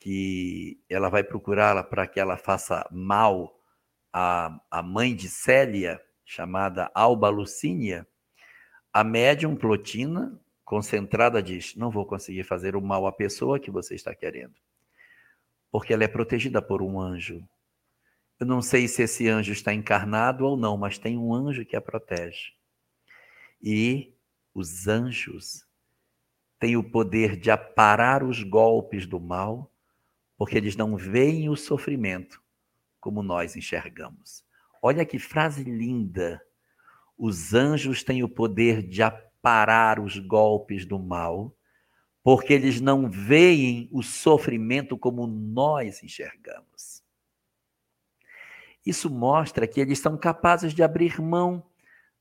[0.00, 3.54] que ela vai procurá-la para que ela faça mal
[4.10, 8.08] a, a mãe de Célia, chamada Alba Lucínia,
[8.90, 13.94] a médium Plotina, concentrada, diz: Não vou conseguir fazer o mal à pessoa que você
[13.94, 14.54] está querendo,
[15.72, 17.42] porque ela é protegida por um anjo.
[18.38, 21.74] Eu não sei se esse anjo está encarnado ou não, mas tem um anjo que
[21.74, 22.52] a protege.
[23.62, 24.12] E
[24.54, 25.66] os anjos
[26.60, 29.72] têm o poder de aparar os golpes do mal,
[30.36, 32.42] porque eles não veem o sofrimento,
[33.00, 34.44] como nós enxergamos.
[34.82, 36.42] Olha que frase linda.
[37.16, 41.56] Os anjos têm o poder de aparar os golpes do mal,
[42.22, 47.02] porque eles não veem o sofrimento como nós enxergamos.
[48.84, 51.64] Isso mostra que eles são capazes de abrir mão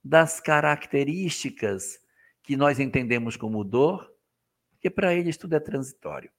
[0.03, 1.99] das características
[2.43, 4.11] que nós entendemos como dor,
[4.71, 6.31] porque para eles tudo é transitório.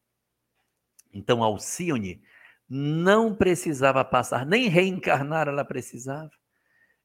[1.12, 2.22] Então, Alcione
[2.68, 6.32] não precisava passar, nem reencarnar ela precisava.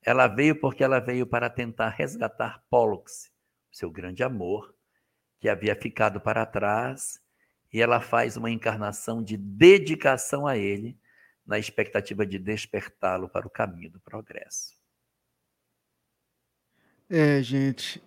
[0.01, 3.31] Ela veio porque ela veio para tentar resgatar Pollux,
[3.71, 4.73] seu grande amor,
[5.39, 7.19] que havia ficado para trás,
[7.71, 10.97] e ela faz uma encarnação de dedicação a ele,
[11.45, 14.75] na expectativa de despertá-lo para o caminho do progresso.
[17.09, 18.03] É, gente,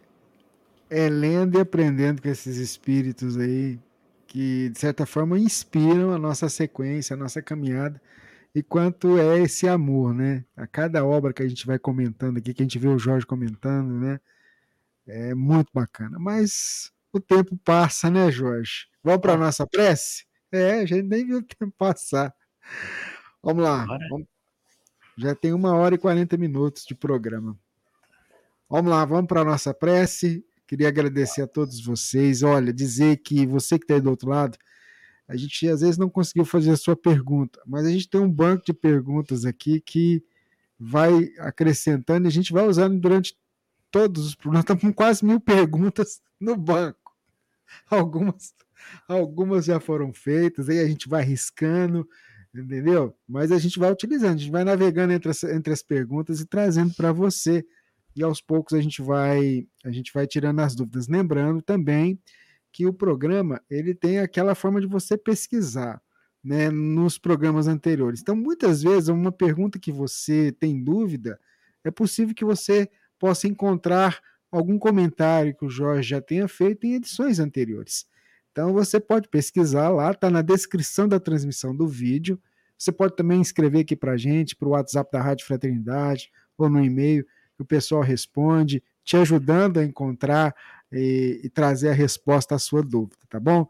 [0.91, 3.79] é lendo e aprendendo com esses espíritos aí,
[4.27, 8.01] que de certa forma inspiram a nossa sequência, a nossa caminhada
[8.55, 10.45] e quanto é esse amor, né?
[10.57, 13.25] A cada obra que a gente vai comentando aqui, que a gente vê o Jorge
[13.25, 14.21] comentando, né?
[15.07, 16.19] É muito bacana.
[16.19, 18.87] Mas o tempo passa, né, Jorge?
[19.03, 20.25] Vamos para a nossa prece?
[20.53, 22.35] É, a gente nem viu o tempo passar.
[23.43, 23.87] Vamos lá.
[23.87, 24.27] Vamos...
[25.17, 27.59] Já tem uma hora e 40 minutos de programa.
[28.69, 30.45] Vamos lá, vamos para a nossa prece.
[30.67, 32.43] Queria agradecer a todos vocês.
[32.43, 34.57] Olha, dizer que você que está aí do outro lado,
[35.27, 38.31] a gente às vezes não conseguiu fazer a sua pergunta, mas a gente tem um
[38.31, 40.25] banco de perguntas aqui que
[40.79, 43.37] vai acrescentando e a gente vai usando durante
[43.91, 44.65] todos os programas.
[44.65, 47.00] Estamos com quase mil perguntas no banco.
[47.91, 48.55] Algumas,
[49.09, 52.09] algumas já foram feitas, aí a gente vai riscando,
[52.55, 53.17] entendeu?
[53.29, 56.47] Mas a gente vai utilizando, a gente vai navegando entre as, entre as perguntas e
[56.47, 57.65] trazendo para você.
[58.17, 61.09] E aos poucos a gente vai a gente vai tirando as dúvidas.
[61.09, 62.19] Lembrando também
[62.73, 66.01] que o programa ele tem aquela forma de você pesquisar
[66.43, 68.21] né, nos programas anteriores.
[68.21, 71.39] Então, muitas vezes, uma pergunta que você tem dúvida,
[71.85, 72.89] é possível que você
[73.19, 78.07] possa encontrar algum comentário que o Jorge já tenha feito em edições anteriores.
[78.53, 82.41] Então, você pode pesquisar lá, está na descrição da transmissão do vídeo.
[82.77, 86.69] Você pode também escrever aqui para a gente, para o WhatsApp da Rádio Fraternidade ou
[86.69, 87.25] no e-mail,
[87.57, 90.55] que o pessoal responde, te ajudando a encontrar
[90.93, 93.69] e, e trazer a resposta à sua dúvida, tá bom?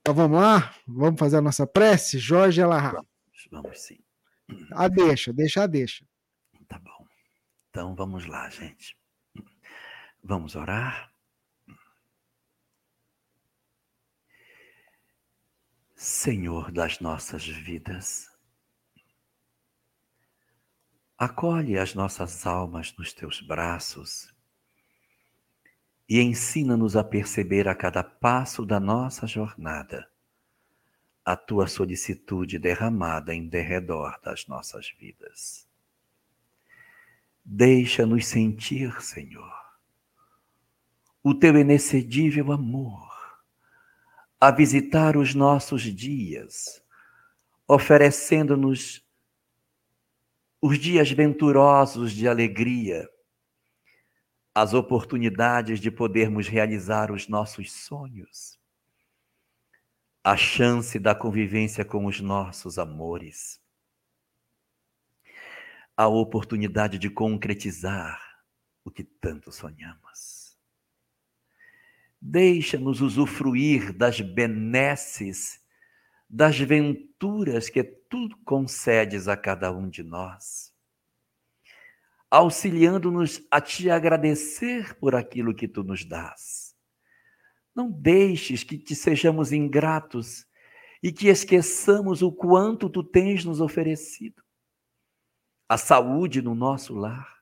[0.00, 0.74] Então vamos lá?
[0.86, 2.18] Vamos fazer a nossa prece?
[2.18, 2.92] Jorge Elahá.
[2.92, 3.08] Vamos,
[3.50, 3.98] vamos sim.
[4.72, 6.04] A deixa, deixa a deixa.
[6.68, 7.06] Tá bom.
[7.70, 8.96] Então vamos lá, gente.
[10.26, 11.12] Vamos orar.
[15.94, 18.30] Senhor das nossas vidas,
[21.18, 24.34] acolhe as nossas almas nos teus braços
[26.08, 30.10] e ensina-nos a perceber a cada passo da nossa jornada
[31.22, 35.68] a tua solicitude derramada em derredor das nossas vidas.
[37.44, 39.63] Deixa-nos sentir, Senhor,
[41.24, 43.10] o teu inexcedível amor
[44.38, 46.84] a visitar os nossos dias,
[47.66, 49.02] oferecendo-nos
[50.60, 53.08] os dias venturosos de alegria
[54.54, 58.60] as oportunidades de podermos realizar os nossos sonhos,
[60.22, 63.60] a chance da convivência com os nossos amores,
[65.96, 68.20] a oportunidade de concretizar
[68.84, 70.33] o que tanto sonhamos.
[72.26, 75.60] Deixa-nos usufruir das benesses,
[76.28, 80.74] das venturas que tu concedes a cada um de nós
[82.34, 86.74] auxiliando-nos a te agradecer por aquilo que tu nos dás.
[87.72, 90.44] Não deixes que te sejamos ingratos
[91.00, 94.42] e que esqueçamos o quanto tu tens nos oferecido.
[95.68, 97.38] A saúde no nosso lar,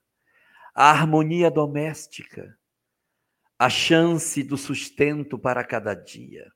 [0.75, 2.59] a harmonia doméstica,
[3.63, 6.53] a chance do sustento para cada dia,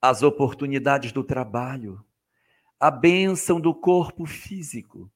[0.00, 2.02] as oportunidades do trabalho,
[2.80, 5.12] a bênção do corpo físico,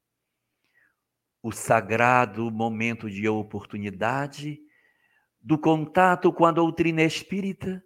[1.42, 4.60] o sagrado momento de oportunidade
[5.40, 7.82] do contato com a doutrina espírita,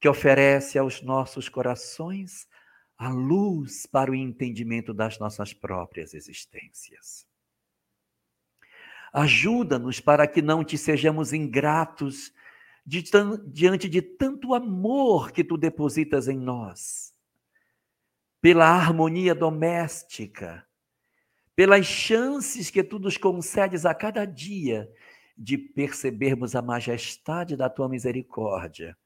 [0.00, 2.48] que oferece aos nossos corações
[2.96, 7.28] a luz para o entendimento das nossas próprias existências.
[9.12, 12.34] Ajuda-nos para que não te sejamos ingratos
[12.86, 17.12] diante de tanto amor que tu depositas em nós,
[18.40, 20.64] pela harmonia doméstica,
[21.56, 24.88] pelas chances que tu nos concedes a cada dia
[25.36, 28.96] de percebermos a majestade da tua misericórdia,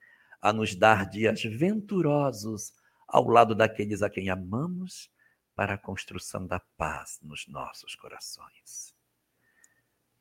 [0.42, 2.72] a nos dar dias venturosos
[3.08, 5.10] ao lado daqueles a quem amamos,
[5.54, 8.94] para a construção da paz nos nossos corações.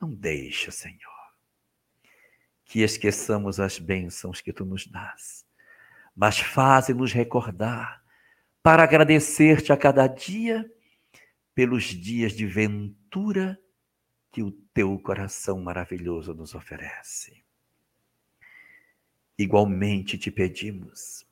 [0.02, 1.19] Não deixa, Senhor,
[2.70, 5.44] que esqueçamos as bênçãos que tu nos dás,
[6.16, 8.04] mas faze-nos recordar
[8.62, 10.72] para agradecer-te a cada dia
[11.56, 13.60] pelos dias de ventura
[14.32, 17.44] que o teu coração maravilhoso nos oferece.
[19.36, 21.26] Igualmente te pedimos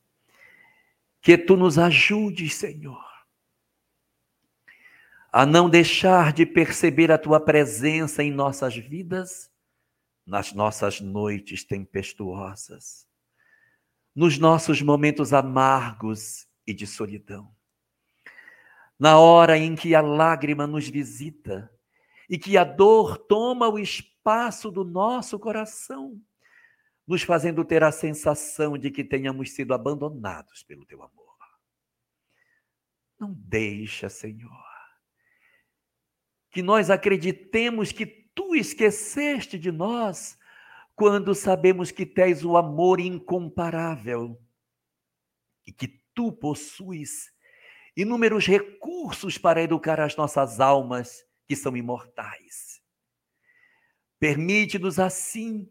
[1.21, 3.05] que tu nos ajudes, Senhor,
[5.31, 9.51] a não deixar de perceber a tua presença em nossas vidas,
[10.27, 13.07] nas nossas noites tempestuosas,
[14.13, 17.55] nos nossos momentos amargos e de solidão
[18.99, 21.71] na hora em que a lágrima nos visita
[22.29, 26.19] e que a dor toma o espaço do nosso coração,
[27.05, 31.27] nos fazendo ter a sensação de que tenhamos sido abandonados pelo teu amor.
[33.19, 34.51] Não deixa, Senhor,
[36.51, 38.05] que nós acreditemos que
[38.37, 40.37] tu esqueceste de nós
[40.95, 44.39] quando sabemos que tens o amor incomparável
[45.65, 47.33] e que tu possuis
[47.95, 52.79] inúmeros recursos para educar as nossas almas que são imortais.
[54.19, 55.67] Permite-nos assim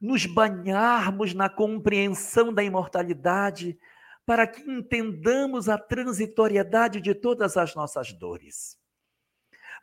[0.00, 3.76] nos banharmos na compreensão da imortalidade
[4.24, 8.78] para que entendamos a transitoriedade de todas as nossas dores,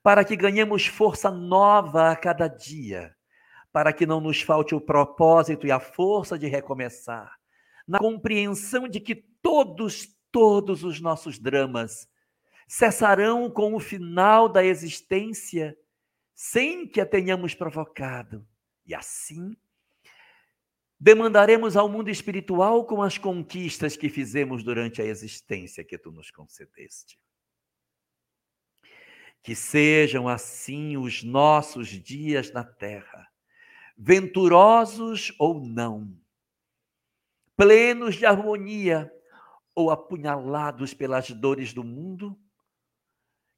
[0.04, 3.16] para que ganhemos força nova a cada dia,
[3.72, 7.38] para que não nos falte o propósito e a força de recomeçar,
[7.88, 12.08] na compreensão de que todos, todos os nossos dramas
[12.68, 15.78] cessarão com o final da existência
[16.34, 18.48] sem que a tenhamos provocado.
[18.86, 19.56] E assim,
[21.00, 26.32] demandaremos ao mundo espiritual com as conquistas que fizemos durante a existência que tu nos
[26.32, 27.20] concedeste.
[29.44, 33.28] Que sejam assim os nossos dias na terra,
[33.98, 36.16] venturosos ou não,
[37.58, 39.12] plenos de harmonia
[39.74, 42.40] ou apunhalados pelas dores do mundo,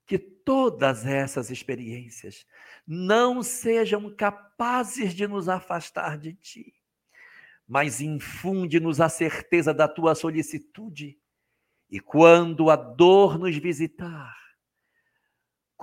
[0.06, 2.46] que todas essas experiências
[2.86, 6.84] não sejam capazes de nos afastar de ti
[7.68, 11.18] mas infunde-nos a certeza da tua solicitude.
[11.90, 14.36] E quando a dor nos visitar,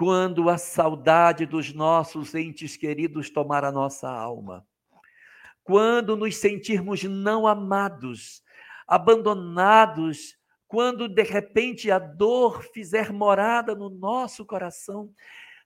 [0.00, 4.66] quando a saudade dos nossos entes queridos tomar a nossa alma,
[5.62, 8.42] quando nos sentirmos não amados,
[8.88, 15.12] abandonados, quando de repente a dor fizer morada no nosso coração,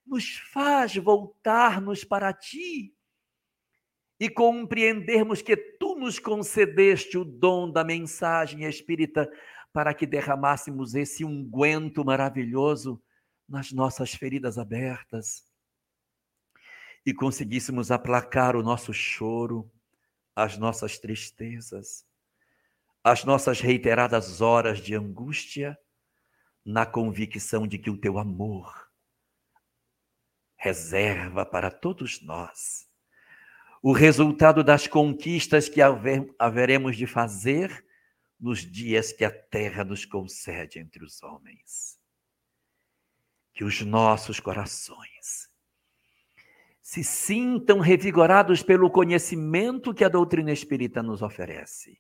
[0.05, 2.93] nos faz voltar-nos para ti
[4.19, 9.31] e compreendermos que tu nos concedeste o dom da mensagem espírita
[9.73, 13.01] para que derramássemos esse unguento maravilhoso
[13.49, 15.45] nas nossas feridas abertas
[17.05, 19.71] e conseguíssemos aplacar o nosso choro,
[20.35, 22.07] as nossas tristezas,
[23.03, 25.79] as nossas reiteradas horas de angústia,
[26.65, 28.91] na convicção de que o teu amor
[30.57, 32.89] reserva para todos nós
[33.87, 37.85] o resultado das conquistas que haver, haveremos de fazer
[38.41, 41.94] nos dias que a terra nos concede entre os homens.
[43.55, 45.49] Que os nossos corações
[46.83, 51.99] se sintam revigorados pelo conhecimento que a doutrina espírita nos oferece,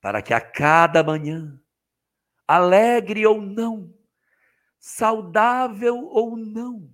[0.00, 1.60] para que a cada manhã,
[2.46, 3.94] alegre ou não,
[4.78, 6.90] saudável ou não,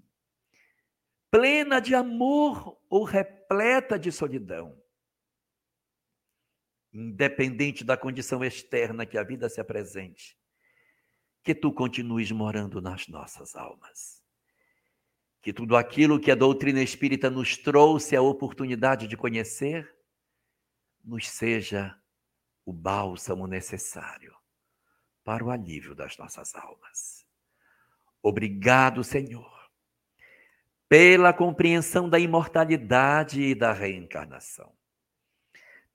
[1.31, 4.77] plena de amor ou repleta de solidão.
[6.93, 10.37] Independente da condição externa que a vida se apresente,
[11.45, 14.23] que tu continues morando nas nossas almas.
[15.43, 19.95] Que tudo aquilo que a doutrina espírita nos trouxe a oportunidade de conhecer,
[21.05, 21.97] nos seja
[22.65, 24.35] o bálsamo necessário
[25.23, 27.27] para o alívio das nossas almas.
[28.23, 29.55] Obrigado, Senhor
[30.89, 34.73] pela compreensão da imortalidade e da reencarnação,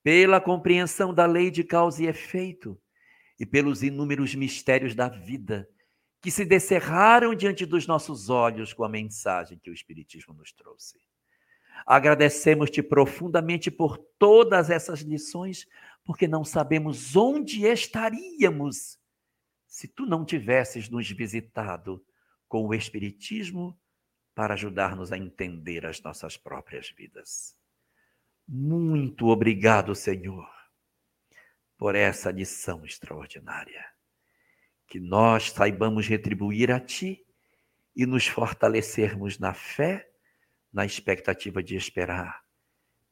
[0.04, 2.78] pela compreensão da lei de causa e efeito
[3.40, 5.70] e pelos inúmeros mistérios da vida
[6.22, 11.00] que se descerraram diante dos nossos olhos com a mensagem que o Espiritismo nos trouxe.
[11.86, 15.66] Agradecemos-te profundamente por todas essas lições,
[16.04, 19.00] porque não sabemos onde estaríamos
[19.66, 22.04] se tu não tivesses nos visitado
[22.48, 23.80] com o Espiritismo
[24.36, 27.56] para ajudar-nos a entender as nossas próprias vidas.
[28.48, 30.50] Muito obrigado, Senhor,
[31.80, 33.84] por essa lição extraordinária.
[34.86, 37.26] Que nós saibamos retribuir a Ti
[37.96, 40.12] e nos fortalecermos na fé,
[40.72, 42.44] na expectativa de esperar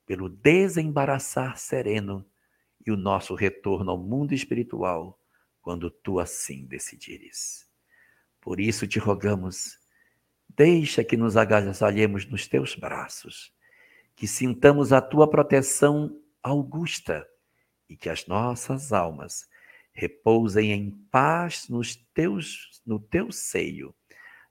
[0.05, 2.23] pelo desembaraçar sereno
[2.85, 5.19] e o nosso retorno ao mundo espiritual,
[5.61, 7.67] quando tu assim decidires.
[8.39, 9.79] Por isso te rogamos
[10.57, 13.53] Deixa que nos agasalhemos nos teus braços,
[14.15, 17.27] que sintamos a tua proteção augusta
[17.89, 19.47] e que as nossas almas
[19.93, 23.95] repousem em paz nos teus, no teu seio,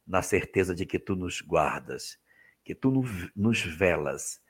[0.07, 2.19] na certeza de que tu nos guardas,
[2.65, 2.91] que tu
[3.35, 4.41] nos velas,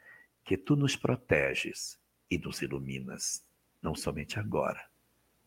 [0.45, 2.01] que tu nos proteges
[2.31, 3.45] e nos iluminas,
[3.83, 4.89] não somente agora,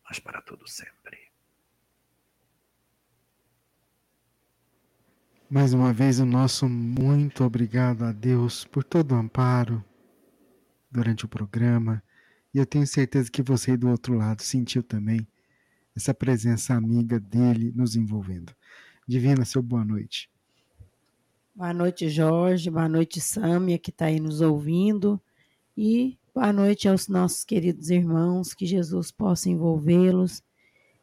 [0.07, 1.29] mas para todo sempre.
[5.49, 9.83] Mais uma vez, o nosso muito obrigado a Deus por todo o amparo
[10.91, 12.03] durante o programa.
[12.53, 15.27] E eu tenho certeza que você do outro lado sentiu também
[15.95, 18.55] essa presença amiga dele nos envolvendo.
[19.07, 20.29] Divina, seu boa noite.
[21.53, 22.69] Boa noite, Jorge.
[22.69, 25.21] Boa noite, Sâmia, que está aí nos ouvindo.
[25.77, 28.53] E boa noite aos nossos queridos irmãos.
[28.53, 30.41] Que Jesus possa envolvê-los,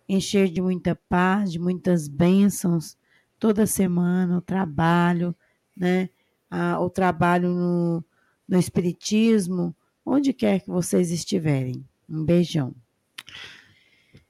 [0.09, 2.97] encher de muita paz, de muitas bênçãos
[3.39, 5.35] toda semana, o trabalho,
[5.77, 6.09] né?
[6.51, 8.05] Ah, o trabalho no,
[8.49, 9.77] no Espiritismo,
[10.07, 11.85] onde quer que vocês estiverem.
[12.09, 12.73] Um beijão.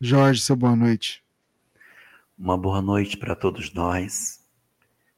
[0.01, 1.23] Jorge, seu boa noite.
[2.39, 4.43] Uma boa noite para todos nós.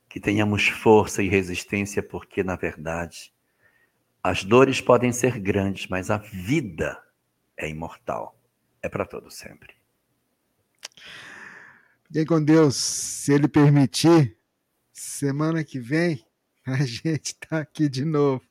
[0.09, 3.33] Que tenhamos força e resistência, porque, na verdade,
[4.23, 7.01] as dores podem ser grandes, mas a vida
[7.57, 8.37] é imortal.
[8.83, 9.75] É para todos sempre.
[12.07, 12.75] Fiquem com Deus.
[12.75, 14.37] Se Ele permitir,
[14.93, 16.25] semana que vem
[16.75, 18.43] a gente está aqui de novo.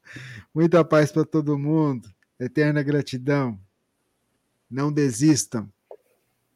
[0.53, 2.09] Muita paz para todo mundo.
[2.39, 3.57] Eterna gratidão.
[4.69, 5.69] Não desistam.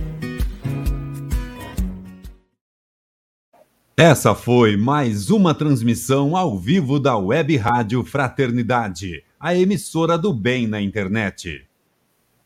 [3.97, 10.67] Essa foi mais uma transmissão ao vivo da Web Rádio Fraternidade, a emissora do bem
[10.67, 11.65] na internet.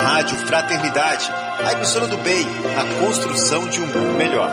[0.02, 4.51] Rádio Fraternidade, a emissora do bem, na construção de um mundo melhor.